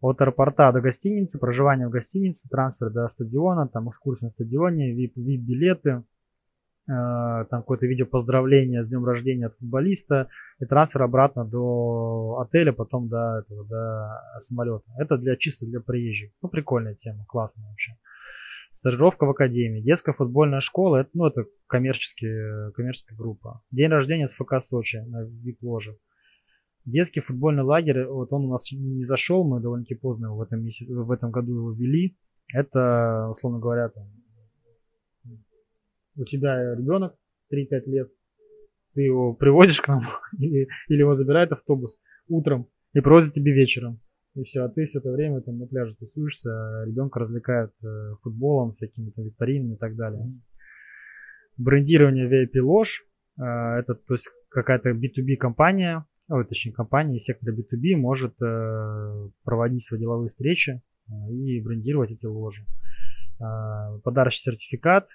[0.00, 5.90] от аэропорта до гостиницы, проживание в гостинице, трансфер до стадиона, там экскурсия на стадионе, VIP-билеты,
[5.90, 6.02] Э,
[6.90, 10.28] там какое-то видео поздравления с днем рождения от футболиста
[10.58, 14.84] и трансфер обратно до отеля, потом до этого, до самолета.
[14.98, 16.32] Это для чисто для приезжих.
[16.42, 17.92] Ну, прикольная тема, классная вообще.
[18.72, 23.62] Стажировка в академии, детская футбольная школа, это, ну, это коммерческие, коммерческая группа.
[23.70, 25.96] День рождения с ФК Сочи на VIP-ложе.
[26.86, 30.64] Детский футбольный лагерь, вот он у нас не зашел, мы довольно-таки поздно его в этом,
[30.64, 32.16] месяце, в этом году его ввели.
[32.52, 34.04] Это, условно говоря, там,
[36.16, 37.14] у тебя ребенок
[37.52, 38.10] 3-5 лет,
[38.94, 40.02] ты его привозишь к нам
[40.38, 41.98] или, или его забирает автобус
[42.28, 44.00] утром и привозит тебе вечером.
[44.34, 48.14] И все, а ты все это время там на пляже тусуешься, а ребенка развлекают э,
[48.22, 50.32] футболом, всякими там викторинами и так далее.
[51.56, 53.04] Брендирование VIP ложь,
[53.38, 59.28] э, это то есть какая-то B2B компания, ой, точнее компания из сектора B2B может э,
[59.42, 62.64] проводить свои деловые встречи э, и брендировать эти ложи.
[63.40, 65.08] Э, подарочный сертификат,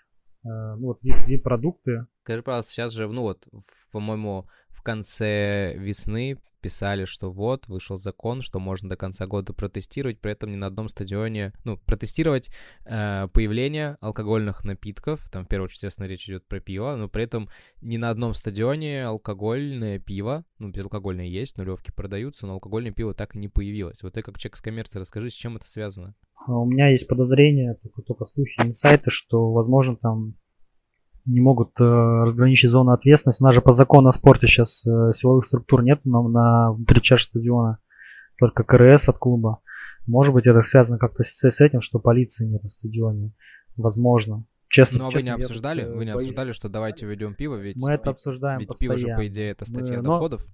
[0.45, 2.05] ну, вот VIP-продукты.
[2.23, 3.47] Скажи, пожалуйста, сейчас же, ну вот,
[3.91, 10.19] по-моему, в конце весны писали, что вот, вышел закон, что можно до конца года протестировать,
[10.19, 12.49] при этом ни на одном стадионе, ну, протестировать
[12.85, 17.25] э, появление алкогольных напитков, там, в первую очередь, естественно, речь идет про пиво, но при
[17.25, 17.49] этом
[17.81, 23.35] ни на одном стадионе алкогольное пиво, ну, безалкогольное есть, нулевки продаются, но алкогольное пиво так
[23.35, 24.01] и не появилось.
[24.01, 26.15] Вот ты как человек с коммерции, расскажи, с чем это связано?
[26.47, 30.33] А у меня есть подозрение, только, только слухи, инсайты, что, возможно, там
[31.25, 33.41] не могут э, разграничить зону ответственности.
[33.41, 37.01] У нас же по закону о спорте сейчас э, силовых структур нет на, на внутри
[37.01, 37.79] чаш стадиона,
[38.37, 39.61] только КРС от клуба.
[40.07, 43.31] Может быть, это связано как-то с, с этим, что полиции нет на стадионе.
[43.75, 44.45] Возможно.
[44.67, 45.85] Честно, Но честно, вы не обсуждали?
[45.85, 46.25] Вы не боюсь.
[46.25, 48.97] обсуждали, что давайте ведем пиво, ведь мы это обсуждаем ведь постоянно.
[48.97, 50.45] пиво же по идее это статья мы, доходов.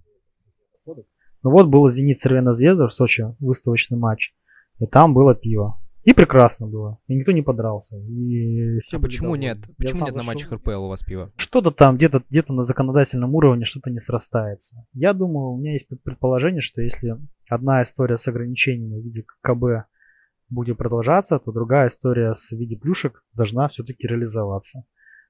[0.86, 4.34] Ну вот был Зенит Цервена Звезда в Сочи выставочный матч,
[4.80, 5.81] и там было пиво.
[6.04, 6.98] И прекрасно было.
[7.08, 7.98] И никто не подрался.
[7.98, 9.44] И все а почему довольны.
[9.44, 9.58] нет?
[9.78, 11.32] Почему Я нет на матчах РПЛ у вас пива?
[11.36, 14.86] Что-то там где-то где на законодательном уровне что-то не срастается.
[14.94, 17.18] Я думаю, у меня есть предположение, что если
[17.50, 19.88] одна история с ограничениями в виде КБ
[20.50, 24.84] будет продолжаться, то другая история с виде плюшек должна все-таки реализоваться.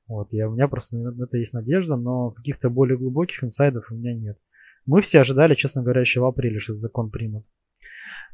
[0.07, 3.95] Вот, я, у меня просто на это есть надежда, но каких-то более глубоких инсайдов у
[3.95, 4.37] меня нет.
[4.85, 7.45] Мы все ожидали, честно говоря, еще в апреле, что закон примут.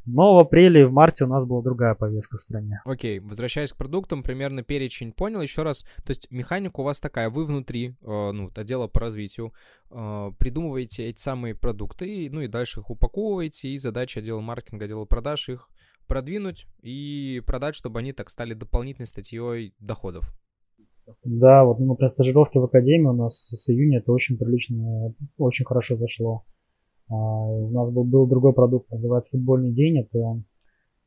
[0.08, 2.82] Но в апреле и в марте у нас была другая повестка в стране.
[2.86, 5.42] Окей, возвращаясь к продуктам, примерно перечень понял.
[5.42, 9.54] Еще раз, то есть механика у вас такая, вы внутри, э, ну, отдела по развитию,
[9.92, 15.04] э, придумываете эти самые продукты, ну и дальше их упаковываете, и задача отдела маркетинга, отдела
[15.04, 15.70] продаж их
[16.08, 20.34] продвинуть и продать, чтобы они так стали дополнительной статьей доходов.
[21.24, 25.66] Да, вот, ну, например, стажировки в академии у нас с июня это очень прилично, очень
[25.66, 26.46] хорошо зашло.
[27.10, 30.00] А, у нас был, был другой продукт, называется футбольный день.
[30.00, 30.42] Это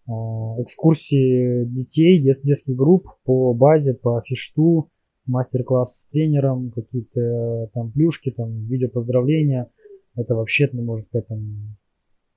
[0.07, 4.89] а, экскурсии детей, дет, детских групп по базе, по фишту,
[5.27, 9.71] мастер-класс с тренером, какие-то там плюшки, там видео поздравления.
[10.17, 11.77] Это вообще, ну, можно сказать, там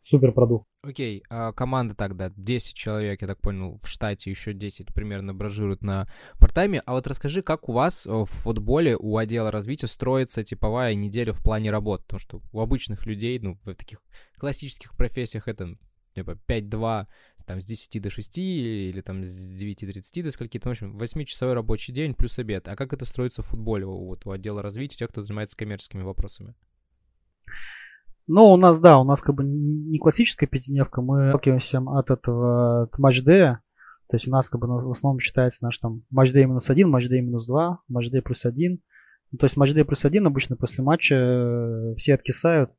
[0.04, 0.66] супер продукт.
[0.84, 5.82] Окей, а команда тогда 10 человек, я так понял, в штате еще 10 примерно бражируют
[5.82, 6.08] на
[6.40, 6.82] портайме.
[6.86, 11.42] А вот расскажи, как у вас в футболе, у отдела развития строится типовая неделя в
[11.42, 12.04] плане работ?
[12.04, 14.02] Потому что у обычных людей, ну, в таких
[14.38, 15.78] классических профессиях это
[16.14, 17.08] типа 5-2,
[17.46, 21.94] там с 10 до 6 или там с 9.30 до скольки, в общем, 8-часовой рабочий
[21.94, 22.68] день плюс обед.
[22.68, 26.56] А как это строится в футболе вот, у отдела развития, тех, кто занимается коммерческими вопросами?
[28.28, 32.84] Ну, у нас, да, у нас как бы не классическая пятидневка, мы отталкиваемся от этого
[32.84, 33.62] от матч-дея.
[34.10, 37.22] То есть у нас как бы в основном считается наш там матч-дей минус один, матч-дей
[37.22, 38.80] минус два, матч-дей плюс один.
[39.32, 42.72] Ну, то есть матч-дей плюс один обычно после матча э, все откисают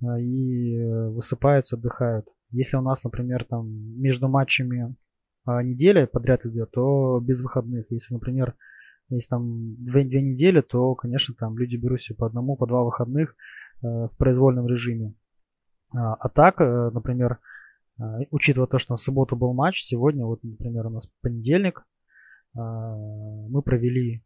[0.00, 2.26] э, и высыпаются, отдыхают.
[2.50, 3.66] Если у нас, например, там
[4.00, 4.94] между матчами
[5.44, 7.86] а, неделя подряд идет, то без выходных.
[7.90, 8.54] Если, например,
[9.08, 12.84] есть там две, две недели, то, конечно, там люди берут себе по одному, по два
[12.84, 15.14] выходных– Э, в произвольном режиме.
[15.94, 17.38] А, а так, э, например,
[17.98, 21.84] э, учитывая то, что на субботу был матч, сегодня, вот, например, у нас понедельник,
[22.54, 24.22] мы провели,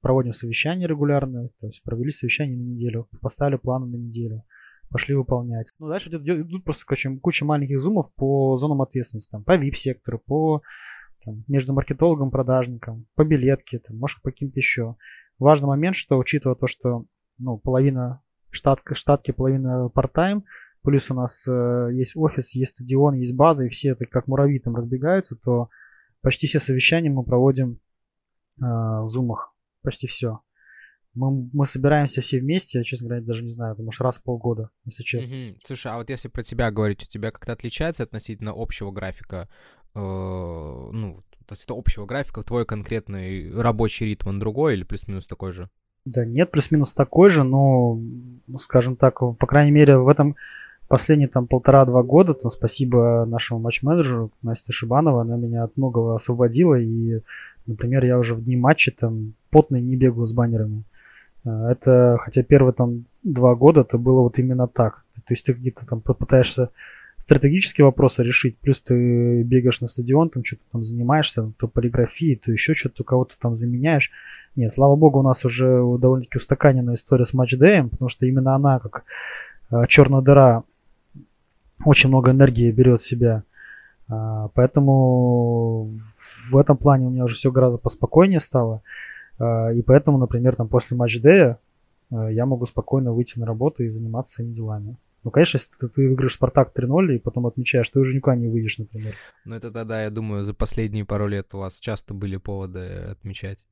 [0.00, 4.44] проводим совещание регулярное, то есть провели совещание на неделю, поставили планы на неделю,
[4.88, 5.72] пошли выполнять.
[5.80, 10.20] Ну, дальше идет, идут просто куча, куча маленьких зумов по зонам ответственности, там, по VIP-сектору,
[10.24, 10.62] по
[11.24, 14.96] там, между маркетологом, продажником, по билетке, там, может, по каким-то еще.
[15.40, 17.04] Важный момент, что учитывая то, что
[17.38, 20.42] ну, половина штатка, штатки половина part-time,
[20.82, 24.58] плюс у нас э, есть офис, есть стадион, есть база, и все это как муравьи
[24.58, 25.68] там разбегаются, то
[26.22, 27.80] почти все совещания мы проводим
[28.58, 30.40] э, в зумах, почти все.
[31.14, 34.22] Мы, мы собираемся все вместе, я, честно говоря, даже не знаю, потому что раз в
[34.22, 35.34] полгода, если честно.
[35.34, 35.56] Mm-hmm.
[35.64, 39.48] Слушай, а вот если про тебя говорить, у тебя как-то отличается относительно общего графика,
[39.94, 45.26] э, ну, то есть это общего графика, твой конкретный рабочий ритм, он другой или плюс-минус
[45.26, 45.68] такой же?
[46.06, 48.00] Да нет, плюс-минус такой же, но,
[48.46, 50.36] ну, скажем так, по крайней мере, в этом
[50.88, 56.74] последние там полтора-два года, то спасибо нашему матч-менеджеру Насте Шибанова, она меня от многого освободила,
[56.74, 57.20] и,
[57.66, 60.84] например, я уже в дни матча там потный не бегаю с баннерами.
[61.44, 65.04] А, это, хотя первые там два года это было вот именно так.
[65.26, 66.70] То есть ты где-то там пытаешься
[67.18, 72.50] стратегические вопросы решить, плюс ты бегаешь на стадион, там что-то там занимаешься, то полиграфии, то
[72.50, 74.10] еще что-то, кого-то там заменяешь.
[74.56, 78.78] Нет, слава богу, у нас уже довольно-таки устаканенная история с матчдеем, потому что именно она,
[78.80, 79.04] как
[79.70, 80.64] э, черная дыра,
[81.84, 83.44] очень много энергии берет в себя.
[84.08, 85.94] А, поэтому
[86.50, 88.82] в этом плане у меня уже все гораздо поспокойнее стало.
[89.38, 91.58] А, и поэтому, например, там после матчдея
[92.10, 94.96] я могу спокойно выйти на работу и заниматься своими делами.
[95.22, 98.48] Ну, конечно, если ты, ты выиграешь Спартак 3-0 и потом отмечаешь, ты уже никуда не
[98.48, 99.14] выйдешь, например.
[99.44, 102.80] Ну, это тогда, я думаю, за последние пару лет у вас часто были поводы
[103.10, 103.64] отмечать.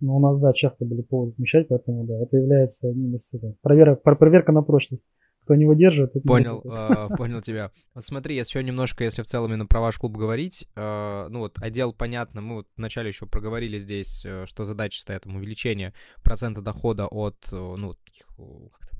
[0.00, 3.32] Ну, у нас, да, часто были поводы отмечать, поэтому, да, это является одним из...
[3.32, 5.02] Это, проверка, проверка на прочность.
[5.42, 6.12] Кто не выдерживает...
[6.24, 7.70] Понял, э, понял тебя.
[7.94, 11.38] Вот смотри, если еще немножко, если в целом именно про ваш клуб говорить, э, ну
[11.38, 15.94] вот отдел, понятно, мы вот вначале еще проговорили здесь, э, что задача стоит там увеличение
[16.22, 18.27] процента дохода от, э, ну, таких,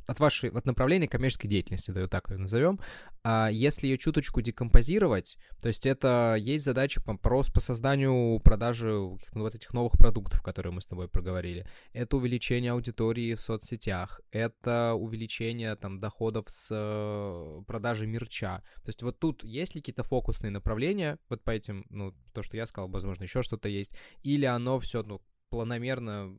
[0.08, 2.80] от вашей от направления коммерческой деятельности, да, так ее назовем,
[3.22, 9.18] а если ее чуточку декомпозировать, то есть это есть задача по, по созданию продажи ну,
[9.34, 11.66] вот этих новых продуктов, которые мы с тобой проговорили.
[11.92, 18.62] Это увеличение аудитории в соцсетях, это увеличение там доходов с э, продажи мерча.
[18.76, 22.56] То есть вот тут есть ли какие-то фокусные направления, вот по этим, ну, то, что
[22.56, 25.20] я сказал, возможно, еще что-то есть, или оно все, ну,
[25.50, 26.34] планомерно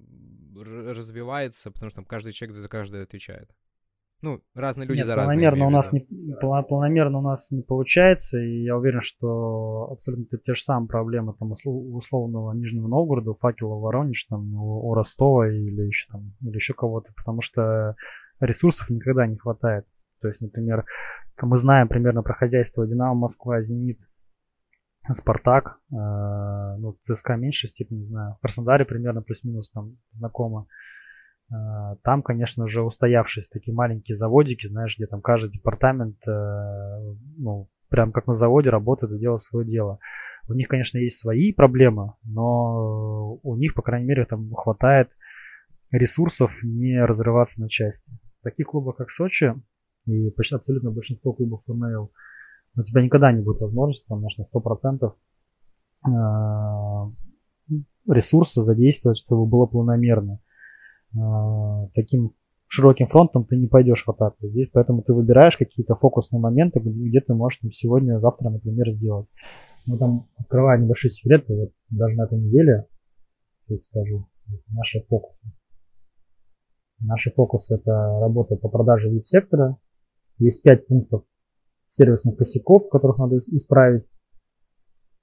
[0.56, 3.50] развивается, потому что там каждый человек за каждое отвечает.
[4.22, 5.38] Ну, разные люди Нет, за разные.
[5.38, 6.06] Планомерно у нас не,
[6.40, 11.54] планомерно у нас не получается, и я уверен, что абсолютно те же самые проблемы там
[11.54, 17.14] условного Нижнего Новгорода, Факела Воронеж, там, у, у Ростова или еще там, или еще кого-то,
[17.16, 17.96] потому что
[18.42, 19.86] ресурсов никогда не хватает.
[20.22, 20.84] То есть, например,
[21.42, 24.00] мы знаем примерно про хозяйство Динамо Москва, Зенит,
[25.16, 28.36] Спартак, э, ну, ЦСКА в меньшей степени, не знаю.
[28.36, 30.68] В Краснодаре примерно плюс-минус там знакомо.
[31.52, 37.70] Э, там, конечно же, устоявшиеся такие маленькие заводики, знаешь, где там каждый департамент, э, ну,
[37.90, 40.00] прям как на заводе работают и делают свое дело.
[40.48, 45.10] У них, конечно, есть свои проблемы, но у них, по крайней мере, там хватает
[45.92, 48.12] ресурсов не разрываться на части.
[48.40, 49.54] В таких клубах, как Сочи,
[50.06, 52.12] и почти абсолютно большинство клубов ФНЛ,
[52.76, 55.14] у тебя никогда не будет возможности, там, знаешь, на 100%
[56.06, 57.12] э,
[58.12, 60.40] ресурса задействовать, чтобы было планомерно.
[61.16, 62.34] Э, таким
[62.68, 64.48] широким фронтом ты не пойдешь в атаку.
[64.48, 69.28] Здесь, поэтому ты выбираешь какие-то фокусные моменты, где, ты можешь там, сегодня, завтра, например, сделать.
[69.86, 72.86] Ну, там, открывая небольшие секреты, вот даже на этой неделе,
[73.68, 74.28] я скажу,
[74.70, 75.48] наши фокусы.
[77.00, 79.78] Наши фокусы это работа по продаже вип-сектора.
[80.38, 81.24] Есть пять пунктов
[81.90, 84.06] сервисных косяков, которых надо исправить.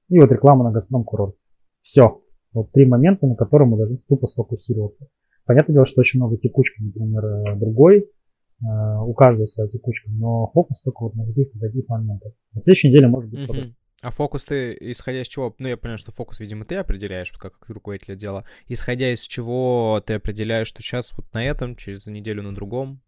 [0.08, 1.38] И вот реклама на гастроном курорте.
[1.80, 2.20] Все.
[2.52, 5.08] Вот три момента, на которые мы должны тупо сфокусироваться.
[5.44, 8.64] Понятное дело, что очень много текучки, например, э, другой, э,
[9.00, 12.32] у каждого своя текучка, но фокус только вот на каких-то таких моментах.
[12.52, 13.72] На следующей неделе может быть uh-huh.
[14.02, 17.54] А фокус ты, исходя из чего, ну я понимаю, что фокус, видимо, ты определяешь, как
[17.68, 22.54] руководитель отдела, исходя из чего ты определяешь, что сейчас вот на этом, через неделю на
[22.54, 23.00] другом?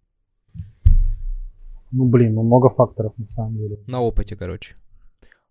[1.90, 3.78] Ну блин, ну много факторов на самом деле.
[3.86, 4.76] На опыте, короче.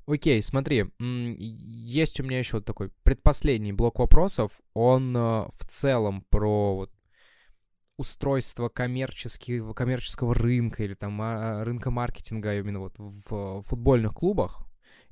[0.05, 4.61] Окей, смотри, есть у меня еще такой предпоследний блок вопросов.
[4.73, 6.91] Он э, в целом про вот
[7.97, 14.61] устройство коммерческого, коммерческого рынка или там а, рынка маркетинга именно вот в футбольных клубах.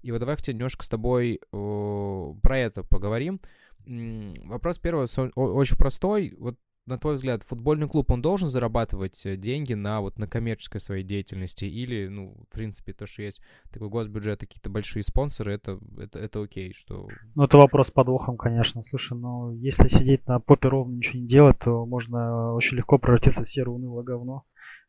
[0.02, 3.42] И вот давай хотя немножко с тобой про это поговорим.
[3.86, 6.36] Вопрос первый очень простой.
[6.38, 10.80] Вот на твой взгляд, футбольный клуб, он должен зарабатывать э, деньги на вот на коммерческой
[10.80, 11.66] своей деятельности?
[11.66, 16.44] Или, ну, в принципе, то, что есть такой госбюджет, какие-то большие спонсоры, это, это, это
[16.44, 17.08] окей, что...
[17.34, 18.84] Ну, это вопрос подвохом, конечно.
[18.84, 23.44] Слушай, ну, если сидеть на попе ровно ничего не делать, то можно очень легко превратиться
[23.44, 24.46] в серое унылое говно.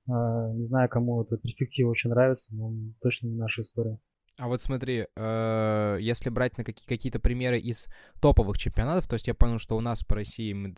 [0.08, 3.98] А, не знаю, кому эта перспектива очень нравится, но точно не наша история.
[4.38, 7.88] А вот смотри, э, если брать на какие- какие-то примеры из
[8.20, 10.74] топовых чемпионатов, то есть я понял, что у нас по России мы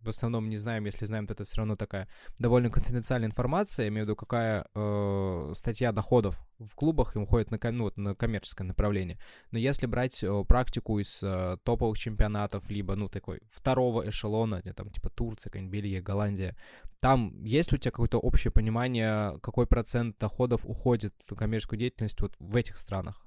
[0.00, 2.08] в основном не знаем, если знаем, то это все равно такая
[2.38, 7.50] довольно конфиденциальная информация, я имею в виду, какая э, статья доходов в клубах им уходит
[7.50, 9.18] на, ну, на коммерческое направление.
[9.50, 14.90] Но если брать практику из э, топовых чемпионатов, либо, ну, такой второго эшелона, где там
[14.90, 16.56] типа Турция, какая-нибудь Бельгия, Голландия,
[17.00, 22.20] там есть ли у тебя какое-то общее понимание, какой процент доходов уходит на коммерческую деятельность
[22.20, 23.26] вот в этих странах?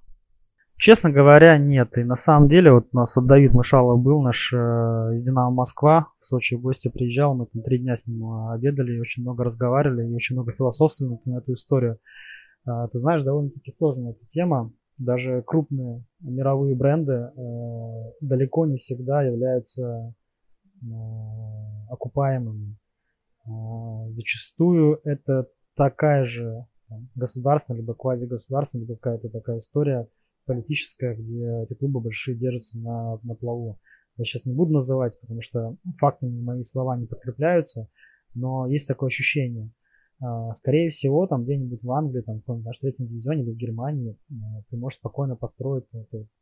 [0.77, 1.97] Честно говоря, нет.
[1.97, 6.07] И на самом деле, вот у нас вот Давид Мышалов был, наш э, Динамо Москва,
[6.19, 9.43] в Сочи в гости приезжал, мы там три дня с ним э, обедали, очень много
[9.43, 11.99] разговаривали, и очень много философствовали на эту историю.
[12.65, 14.71] Э, ты знаешь, довольно-таки сложная эта тема.
[14.97, 17.31] Даже крупные мировые бренды э,
[18.21, 20.13] далеко не всегда являются
[20.81, 20.85] э,
[21.89, 22.77] окупаемыми.
[23.45, 26.65] А, зачастую это такая же
[27.15, 30.07] государственная, либо квазигосударственная, либо какая-то такая история
[30.45, 33.79] политическая, где эти клубы большие держатся на, на плаву.
[34.17, 37.89] Я сейчас не буду называть, потому что фактами мои слова не подкрепляются,
[38.35, 39.71] но есть такое ощущение.
[40.21, 44.17] А, скорее всего, там где-нибудь в Англии, там, в каком-то третьем дивизионе или в Германии
[44.69, 45.85] ты можешь спокойно построить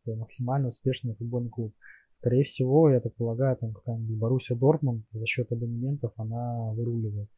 [0.06, 1.74] максимально успешный футбольный клуб.
[2.20, 7.30] Скорее всего, я так полагаю, там какая-нибудь Боруссия Дортмунд за счет абонементов она выруливает.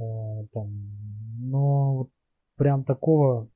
[0.00, 0.70] Э, там,
[1.38, 2.10] но вот
[2.56, 3.48] прям такого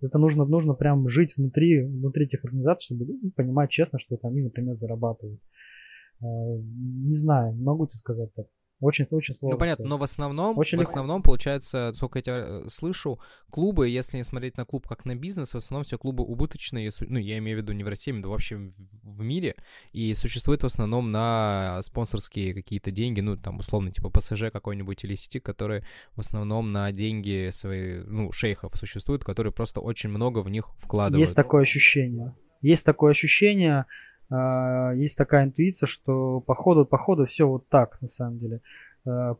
[0.00, 4.28] это нужно, нужно прям жить внутри, внутри этих организаций, чтобы ну, понимать честно, что это
[4.28, 5.40] они, например, зарабатывают.
[6.22, 8.46] Э, не знаю, не могу тебе сказать так.
[8.80, 9.54] Очень, очень сложно.
[9.54, 13.18] Ну, понятно, но в основном, очень в основном, получается, сколько я тебя э, слышу,
[13.50, 17.18] клубы, если не смотреть на клуб как на бизнес, в основном все клубы убыточные, ну,
[17.18, 18.56] я имею в виду не в России, но вообще
[19.02, 19.56] в, мире,
[19.92, 25.16] и существуют в основном на спонсорские какие-то деньги, ну, там, условно, типа ПСЖ какой-нибудь или
[25.16, 30.48] сети, которые в основном на деньги свои, ну, шейхов существуют, которые просто очень много в
[30.48, 31.20] них вкладывают.
[31.20, 32.36] Есть такое ощущение.
[32.60, 33.86] Есть такое ощущение,
[34.30, 38.60] есть такая интуиция, что по ходу, по ходу все вот так, на самом деле.
[39.06, 39.34] А,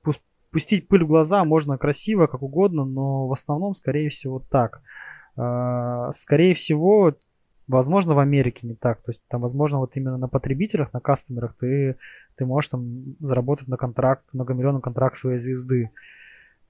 [0.51, 4.81] пустить пыль в глаза можно красиво, как угодно, но в основном, скорее всего, так.
[5.37, 7.15] А, скорее всего,
[7.67, 9.03] возможно, в Америке не так.
[9.03, 11.97] То есть там, возможно, вот именно на потребителях, на кастомерах ты,
[12.37, 15.91] ты можешь там заработать на контракт, многомиллионный контракт своей звезды.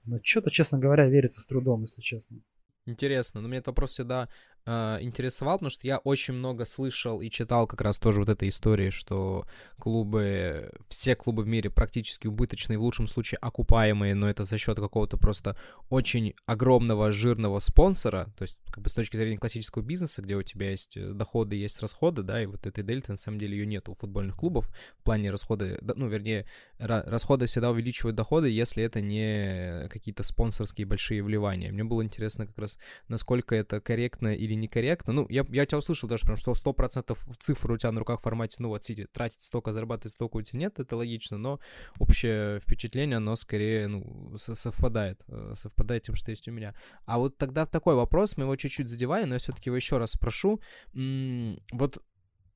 [0.05, 2.37] Но что-то, честно говоря, верится с трудом, если честно.
[2.85, 4.29] Интересно, но мне этот вопрос всегда
[4.65, 8.49] э, интересовал, потому что я очень много слышал и читал как раз тоже вот этой
[8.49, 9.45] истории, что
[9.77, 14.77] клубы, все клубы в мире практически убыточные, в лучшем случае окупаемые, но это за счет
[14.79, 15.57] какого-то просто
[15.89, 20.43] очень огромного жирного спонсора, то есть как бы с точки зрения классического бизнеса, где у
[20.43, 23.65] тебя есть э, доходы, есть расходы, да, и вот этой дельты на самом деле ее
[23.65, 26.45] нет у футбольных клубов в плане расходы, ну, вернее,
[26.77, 31.71] расходы всегда увеличивают доходы, если это не какие-то спонсорские большие вливания.
[31.71, 35.13] Мне было интересно как раз, насколько это корректно или некорректно.
[35.13, 38.23] Ну, я, я тебя услышал даже прям, что 100% цифр у тебя на руках в
[38.23, 41.59] формате, ну вот, сидит, тратить столько, зарабатывать столько у тебя нет, это логично, но
[41.99, 46.75] общее впечатление, оно скорее, ну, совпадает, э, совпадает тем, что есть у меня.
[47.05, 50.11] А вот тогда такой вопрос, мы его чуть-чуть задевали, но я все-таки его еще раз
[50.11, 50.61] спрошу.
[50.93, 52.01] Вот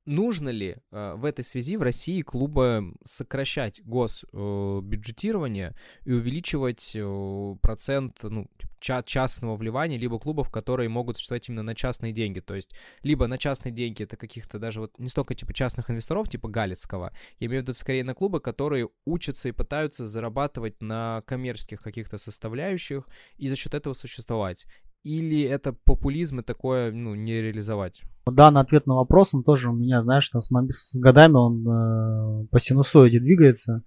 [0.06, 7.56] нужно ли э, в этой связи в России клубы сокращать госбюджетирование э, и увеличивать э,
[7.62, 8.48] процент ну,
[8.80, 12.40] ча- частного вливания, либо клубов, которые могут существовать именно на частные деньги.
[12.40, 16.28] То есть, либо на частные деньги это каких-то даже вот не столько типа частных инвесторов,
[16.28, 21.22] типа Галицкого, я имею в виду скорее на клубы, которые учатся и пытаются зарабатывать на
[21.26, 24.66] коммерческих каких-то составляющих и за счет этого существовать
[25.04, 28.02] или это популизм и такое, ну, не реализовать?
[28.26, 32.46] Данный ответ на вопрос, он тоже у меня, знаешь, там, с, с годами он э,
[32.50, 33.84] по синусоиде двигается.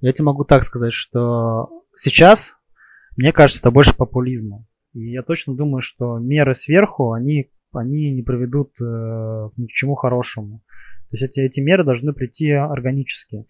[0.00, 2.54] Я тебе могу так сказать, что сейчас,
[3.16, 4.64] мне кажется, это больше популизма.
[4.94, 9.96] И я точно думаю, что меры сверху, они, они не приведут э, ни к чему
[9.96, 10.62] хорошему.
[11.10, 13.46] То есть эти, эти меры должны прийти органически.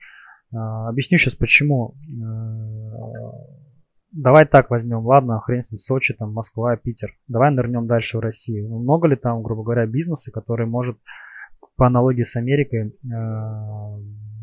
[0.52, 0.56] Э,
[0.88, 1.94] объясню сейчас почему.
[2.08, 3.29] Э,
[4.12, 7.16] Давай так возьмем, ладно, хрен с ним, Сочи, там, Москва, Питер.
[7.28, 8.68] Давай нырнем дальше в Россию.
[8.68, 10.98] Ну, много ли там, грубо говоря, бизнеса, который может
[11.76, 12.92] по аналогии с Америкой э,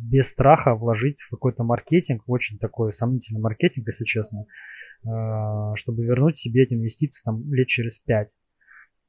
[0.10, 4.46] без страха вложить в какой-то маркетинг, очень такой сомнительный маркетинг, если честно,
[5.04, 8.30] э, чтобы вернуть себе эти инвестиции там лет через пять.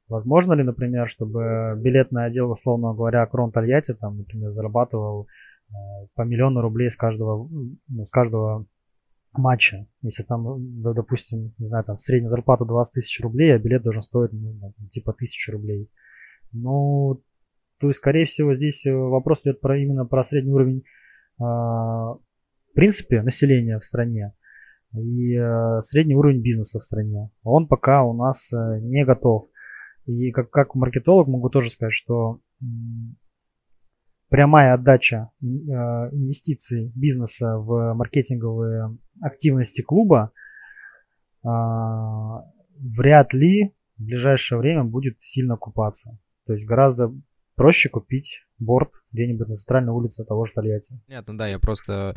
[0.09, 5.29] Возможно ли, например, чтобы билетный отдел, условно говоря, Крон Тольятти, там, например, зарабатывал
[5.69, 5.75] э,
[6.15, 7.49] по миллиону рублей с каждого,
[7.89, 8.67] ну, с каждого
[9.33, 9.87] матча.
[10.03, 14.33] Если там, допустим, не знаю, там средняя зарплата 20 тысяч рублей, а билет должен стоить
[14.33, 15.91] ну, типа тысячу рублей.
[16.53, 17.23] Ну,
[17.79, 22.19] то есть, скорее всего, здесь э, вопрос идет про, именно про средний уровень э, в
[22.75, 24.33] принципе населения в стране
[24.95, 27.31] и э, средний уровень бизнеса в стране.
[27.43, 29.49] Он пока у нас э, не готов.
[30.07, 32.41] И как, как маркетолог могу тоже сказать, что
[34.29, 40.33] прямая отдача э, инвестиций бизнеса в маркетинговые активности клуба
[41.45, 42.43] а,
[42.79, 46.19] вряд ли в ближайшее время будет сильно купаться.
[46.47, 47.13] То есть гораздо
[47.55, 51.01] проще купить борт где-нибудь на центральной улице того же Тольятти.
[51.07, 52.17] Понятно, да, я просто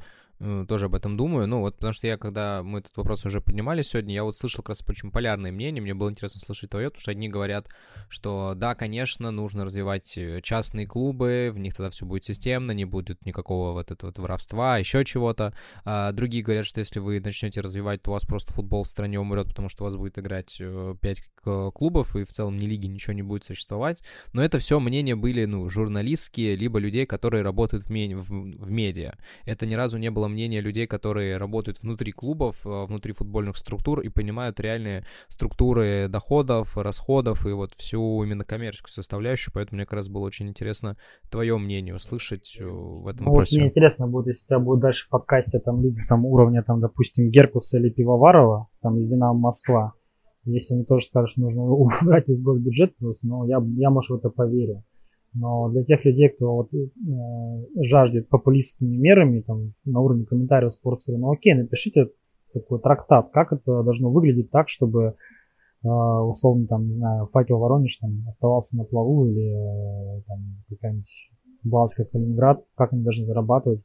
[0.67, 1.47] тоже об этом думаю.
[1.47, 4.63] Ну, вот потому что я, когда мы этот вопрос уже поднимали сегодня, я вот слышал
[4.63, 5.81] как раз почему полярные мнения.
[5.81, 7.67] Мне было интересно слышать твое, потому что одни говорят,
[8.09, 12.85] что да, конечно, нужно развивать э, частные клубы, в них тогда все будет системно, не
[12.85, 15.53] будет никакого вот этого вот воровства, еще чего-то.
[15.85, 19.19] А другие говорят, что если вы начнете развивать, то у вас просто футбол в стране
[19.19, 22.87] умрет, потому что у вас будет играть 5 э, клубов, и в целом ни лиги
[22.87, 24.01] ничего не будет существовать.
[24.33, 28.71] Но это все мнения были, ну, журналистские, либо людей, которые работают в, ме- в, в
[28.71, 29.13] медиа.
[29.45, 33.99] Это ни разу не было мнение людей, которые работают внутри клубов, э, внутри футбольных структур
[34.01, 39.93] и понимают реальные структуры доходов, расходов и вот всю именно коммерческую составляющую, поэтому мне как
[39.93, 40.97] раз было очень интересно
[41.29, 43.55] твое мнение услышать э, в этом ну, вопросе.
[43.55, 46.63] Вот мне интересно будет, если у тебя будет дальше в подкасте там люди там уровня,
[46.63, 49.93] там, допустим, Геркуса или Пивоварова, там из Динамо Москва,
[50.45, 54.29] если они тоже скажут, что нужно убрать из госбюджета, ну, я, я, может, в это
[54.29, 54.83] поверю.
[55.33, 61.17] Но для тех людей, кто вот, э, жаждет популистскими мерами там, на уровне комментариев спортсера,
[61.17, 62.09] ну окей, напишите
[62.53, 65.15] такой трактат, как это должно выглядеть так, чтобы
[65.83, 71.31] э, условно там, не знаю, факел Воронеж там оставался на плаву или э, там какая-нибудь
[71.63, 73.81] Балская Калининград, как они должны зарабатывать,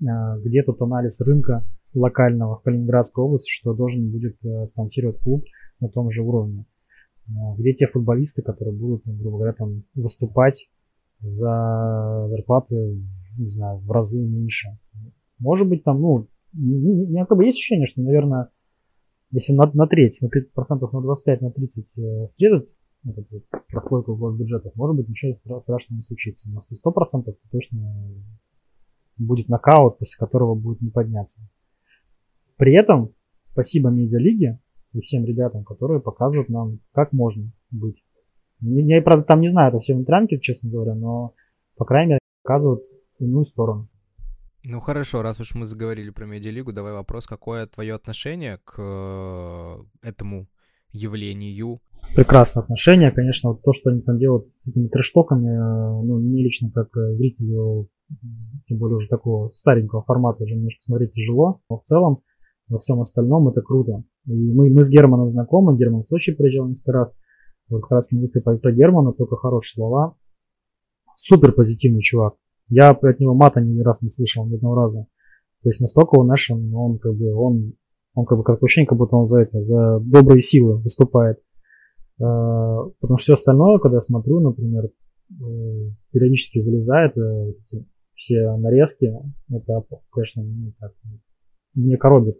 [0.00, 0.04] э,
[0.44, 1.64] где тут анализ рынка
[1.94, 5.44] локального в Калининградской области, что должен будет э, спонсировать клуб
[5.80, 6.64] на том же уровне.
[7.28, 10.68] Э, где те футболисты, которые будут, ну, грубо говоря, там выступать
[11.20, 13.02] за зарплаты,
[13.38, 14.78] не знаю, в разы меньше.
[15.38, 18.50] Может быть, там, ну, у меня как бы есть ощущение, что, наверное,
[19.30, 22.68] если на, на треть, на 30 процентов, на 25, на 30 э, срезать
[23.04, 26.48] эту вот прослойку госбюджетов, может быть, ничего страшного не случится.
[26.50, 28.08] Но 100 процентов точно
[29.18, 31.40] будет нокаут, после которого будет не подняться.
[32.56, 33.12] При этом,
[33.52, 34.60] спасибо медиалиге
[34.92, 38.02] и всем ребятам, которые показывают нам, как можно быть.
[38.60, 41.34] Я, правда, там не знаю, это все внутрянки, честно говоря, но,
[41.76, 42.82] по крайней мере, показывают
[43.18, 43.88] иную сторону.
[44.64, 49.76] Ну хорошо, раз уж мы заговорили про медиалигу, давай вопрос, какое твое отношение к э,
[50.02, 50.48] этому
[50.90, 51.80] явлению?
[52.16, 56.42] Прекрасное отношение, конечно, вот то, что они там делают с этими трештоками, э, ну, мне
[56.42, 57.88] лично как э, зрителю,
[58.66, 62.22] тем более уже такого старенького формата, уже немножко смотреть тяжело, но в целом
[62.68, 64.02] во всем остальном это круто.
[64.26, 67.12] И мы, мы с Германом знакомы, Герман в Сочи приезжал несколько раз,
[67.68, 70.16] вот как раз про, про Германа, только хорошие слова.
[71.14, 72.34] Супер позитивный чувак.
[72.68, 75.06] Я от него мата ни раз не слышал, ни одного раза.
[75.62, 77.74] То есть настолько он наш, он, он как бы, он,
[78.14, 81.40] он как бы как ощущение, как будто он за это, за добрые силы выступает.
[82.20, 84.90] А, потому что все остальное, когда я смотрю, например, э,
[86.12, 87.52] периодически вылезает э,
[88.14, 89.12] все нарезки,
[89.50, 90.72] это, конечно, ну,
[91.74, 92.38] мне коробит.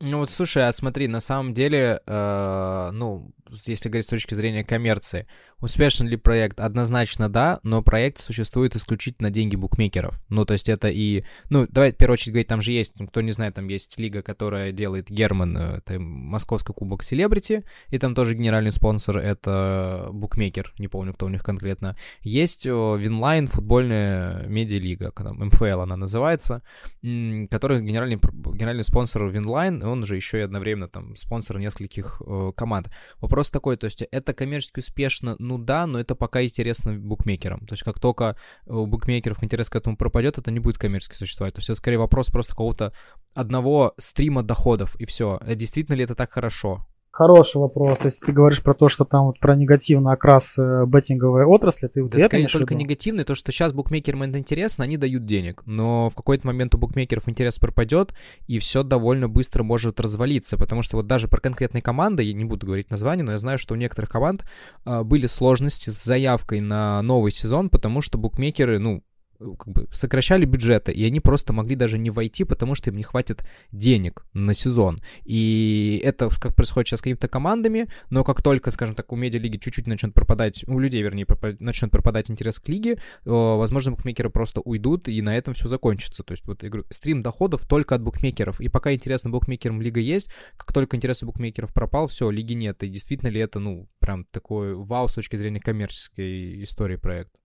[0.00, 3.32] Ну вот слушай, а смотри, на самом деле, э, ну,
[3.64, 5.26] если говорить с точки зрения коммерции,
[5.60, 6.60] успешен ли проект?
[6.60, 10.20] Однозначно да, но проект существует исключительно деньги букмекеров.
[10.28, 11.24] Ну, то есть это и...
[11.50, 14.22] Ну, давай в первую очередь говорить, там же есть, кто не знает, там есть лига,
[14.22, 20.72] которая делает Герман, э, это Московский кубок Селебрити, и там тоже генеральный спонсор— это букмекер,
[20.78, 21.96] не помню, кто у них конкретно.
[22.22, 26.62] Есть Winline, футбольная медиалига, МФЛ она называется,
[27.02, 32.90] который генеральный, генеральный спонсор Winline, он же еще и одновременно там спонсор нескольких э, команд.
[33.20, 37.66] Вопрос такой, то есть это коммерчески успешно, ну да, но это пока интересно букмекерам.
[37.66, 41.54] То есть как только у букмекеров интерес к этому пропадет, это не будет коммерчески существовать.
[41.54, 42.92] То есть это скорее вопрос просто какого-то
[43.34, 45.38] одного стрима доходов, и все.
[45.40, 46.86] А действительно ли это так хорошо?
[47.18, 48.04] Хороший вопрос.
[48.04, 52.00] Если ты говоришь про то, что там вот про негативный окрас э, беттинговой отрасли, ты
[52.00, 56.10] вот да, скорее только негативный, то, что сейчас букмекерам это интересно, они дают денег, но
[56.10, 58.14] в какой-то момент у букмекеров интерес пропадет,
[58.46, 62.44] и все довольно быстро может развалиться, потому что вот даже про конкретные команды, я не
[62.44, 64.44] буду говорить название, но я знаю, что у некоторых команд
[64.86, 69.02] э, были сложности с заявкой на новый сезон, потому что букмекеры, ну,
[69.38, 73.02] как бы сокращали бюджеты, и они просто могли даже не войти, потому что им не
[73.02, 74.98] хватит денег на сезон.
[75.24, 79.56] И это как происходит сейчас с какими-то командами, но как только, скажем так, у медиалиги
[79.56, 81.60] чуть-чуть начнет пропадать, у людей, вернее, пропад...
[81.60, 86.22] начнет пропадать интерес к лиге, возможно, букмекеры просто уйдут, и на этом все закончится.
[86.22, 88.60] То есть, вот, говорю, стрим доходов только от букмекеров.
[88.60, 92.82] И пока интересно букмекерам лига есть, как только интерес у букмекеров пропал, все, лиги нет.
[92.82, 97.38] И действительно ли это, ну, прям такой вау с точки зрения коммерческой истории проекта?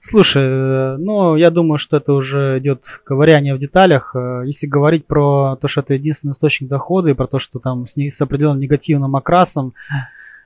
[0.00, 4.14] Слушай, э, ну, я думаю, что это уже идет ковыряние в деталях.
[4.14, 7.86] Э, если говорить про то, что это единственный источник дохода и про то, что там
[7.86, 9.74] с, не, с определенным негативным окрасом,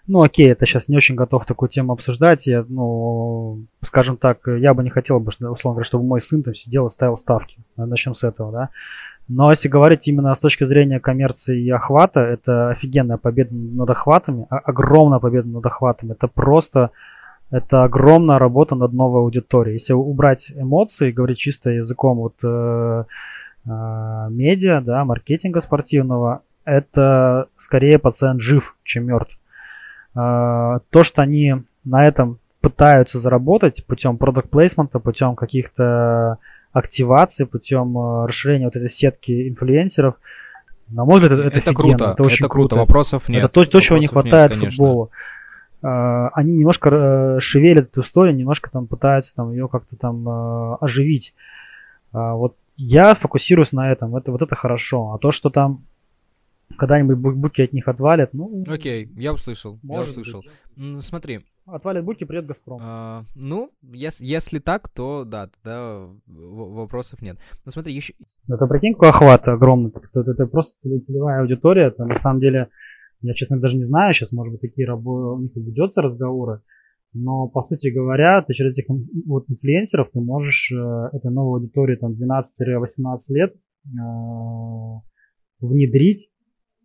[0.07, 2.47] ну, окей, это сейчас не очень готов такую тему обсуждать.
[2.47, 6.55] Я, ну, скажем так, я бы не хотел бы, условно говоря, чтобы мой сын там
[6.55, 7.59] сидел и ставил ставки.
[7.77, 8.69] Начнем с этого, да.
[9.29, 14.47] Но если говорить именно с точки зрения коммерции и охвата, это офигенная победа над охватами,
[14.51, 16.13] огромная победа над охватами.
[16.13, 16.91] Это просто
[17.51, 19.75] это огромная работа над новой аудиторией.
[19.75, 23.05] Если убрать эмоции, говорить чисто языком вот э,
[23.67, 23.69] э,
[24.31, 29.37] медиа, да, маркетинга спортивного, это скорее пациент жив, чем мертв.
[30.15, 36.39] Э, то, что они на этом пытаются заработать путем продукт плейсмента, путем каких-то
[36.73, 40.15] активаций, путем э, расширения вот этой сетки инфлюенсеров,
[40.89, 42.13] на мой взгляд, это, это круто.
[42.13, 42.69] Это очень это круто.
[42.71, 42.77] круто.
[42.77, 43.45] Вопросов нет.
[43.45, 45.11] Это то, то чего не хватает нет, футболу.
[45.83, 50.77] А, они немножко э, шевелят эту историю, немножко там пытаются там ее как-то там э,
[50.81, 51.35] оживить.
[52.13, 55.13] Вот я фокусируюсь на этом, это вот это хорошо.
[55.13, 55.85] А то, что там
[56.77, 58.65] когда-нибудь буки от них отвалят, ну...
[58.67, 60.43] Окей, okay, я услышал, я услышал.
[60.77, 61.03] Быть.
[61.03, 61.41] Смотри.
[61.67, 62.81] Отвалят буки, придет Газпром.
[62.83, 67.39] А, ну, если, если так, то да, тогда вопросов нет.
[67.65, 68.15] Но смотри, еще...
[68.49, 69.91] Это прикинь, какой охват огромный.
[69.91, 71.89] Это, это, это просто целевая аудитория.
[71.89, 72.71] Это на самом деле
[73.23, 75.35] я, честно, даже не знаю, сейчас, может быть, такие рабо...
[75.35, 76.63] у них ведется разговоры,
[77.13, 78.85] но, по сути говоря, ты через этих
[79.27, 83.89] вот инфлюенсеров ты можешь э, этой новой аудитории там 12-18 лет э,
[85.61, 86.31] внедрить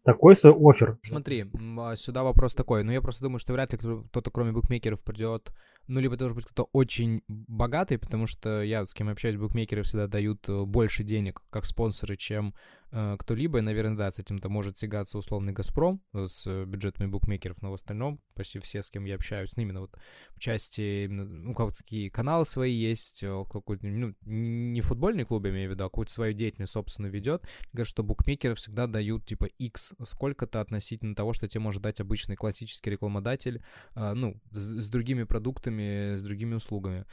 [0.03, 0.97] такой свой офер.
[1.01, 1.45] Смотри,
[1.77, 2.83] а сюда вопрос такой.
[2.83, 5.51] Ну, я просто думаю, что вряд ли кто-то, кроме букмекеров, придет.
[5.87, 10.07] Ну, либо должен быть кто-то очень богатый, потому что я, с кем общаюсь, букмекеры всегда
[10.07, 12.53] дают э, больше денег как спонсоры, чем
[12.97, 17.61] Э, кто-либо, и, наверное, да, с этим-то может тягаться условный «Газпром» э, с бюджетами букмекеров,
[17.61, 19.97] но в остальном почти все, с кем я общаюсь, ну, именно вот
[20.33, 25.51] в части, ну, как такие каналы свои есть, э, какой-то, ну, не футбольный клуб, я
[25.51, 29.45] имею в виду, а какую-то свою деятельность, собственно, ведет, говорят, что букмекеры всегда дают, типа,
[29.59, 33.61] X сколько-то относительно того, что тебе может дать обычный классический рекламодатель,
[33.95, 37.05] ну, с, с другими продуктами, с другими услугами.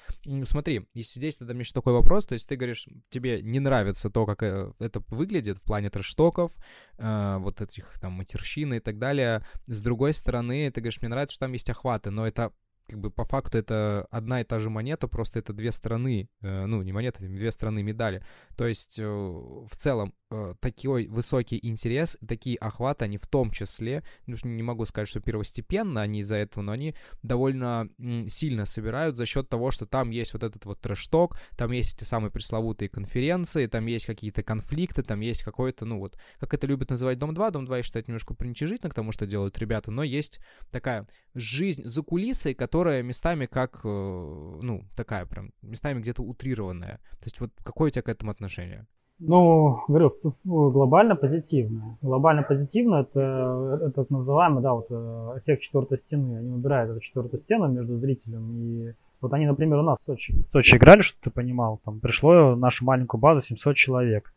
[0.45, 4.11] Смотри, если здесь тогда мне еще такой вопрос, то есть ты говоришь, тебе не нравится
[4.11, 6.55] то, как это выглядит в плане трэштоков,
[6.99, 9.45] э, вот этих там матерщины и так далее.
[9.67, 12.53] С другой стороны, ты говоришь, мне нравится, что там есть охваты, но это
[12.89, 16.67] как бы по факту это одна и та же монета, просто это две стороны, э,
[16.67, 18.25] ну, не монеты, две стороны медали.
[18.57, 24.03] То есть э, в целом э, такой высокий интерес, такие охваты, они в том числе,
[24.27, 27.89] ну, не могу сказать, что первостепенно они из-за этого, но они довольно
[28.27, 32.05] сильно собирают за счет того, что там есть вот этот вот трэш-ток, там есть эти
[32.05, 36.91] самые пресловутые конференции, там есть какие-то конфликты, там есть какой-то, ну вот, как это любят
[36.91, 40.41] называть Дом-2, Дом-2 я считаю немножко приничижительно к тому, что делают ребята, но есть
[40.71, 46.99] такая жизнь за кулисой, которая местами как, э, ну, такая прям, местами где-то утрированная.
[47.21, 48.87] То есть вот какое у тебя к этому отношение?
[49.19, 51.97] Ну, говорю, глобально позитивно.
[52.03, 56.39] Глобально позитивно это, это так называемый, да, вот э, эффект четвертой стены.
[56.39, 58.93] Они убирают эту четвертую стену между зрителем и
[59.23, 62.57] вот они, например, у нас в Сочи, в Сочи играли, что ты понимал, там пришло
[62.57, 64.35] нашу маленькую базу 700 человек.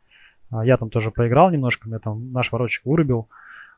[0.51, 3.27] А я там тоже поиграл немножко, меня там наш ворочек вырубил.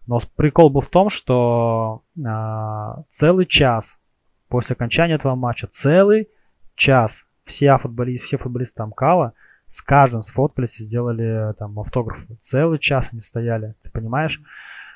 [0.07, 3.99] Но прикол был в том, что а, целый час
[4.47, 6.29] после окончания этого матча, целый
[6.75, 9.33] час все футболисты, все футболисты там Кала
[9.67, 12.19] с каждым сфоткались и сделали там автограф.
[12.41, 14.41] Целый час они стояли, ты понимаешь?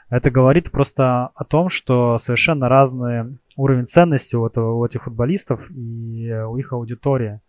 [0.09, 5.69] Это говорит просто о том, что совершенно разный уровень ценности у, этого, у этих футболистов
[5.71, 7.41] и у их аудитории.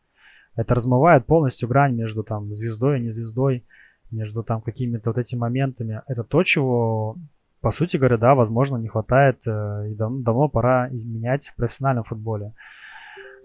[0.54, 3.64] Это размывает полностью грань между там звездой и не звездой,
[4.10, 6.02] между там какими-то вот этими моментами.
[6.06, 7.16] Это то, чего
[7.62, 12.02] по сути говоря, да, возможно, не хватает, э, и дав давно пора изменять в профессиональном
[12.02, 12.52] футболе.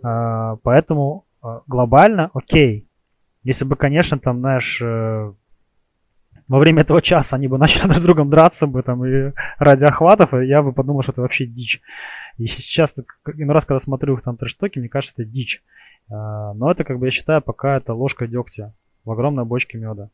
[0.03, 2.87] Э, поэтому э, глобально, окей.
[3.43, 8.29] Если бы, конечно, там, знаешь, во время этого часа они бы начали друг с другом
[8.31, 11.81] драться бы там и ради охватов, я бы подумал, что это вообще дичь.
[12.39, 12.95] И сейчас,
[13.35, 15.63] иной раз, когда смотрю их там трештоки, мне кажется, это дичь.
[16.09, 18.73] Но это, как бы, я считаю, пока это ложка дегтя
[19.05, 20.09] в огромной бочке меда.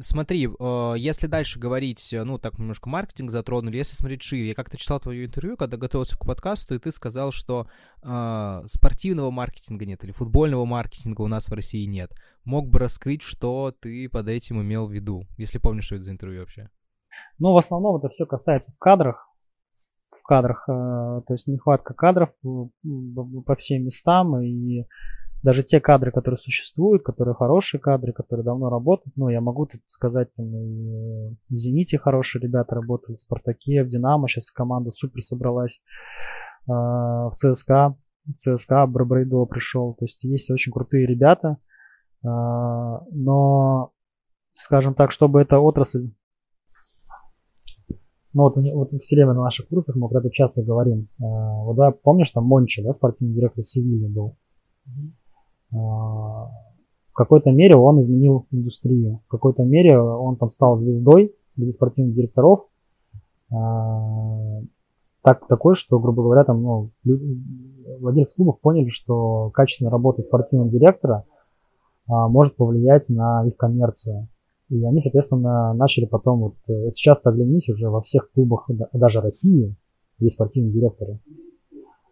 [0.00, 4.54] Смотри, э, если дальше говорить, э, ну, так немножко маркетинг затронули, если смотреть шире, я
[4.54, 7.68] как-то читал твое интервью, когда готовился к подкасту, и ты сказал, что
[8.02, 12.10] э, спортивного маркетинга нет или футбольного маркетинга у нас в России нет.
[12.44, 16.10] Мог бы раскрыть, что ты под этим имел в виду, если помнишь, что это за
[16.10, 16.70] интервью вообще?
[17.38, 19.28] Ну, в основном это все касается в кадрах,
[20.10, 24.86] в кадрах, э, то есть нехватка кадров по всем местам, и
[25.44, 29.82] даже те кадры, которые существуют, которые хорошие кадры, которые давно работают, ну, я могу тут
[29.88, 35.82] сказать, там, в «Зените» хорошие ребята работают, в «Спартаке», в «Динамо», сейчас команда супер собралась,
[36.66, 37.94] а, в ЦСКА,
[38.24, 41.58] в ЦСКА Брабрейдо пришел, то есть есть очень крутые ребята,
[42.24, 43.92] а, но,
[44.54, 46.10] скажем так, чтобы эта отрасль
[48.32, 51.08] ну вот, вот все время на наших курсах мы про это часто говорим.
[51.20, 51.24] А,
[51.62, 54.36] вот да, помнишь, там Мончи, да, спортивный директор Севильи был.
[54.86, 54.90] А,
[55.74, 59.20] в какой-то мере он изменил индустрию.
[59.26, 62.66] В какой-то мере он там стал звездой среди спортивных директоров.
[63.52, 64.60] А,
[65.22, 66.90] так, такой, что, грубо говоря, там, ну,
[68.00, 71.24] владельцы клубов поняли, что качественная работа спортивного директора
[72.08, 74.28] а, может повлиять на их коммерцию.
[74.70, 79.76] И они, соответственно, начали потом, вот э, сейчас оглянись, уже во всех клубах, даже России,
[80.18, 81.20] есть спортивные директоры.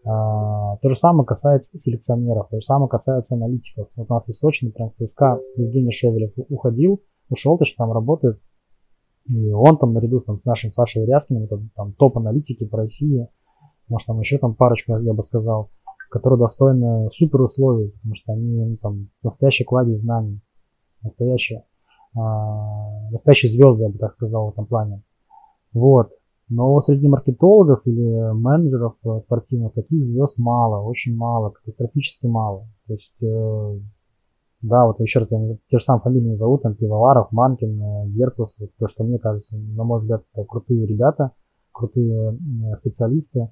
[0.04, 3.88] А, то же самое касается селекционеров, то же самое касается аналитиков.
[3.94, 8.40] Вот у нас из Сочи, например, ЦСКА Евгений Шевелев уходил, ушел, точно там работает.
[9.26, 13.28] И он там наряду там, с нашим Сашей Ряскиным, это там топ-аналитики по России,
[13.88, 15.70] может там еще там парочку, я бы сказал,
[16.10, 20.40] которые достойны супер условий, потому что они ну, там настоящий кладезь знаний,
[21.02, 21.64] настоящие,
[22.16, 25.02] а, настоящие звезды, я бы так сказал, в этом плане.
[25.72, 26.10] Вот.
[26.54, 32.66] Но среди маркетологов или менеджеров э, спортивных таких звезд мало, очень мало, катастрофически мало.
[32.86, 33.78] То есть, э,
[34.60, 38.68] да, вот еще раз, те же самые фамилии назову, там Пивоваров, Манкин, э, Геркус, вот
[38.78, 41.30] то, что мне кажется, на мой взгляд, крутые ребята,
[41.72, 42.36] крутые
[42.80, 43.48] специалисты.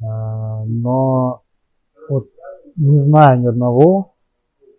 [0.00, 1.40] Но
[2.10, 2.28] вот
[2.76, 4.16] не знаю ни одного,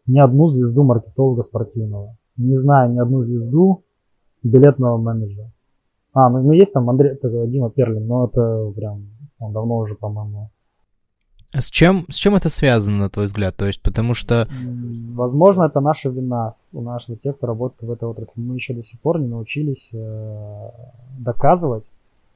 [0.06, 2.16] ни одну звезду маркетолога спортивного.
[2.38, 3.86] Не знаю ни одну звезду
[4.44, 5.52] билетного менеджера.
[6.16, 9.96] А, ну, ну есть там Андрей, это Дима Перлин, но это прям, он давно уже,
[9.96, 10.50] по-моему.
[11.54, 13.56] А с чем, с чем это связано, на твой взгляд?
[13.56, 14.48] То есть, потому что...
[15.14, 18.34] Возможно, это наша вина у наших тех, кто работает в этой отрасли.
[18.40, 20.70] Мы еще до сих пор не научились э,
[21.20, 21.86] доказывать,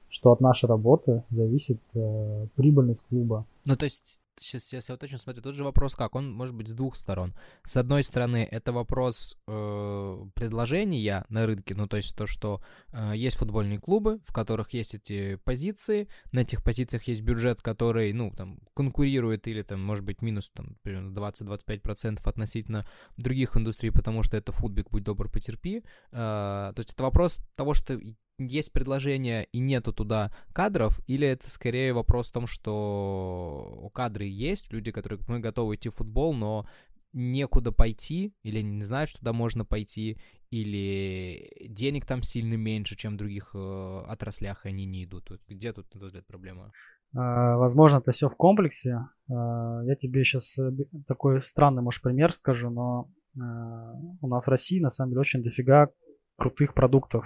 [0.10, 3.46] что от нашей работы зависит э, прибыльность клуба.
[3.66, 6.56] Ну, то есть сейчас, сейчас я вот точно смотрю, тут же вопрос как, он может
[6.56, 7.34] быть с двух сторон.
[7.64, 12.62] С одной стороны, это вопрос э, предложения на рынке, ну то есть то, что
[12.92, 18.12] э, есть футбольные клубы, в которых есть эти позиции, на этих позициях есть бюджет, который,
[18.14, 22.88] ну, там, конкурирует или там, может быть, минус, там, примерно 20-25% относительно
[23.18, 25.84] других индустрий, потому что это футбик, будь добр, потерпи.
[26.12, 28.00] Э, то есть это вопрос того, что
[28.40, 34.72] есть предложение и нету туда кадров, или это скорее вопрос в том, что кадры есть,
[34.72, 36.68] люди, которые мы готовы идти в футбол, но
[37.14, 40.20] некуда пойти, или не знают, что туда можно пойти,
[40.52, 45.32] или денег там сильно меньше, чем в других э, отраслях, и они не идут.
[45.48, 46.72] Где тут, на твой взгляд, проблема?
[47.16, 49.00] А, возможно, это все в комплексе.
[49.30, 50.72] А, я тебе сейчас э,
[51.08, 53.10] такой странный, может, пример скажу, но
[53.40, 55.90] а, у нас в России, на самом деле, очень дофига
[56.38, 57.26] крутых продуктов,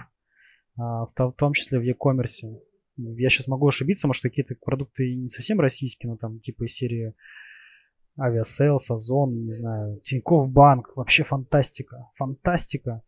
[0.76, 2.58] в том числе в e-commerce.
[2.96, 7.14] Я сейчас могу ошибиться, может, какие-то продукты не совсем российские, но там типа из серии
[8.18, 13.02] Aviasales, Ozon, не знаю, Тинькофф Банк, вообще фантастика, фантастика.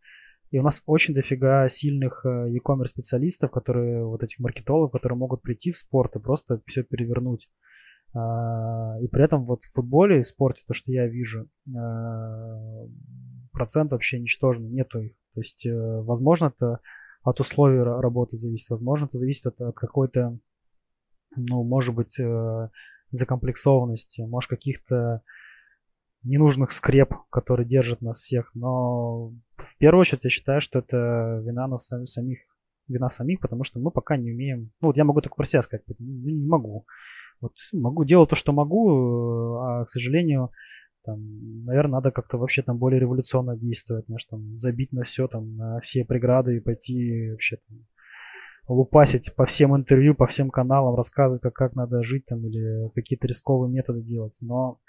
[0.51, 5.41] И у нас очень дофига сильных э, e-commerce специалистов, которые, вот этих маркетологов, которые могут
[5.41, 7.49] прийти в спорт и просто все перевернуть.
[8.13, 12.87] А, и при этом вот в футболе, в спорте, то, что я вижу, э,
[13.51, 15.13] процент вообще ничтожный, нету их.
[15.33, 16.79] То есть, э, возможно, это
[17.29, 20.37] от условий работы зависит, возможно, это зависит от, от какой-то,
[21.35, 22.17] ну, может быть,
[23.11, 25.21] закомплексованности, может, каких-то
[26.23, 28.51] ненужных скреп, которые держат нас всех.
[28.53, 32.39] Но в первую очередь я считаю, что это вина нас самих,
[32.87, 34.71] вина самих, потому что мы пока не умеем.
[34.81, 36.85] Ну вот я могу только про себя сказать, не, могу.
[37.39, 40.51] Вот могу делать то, что могу, а к сожалению,
[41.07, 45.55] там, наверное, надо как-то вообще там более революционно действовать, знаешь, там, забить на все, там,
[45.55, 47.77] на все преграды и пойти вообще там,
[48.67, 53.25] лупасить по всем интервью, по всем каналам, рассказывать, как, как надо жить там или какие-то
[53.25, 54.33] рисковые методы делать.
[54.41, 54.79] Но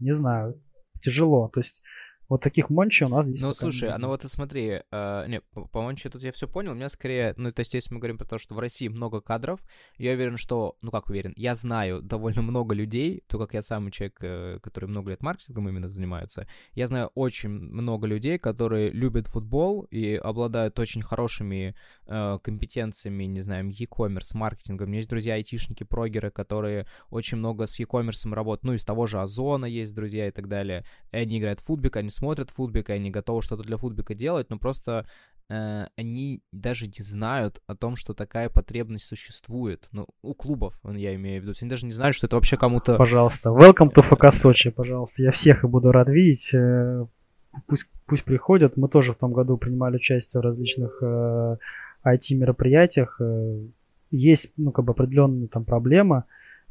[0.00, 0.60] не знаю,
[1.00, 1.48] тяжело.
[1.54, 1.80] То есть
[2.28, 3.40] вот таких Мончи у нас здесь.
[3.40, 6.72] Ну, слушай, а ну вот и смотри, э, не, по Мончи тут я все понял.
[6.72, 9.20] У меня скорее, ну, то есть, если мы говорим про то, что в России много
[9.20, 9.60] кадров,
[9.96, 13.90] я уверен, что, ну, как уверен, я знаю довольно много людей, то как я сам
[13.90, 19.26] человек, э, который много лет маркетингом именно занимается, я знаю очень много людей, которые любят
[19.26, 21.74] футбол и обладают очень хорошими
[22.06, 24.88] э, компетенциями, не знаю, e-commerce, маркетингом.
[24.88, 29.06] У меня есть друзья айтишники, прогеры, которые очень много с e-commerce работают, ну, из того
[29.06, 30.84] же Озона есть друзья и так далее.
[31.10, 34.58] И они играют в футбик, они смотрят футбика, они готовы что-то для футбика делать, но
[34.58, 35.06] просто
[35.48, 39.88] э, они даже не знают о том, что такая потребность существует.
[39.92, 41.54] Ну, у клубов, я имею в виду.
[41.60, 42.96] Они даже не знают, что это вообще кому-то...
[42.96, 45.22] Пожалуйста, welcome to ФК Сочи, пожалуйста.
[45.22, 46.50] Я всех и буду рад видеть.
[46.52, 47.06] Э,
[47.66, 48.76] пусть, пусть приходят.
[48.76, 51.56] Мы тоже в том году принимали участие в различных э,
[52.04, 53.20] IT-мероприятиях.
[53.20, 53.60] Э,
[54.10, 56.24] есть, ну, как бы определенные там проблемы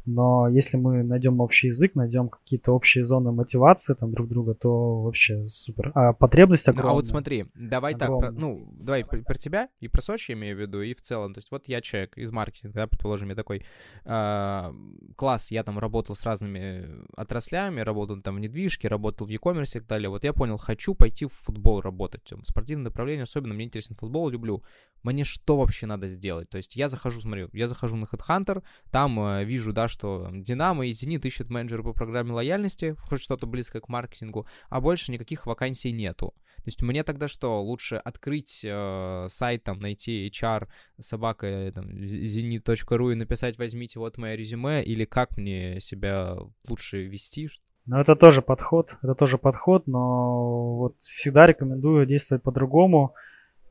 [0.07, 5.01] но если мы найдем общий язык, найдем какие-то общие зоны мотивации там друг друга, то
[5.01, 5.91] вообще супер.
[5.95, 6.87] А потребность огромная.
[6.87, 8.31] Ну, а вот смотри, давай огромная.
[8.31, 11.33] так, ну, давай про, про тебя и про Сочи имею в виду, и в целом.
[11.33, 13.65] То есть вот я человек из маркетинга, да, предположим, я такой
[14.05, 14.73] э,
[15.17, 16.85] класс, я там работал с разными
[17.17, 20.09] отраслями, работал там в недвижке, работал в e-commerce и так далее.
[20.09, 22.31] Вот я понял, хочу пойти в футбол работать.
[22.31, 24.63] В спортивном направлении особенно мне интересен футбол, люблю.
[25.07, 26.49] Мне что вообще надо сделать?
[26.49, 28.61] То есть я захожу, смотрю, я захожу на HeadHunter,
[28.91, 33.47] там э, вижу, да, что Динамо и Зенит ищут менеджера по программе лояльности, хоть что-то
[33.47, 36.33] близкое к маркетингу, а больше никаких вакансий нету.
[36.57, 40.67] То есть мне тогда что, лучше открыть э, сайт, там, найти HR,
[40.99, 46.35] собака, э, там, zenit.ru и написать «возьмите вот мое резюме» или как мне себя
[46.67, 47.47] лучше вести?
[47.85, 53.15] Ну, это тоже подход, это тоже подход, но вот всегда рекомендую действовать по-другому.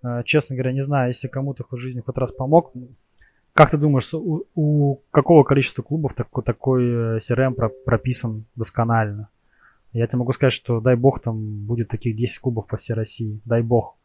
[0.07, 2.73] Э, честно говоря, не знаю, если кому-то в жизни хоть раз помог,
[3.53, 9.29] как ты думаешь, у, у какого количества клубов такой, такой CRM э, прописан досконально?
[9.93, 13.41] Я тебе могу сказать, что дай бог там будет таких 10 клубов по всей России.
[13.47, 13.97] Дай бог.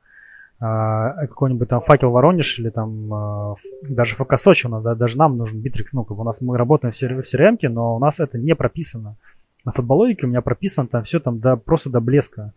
[0.62, 5.18] А, какой-нибудь там факел Воронеж или там а, даже ФК Сочи у нас, да, даже
[5.18, 5.92] нам нужен Битрикс.
[5.92, 9.16] Ну, как бы у нас мы работаем в CRM, но у нас это не прописано.
[9.66, 12.54] На футбологике у меня прописано там все там до, просто до блеска.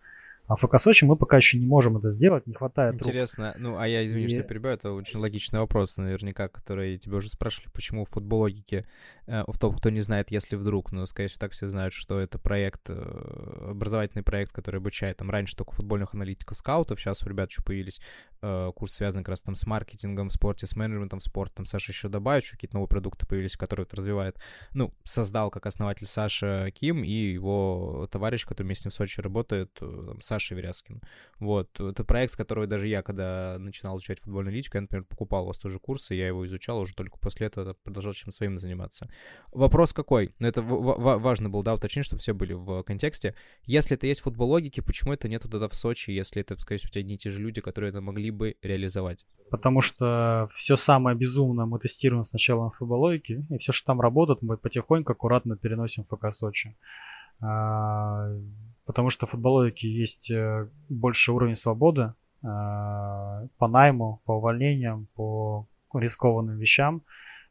[0.46, 3.62] А в ФК Сочи мы пока еще не можем это сделать, не хватает Интересно, рук.
[3.62, 4.28] ну, а я, извини, и...
[4.28, 8.86] что я перебиваю, это очень логичный вопрос, наверняка, который тебе уже спрашивали, почему в футбологике,
[9.26, 12.20] э, в том, кто не знает, если вдруг, но, скорее всего, так все знают, что
[12.20, 17.28] это проект, э, образовательный проект, который обучает, там, раньше только футбольных аналитиков, скаутов, сейчас у
[17.30, 18.02] ребят еще появились
[18.42, 21.64] э, курсы, связанные как раз там с маркетингом, в спорте, с менеджментом, в спорте, там
[21.64, 24.38] Саша еще добавит, еще какие-то новые продукты появились, которые это развивает,
[24.74, 29.22] ну, создал как основатель Саша Ким и его товарищ, который вместе с ним в Сочи
[29.22, 31.00] работает, э, там, Саша Веряскин.
[31.38, 31.80] Вот.
[31.80, 35.46] Это проект, с которого даже я, когда начинал изучать футбольную аналитику, я, например, покупал у
[35.48, 39.08] вас тоже курсы, я его изучал, уже только после этого продолжал чем своим заниматься.
[39.52, 40.34] Вопрос какой?
[40.40, 43.34] Ну, это важно было, да, уточнить, чтобы все были в контексте.
[43.64, 46.92] Если это есть футбологики, почему это нету тогда в Сочи, если это, скорее всего, у
[46.92, 49.26] тебя одни и те же люди, которые это могли бы реализовать?
[49.50, 54.42] Потому что все самое безумное мы тестируем сначала на футбологике, и все, что там работает,
[54.42, 56.74] мы потихоньку, аккуратно переносим в ФК Сочи.
[58.86, 62.12] Потому что в футбологике есть э, больше уровень свободы,
[62.42, 67.02] по найму, по увольнениям, по рискованным вещам.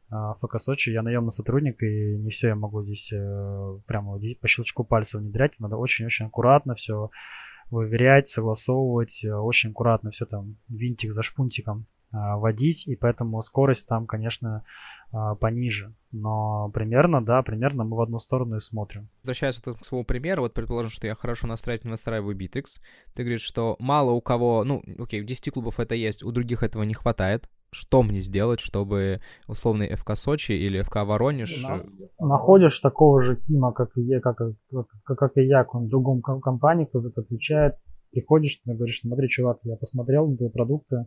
[0.08, 4.46] В ФК Сочи я наемный сотрудник, и не все я могу здесь э, прямо по
[4.46, 5.58] щелчку пальца внедрять.
[5.58, 7.10] Надо очень-очень аккуратно все
[7.72, 14.62] выверять, согласовывать, очень аккуратно все там винтик за шпунтиком водить, и поэтому скорость там, конечно,
[15.40, 15.94] пониже.
[16.12, 19.08] Но примерно, да, примерно мы в одну сторону и смотрим.
[19.22, 22.80] Возвращаясь вот к своему примеру, вот предположим, что я хорошо настраиваю, настраиваю Bittrex,
[23.14, 26.62] ты говоришь, что мало у кого, ну, окей, в 10 клубов это есть, у других
[26.62, 27.48] этого не хватает.
[27.72, 31.64] Что мне сделать, чтобы условный ФК Сочи или ФК Воронеж...
[31.64, 31.84] На,
[32.24, 36.84] находишь такого же Тима, как и я, как, как, как и я, в другом компании,
[36.84, 37.74] кто это отвечает,
[38.12, 41.06] приходишь, ты говоришь, смотри, чувак, я посмотрел на твои продукты,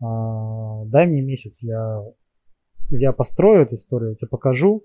[0.00, 2.02] а, дай мне месяц, я
[2.98, 4.84] я построю эту историю, я тебе покажу.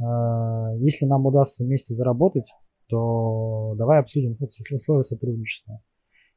[0.00, 2.52] А, если нам удастся вместе заработать,
[2.88, 5.80] то давай обсудим условия сотрудничества.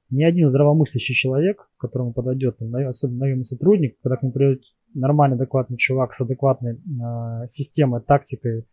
[0.10, 4.61] Ни один здравомыслящий человек, к которому подойдет, особенно наемный сотрудник, когда к нему придет
[4.94, 8.64] нормальный, адекватный чувак с адекватной э, системой, тактикой э,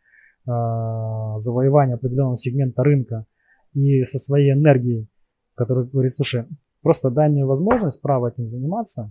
[0.46, 3.26] завоевания определенного сегмента рынка
[3.72, 5.08] и со своей энергией,
[5.54, 6.44] который говорит, слушай,
[6.82, 9.10] просто дай мне возможность право этим заниматься,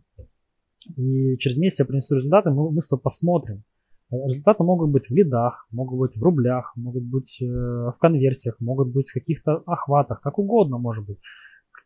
[0.96, 3.64] и через месяц я принесу результаты, мы, мы с тобой посмотрим.
[4.12, 8.60] Э, результаты могут быть в лидах, могут быть в рублях, могут быть э, в конверсиях,
[8.60, 11.18] могут быть в каких-то охватах, как угодно может быть.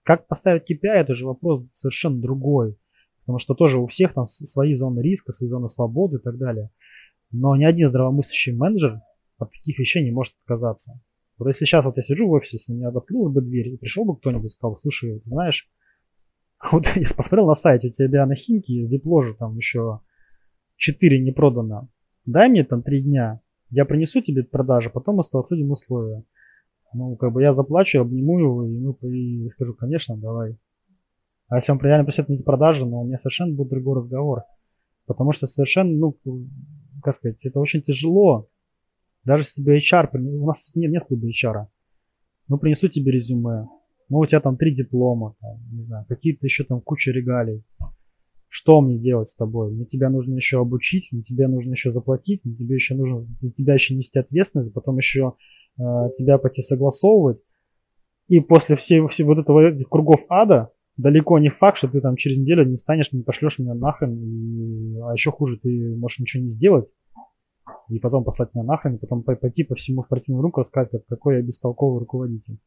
[0.03, 2.77] Как поставить KPI, это же вопрос совершенно другой.
[3.21, 6.69] Потому что тоже у всех там свои зоны риска, свои зоны свободы и так далее.
[7.31, 9.01] Но ни один здравомыслящий менеджер
[9.39, 11.01] от таких вещей не может отказаться.
[11.37, 14.05] Вот если сейчас вот я сижу в офисе, если мне открылась бы дверь и пришел
[14.05, 15.67] бы кто-нибудь и сказал, слушай, ты знаешь,
[16.71, 19.99] Вот я посмотрел на сайте, тебя на Химки вип-ложи там еще
[20.77, 21.89] 4 не продано.
[22.25, 26.23] Дай мне там 3 дня, я принесу тебе продажи, потом мы с тобой обсудим условия.
[26.93, 30.57] Ну, как бы я заплачу, обниму его и, ну, и скажу, конечно, давай.
[31.49, 34.43] А если он реально просит мне продажи, ну, у меня совершенно будет другой разговор.
[35.05, 36.17] Потому что совершенно, ну,
[37.03, 38.49] как сказать, это очень тяжело.
[39.23, 41.67] Даже если тебе HR, у нас нет, нет клуба HR.
[42.47, 43.67] Ну, принесу тебе резюме,
[44.09, 47.63] ну, у тебя там три диплома, там, не знаю, какие-то еще там куча регалий.
[48.47, 49.71] Что мне делать с тобой?
[49.71, 53.53] Мне тебя нужно еще обучить, мне тебе нужно еще заплатить, мне тебе еще нужно за
[53.53, 55.33] тебя еще нести ответственность, потом еще
[55.77, 55.81] э,
[56.17, 57.39] тебя пойти согласовывать.
[58.27, 62.15] И после всей, всей вот этого этих кругов ада, далеко не факт, что ты там
[62.15, 66.43] через неделю не станешь, не пошлешь меня нахрен, и, а еще хуже, ты можешь ничего
[66.43, 66.87] не сделать,
[67.89, 71.41] и потом послать меня нахрен, и потом пойти по всему спортивному рынку рассказать, какой я
[71.41, 72.57] бестолковый руководитель.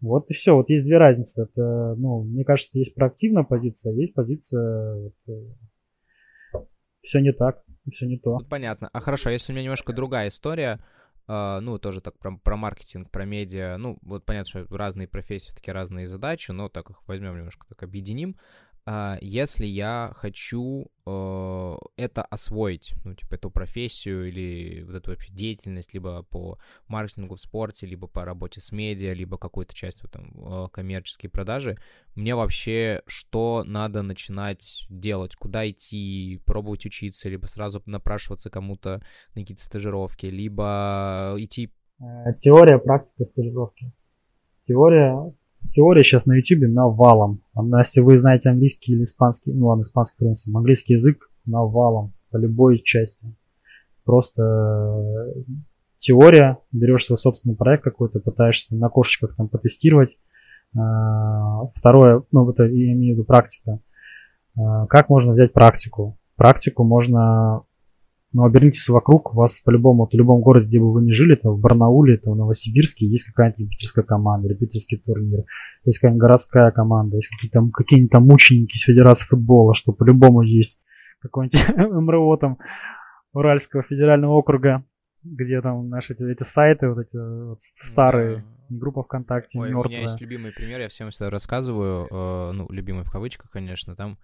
[0.00, 0.54] Вот и все.
[0.54, 1.42] Вот есть две разницы.
[1.42, 6.58] Это, ну, мне кажется, есть проактивная позиция, а есть позиция вот, э,
[7.02, 8.38] все не так, все не то.
[8.38, 8.88] Ну, понятно.
[8.92, 10.80] А хорошо, если у меня немножко другая история,
[11.26, 13.78] Uh, ну, тоже так про, про маркетинг, про медиа.
[13.78, 17.82] Ну, вот понятно, что разные профессии, все-таки разные задачи, но так их возьмем немножко, так
[17.82, 18.36] объединим.
[18.86, 25.32] А, если я хочу э, это освоить, ну, типа, эту профессию или вот эту вообще
[25.32, 30.12] деятельность, либо по маркетингу в спорте, либо по работе с медиа, либо какую-то часть вот,
[30.12, 31.78] там, э, коммерческие продажи,
[32.14, 39.02] мне вообще что надо начинать делать, куда идти, пробовать учиться, либо сразу напрашиваться кому-то
[39.34, 41.72] на какие-то стажировки, либо идти...
[42.00, 43.92] Э, теория, практика, стажировки.
[44.66, 45.32] Теория
[45.72, 47.40] теория сейчас на YouTube навалом.
[47.78, 52.36] Если вы знаете английский или испанский, ну ладно, испанский, в принципе, английский язык навалом по
[52.36, 53.34] любой части.
[54.04, 55.40] Просто э,
[55.98, 60.18] теория, берешь свой собственный проект какой-то, пытаешься на кошечках там потестировать.
[60.74, 60.78] Э,
[61.74, 63.80] второе, ну это я имею в виду практика.
[64.58, 66.18] Э, как можно взять практику?
[66.36, 67.62] Практику можно
[68.34, 71.36] но обернитесь вокруг, у вас по-любому, вот в любом городе, где бы вы ни жили,
[71.36, 75.44] там в Барнауле, там в Новосибирске, есть какая-нибудь любительская команда, любительский турнир,
[75.84, 80.80] есть какая-нибудь городская команда, есть какие-то какие-нибудь там мученики из Федерации футбола, что по-любому есть
[81.22, 82.58] какой-нибудь МРО там
[83.32, 84.84] Уральского федерального округа,
[85.22, 88.76] где там наши эти, эти сайты, вот эти вот старые, да.
[88.76, 89.86] группа ВКонтакте, Ой, мертвая.
[89.86, 93.94] У меня есть любимый пример, я всем всегда рассказываю, э, ну, любимый в кавычках, конечно,
[93.94, 94.18] там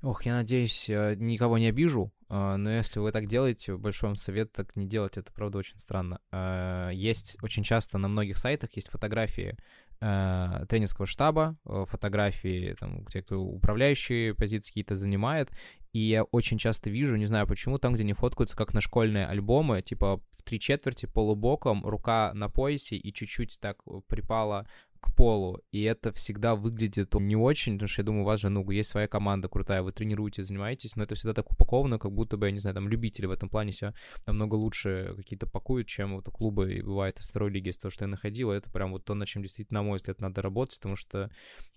[0.00, 4.16] Ох, я надеюсь, э, никого не обижу, э, но если вы так делаете, большой вам
[4.16, 6.20] совет так не делать, это правда очень странно.
[6.30, 9.56] Э, есть очень часто на многих сайтах есть фотографии
[10.00, 15.50] тренерского штаба, фотографии, там, те, кто управляющие позиции какие-то занимает,
[15.92, 19.26] и я очень часто вижу, не знаю почему, там, где они фоткаются, как на школьные
[19.26, 24.68] альбомы, типа в три четверти, полубоком, рука на поясе и чуть-чуть так припала
[25.00, 28.48] к полу, и это всегда выглядит не очень, потому что я думаю, у вас же,
[28.48, 32.36] ну, есть своя команда крутая, вы тренируете, занимаетесь, но это всегда так упаковано, как будто
[32.36, 33.94] бы, я не знаю, там, любители в этом плане себя
[34.26, 38.04] намного лучше какие-то пакуют, чем вот клубы, и бывает, из второй лиги, из того, что
[38.04, 40.96] я находил, это прям вот то, над чем действительно, на мой взгляд, надо работать, потому
[40.96, 41.30] что,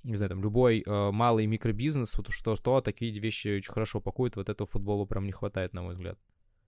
[0.04, 4.50] не знаю, там, любой э, малый микробизнес, вот что-что, такие вещи очень хорошо пакуют, вот
[4.50, 6.18] этого футболу прям не хватает, на мой взгляд.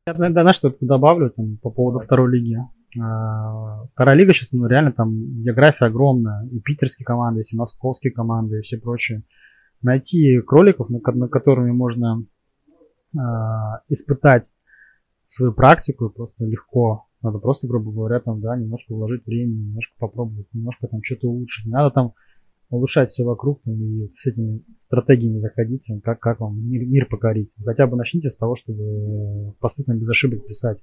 [0.05, 2.57] Я, знаешь, что добавлю там, по поводу второй лиги.
[2.99, 5.11] А, вторая лига сейчас, ну, реально там
[5.43, 6.47] география огромная.
[6.51, 9.23] И питерские команды, и московские команды, и все прочие.
[9.81, 12.25] Найти кроликов, на, на которыми можно
[13.13, 13.19] э,
[13.89, 14.51] испытать
[15.27, 17.05] свою практику просто легко.
[17.21, 21.65] Надо просто, грубо говоря, там, да, немножко вложить времени, немножко попробовать, немножко там что-то улучшить.
[21.65, 22.13] Не надо там
[22.69, 27.51] улучшать все вокруг там, и с этими стратегиями заходить, как, как вам мир, мир покорить.
[27.63, 30.79] Хотя бы начните с того, чтобы посты там без ошибок писать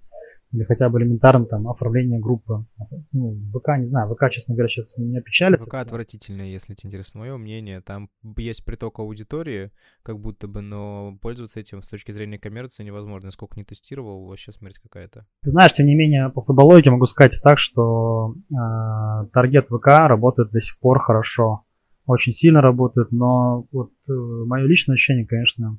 [0.52, 2.64] или хотя бы элементарно там оформление группы.
[3.12, 5.62] Ну, ВК, не знаю, ВК, честно говоря, сейчас меня печалит.
[5.62, 7.80] ВК отвратительно, если тебе интересно мое мнение.
[7.80, 9.70] Там есть приток аудитории,
[10.02, 13.30] как будто бы, но пользоваться этим с точки зрения коммерции невозможно.
[13.30, 15.26] Сколько не тестировал, вообще смерть какая-то.
[15.42, 20.50] Ты знаешь, тем не менее, по футбологике могу сказать так, что э, таргет ВК работает
[20.50, 21.64] до сих пор хорошо.
[22.06, 25.78] Очень сильно работает, но вот э, мое личное ощущение, конечно,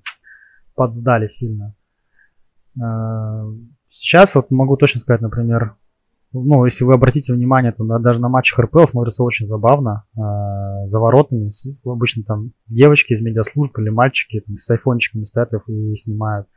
[0.75, 1.75] подсдали сильно.
[2.81, 3.51] Э,
[3.91, 5.75] Сейчас вот могу точно сказать, например,
[6.33, 10.99] ну, если вы обратите внимание, то даже на матчах РПЛ смотрится очень забавно, э, за
[10.99, 11.51] воротами,
[11.83, 16.47] обычно там девочки из медиаслужб или мальчики там, с айфончиками стоят и снимают.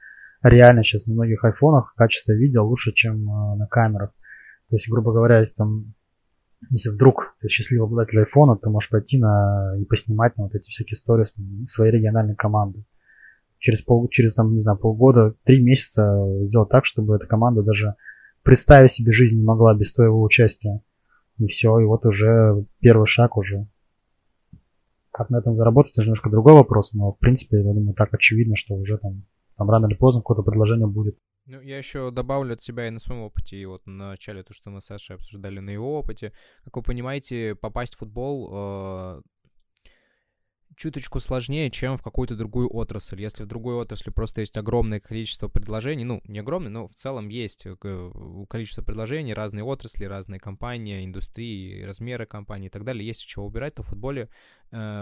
[0.42, 4.10] Реально сейчас на многих айфонах качество видео лучше, чем э, на камерах.
[4.70, 5.94] То есть, грубо говоря, если там
[6.70, 10.70] если вдруг ты счастливый обладатель айфона, ты можешь пойти на и поснимать на вот эти
[10.70, 11.26] всякие истории
[11.66, 12.84] своей региональной команды
[13.64, 16.04] через, пол, через там, не знаю, полгода, три месяца
[16.42, 17.94] сделать так, чтобы эта команда даже
[18.42, 20.82] представить себе жизнь не могла без твоего участия.
[21.38, 23.66] И все, и вот уже первый шаг уже.
[25.10, 28.54] Как на этом заработать, это немножко другой вопрос, но в принципе, я думаю, так очевидно,
[28.54, 29.24] что уже там,
[29.56, 31.16] там рано или поздно какое-то предложение будет.
[31.46, 34.52] Ну, я еще добавлю от себя и на своем опыте, и вот на начале то,
[34.52, 36.32] что мы с Сашей обсуждали на его опыте.
[36.64, 39.22] Как вы понимаете, попасть в футбол э,
[40.76, 43.20] чуточку сложнее, чем в какую-то другую отрасль.
[43.20, 47.28] Если в другой отрасли просто есть огромное количество предложений, ну, не огромное, но в целом
[47.28, 53.26] есть э, количество предложений, разные отрасли, разные компании, индустрии, размеры компаний и так далее, есть
[53.26, 54.28] чего убирать, то в футболе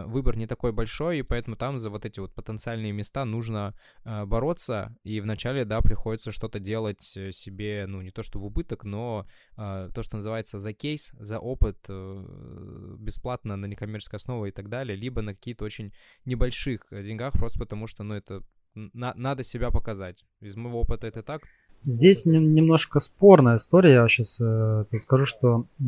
[0.07, 3.74] выбор не такой большой, и поэтому там за вот эти вот потенциальные места нужно
[4.05, 8.44] э, бороться, и вначале, да, приходится что-то делать э, себе, ну, не то что в
[8.44, 9.27] убыток, но
[9.57, 14.69] э, то, что называется за кейс, за опыт, э, бесплатно на некоммерческой основе и так
[14.69, 15.93] далее, либо на какие-то очень
[16.24, 18.43] небольших э, деньгах, просто потому что, ну, это
[18.74, 20.24] на, надо себя показать.
[20.40, 21.43] Из моего опыта это так.
[21.85, 23.94] Здесь не, немножко спорная история.
[23.94, 25.85] Я сейчас э, скажу, что э,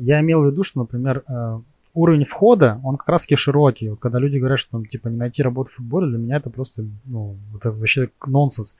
[0.00, 1.60] я имел в виду, что, например, э,
[1.94, 3.88] уровень входа, он как раз таки широкий.
[3.88, 6.50] Вот когда люди говорят, что там, типа, не найти работу в футболе, для меня это
[6.50, 8.76] просто, ну, это вообще нонсенс.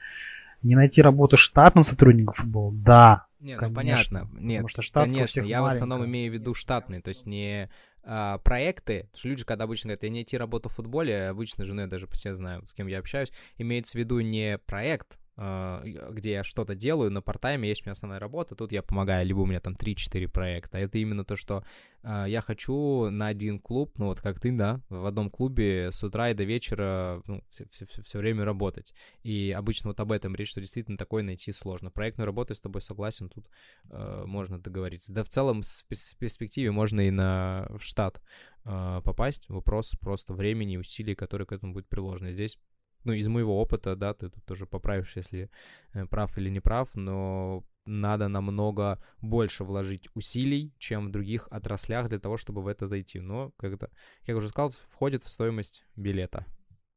[0.63, 3.27] Не найти работу штатным сотрудником футбола, да.
[3.41, 4.29] Не, ну понятно.
[4.39, 5.41] Нет, что штат конечно.
[5.41, 7.71] Я в основном имею в виду штатные, то есть не
[8.03, 11.65] а, проекты, потому что люди, когда обычно говорят, я не найти работу в футболе, обычно
[11.65, 16.33] жены, даже по себе знаю, с кем я общаюсь, имеется в виду не проект, где
[16.33, 19.47] я что-то делаю, на партайме есть у меня основная работа, тут я помогаю, либо у
[19.47, 20.79] меня там 3-4 проекта.
[20.79, 21.65] Это именно то, что
[22.03, 26.03] э, я хочу на один клуб, ну вот как ты, да, в одном клубе с
[26.03, 28.93] утра и до вечера ну, все, все, все, все время работать.
[29.23, 31.91] И обычно вот об этом речь, что действительно такое найти сложно.
[31.91, 33.49] Проектную работу с тобой согласен, тут
[33.89, 35.13] э, можно договориться.
[35.13, 38.21] Да в целом в перспективе можно и на в штат
[38.65, 39.49] э, попасть.
[39.49, 42.33] Вопрос просто времени и усилий, которые к этому будут приложены.
[42.33, 42.59] Здесь
[43.05, 45.51] ну, из моего опыта, да, ты тут тоже поправишь, если
[45.95, 52.09] э, прав или не прав, но надо намного больше вложить усилий, чем в других отраслях
[52.09, 53.21] для того, чтобы в это зайти.
[53.21, 53.91] Но, как, это,
[54.27, 56.47] как уже сказал, входит в стоимость билета.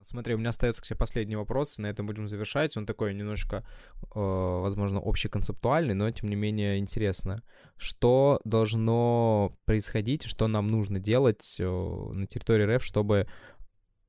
[0.03, 2.75] Смотри, у меня остается, кстати, последний вопрос, на этом будем завершать.
[2.75, 3.65] Он такой немножко,
[4.13, 7.41] э, возможно, общеконцептуальный, но, тем не менее, интересно.
[7.77, 13.27] Что должно происходить, что нам нужно делать э, на территории РФ, чтобы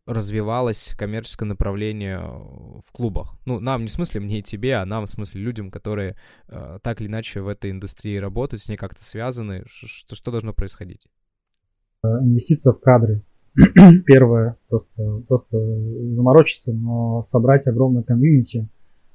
[0.07, 3.35] развивалось коммерческое направление э, в клубах.
[3.47, 6.17] Ну, нам не в смысле мне и тебе, а нам в смысле людям, которые
[6.49, 9.63] э, так или иначе в этой индустрии работают, с ней как-то связаны.
[9.67, 11.07] Что, что должно происходить?
[12.03, 13.23] Э, инвестиция в кадры.
[14.07, 18.69] Первое, просто, просто заморочиться, но собрать огромное комьюнити,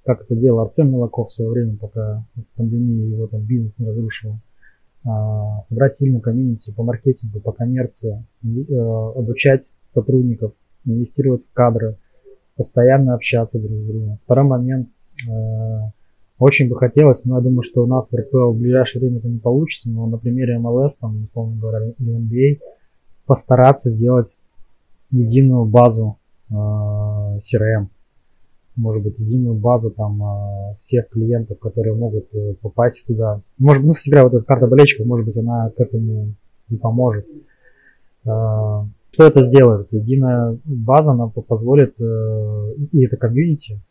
[0.05, 2.25] как это делал Артем Милаков в свое время, пока
[2.55, 4.39] пандемия его там бизнес не разрушила.
[5.05, 10.53] А, собрать сильную комьюнити по маркетингу, по коммерции, э, обучать сотрудников,
[10.85, 11.97] инвестировать в кадры,
[12.55, 14.19] постоянно общаться друг с другом.
[14.25, 14.89] Второй момент,
[15.29, 15.91] э,
[16.39, 19.27] Очень бы хотелось, но я думаю, что у нас в РПЛ в ближайшее время это
[19.27, 22.59] не получится, но на примере МЛС, там, условно говоря, или NBA,
[23.25, 24.37] постараться сделать
[25.11, 26.17] единую базу
[26.49, 27.87] э, CRM.
[28.77, 33.41] Может быть, единую базу там э, всех клиентов, которые могут э, попасть туда.
[33.57, 36.33] Может быть, ну, всегда вот эта карта болельщиков, может быть, она к этому
[36.69, 37.27] и поможет.
[38.25, 39.91] Э, что это сделает?
[39.91, 43.81] Единая база нам позволит, э, и это комьюнити,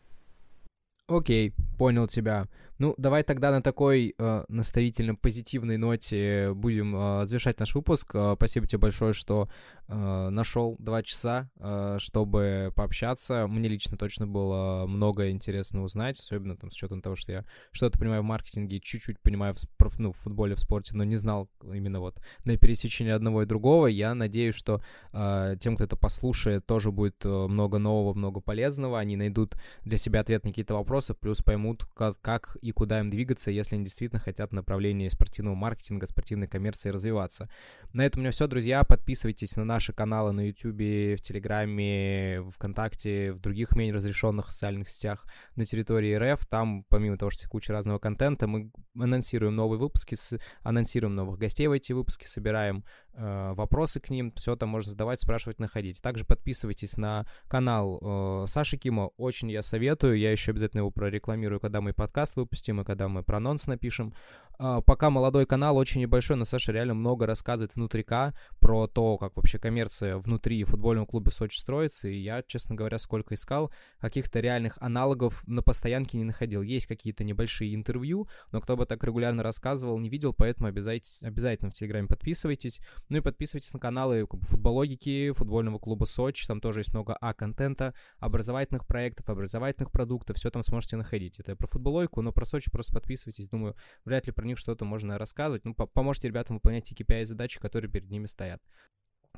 [1.09, 2.45] Окей, понял тебя.
[2.79, 8.11] Ну, давай тогда на такой э, наставительно позитивной ноте будем э, завершать наш выпуск.
[8.13, 9.49] Э, спасибо тебе большое, что
[9.89, 13.47] э, нашел два часа, э, чтобы пообщаться.
[13.47, 17.99] Мне лично точно было много интересно узнать, особенно там с учетом того, что я что-то
[17.99, 21.99] понимаю в маркетинге, чуть-чуть понимаю в, ну, в футболе, в спорте, но не знал именно
[21.99, 23.87] вот на пересечении одного и другого.
[23.87, 24.81] Я надеюсь, что
[25.11, 28.99] э, тем, кто это послушает, тоже будет э, много нового, много полезного.
[28.99, 33.51] Они найдут для себя ответ на какие-то вопросы, плюс поймут, как, как куда им двигаться,
[33.51, 37.49] если они действительно хотят в направлении спортивного маркетинга, спортивной коммерции развиваться.
[37.93, 38.83] На этом у меня все, друзья.
[38.83, 45.25] Подписывайтесь на наши каналы на YouTube, в Телеграме, ВКонтакте, в других менее разрешенных социальных сетях
[45.55, 46.45] на территории РФ.
[46.45, 50.15] Там, помимо того, что куча разного контента, мы анонсируем новые выпуски,
[50.61, 52.83] анонсируем новых гостей в эти выпуски, собираем
[53.13, 54.31] вопросы к ним.
[54.35, 56.01] Все там можно задавать, спрашивать, находить.
[56.01, 59.11] Также подписывайтесь на канал э, Саши Кима.
[59.17, 60.17] Очень я советую.
[60.17, 64.13] Я еще обязательно его прорекламирую, когда мы подкаст выпустим и когда мы про анонс напишем.
[64.61, 69.37] А, пока молодой канал, очень небольшой, но Саша реально много рассказывает внутрика про то, как
[69.37, 74.77] вообще коммерция внутри футбольного клуба Сочи строится, и я, честно говоря, сколько искал, каких-то реальных
[74.81, 76.61] аналогов на постоянке не находил.
[76.61, 81.71] Есть какие-то небольшие интервью, но кто бы так регулярно рассказывал, не видел, поэтому обязательно, обязательно
[81.71, 82.81] в Телеграме подписывайтесь.
[83.09, 88.85] Ну и подписывайтесь на каналы футбологики, футбольного клуба Сочи, там тоже есть много А-контента, образовательных
[88.85, 91.39] проектов, образовательных продуктов, все там сможете находить.
[91.39, 93.75] Это про футболойку, но про Сочи просто подписывайтесь, думаю,
[94.05, 95.65] вряд ли про них что-то можно рассказывать.
[95.65, 98.61] Ну, поможете ребятам выполнять те KPI задачи, которые перед ними стоят.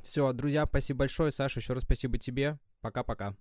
[0.02, 1.30] Все, друзья, спасибо большое.
[1.30, 2.58] Саша, еще раз спасибо тебе.
[2.80, 3.36] Пока-пока.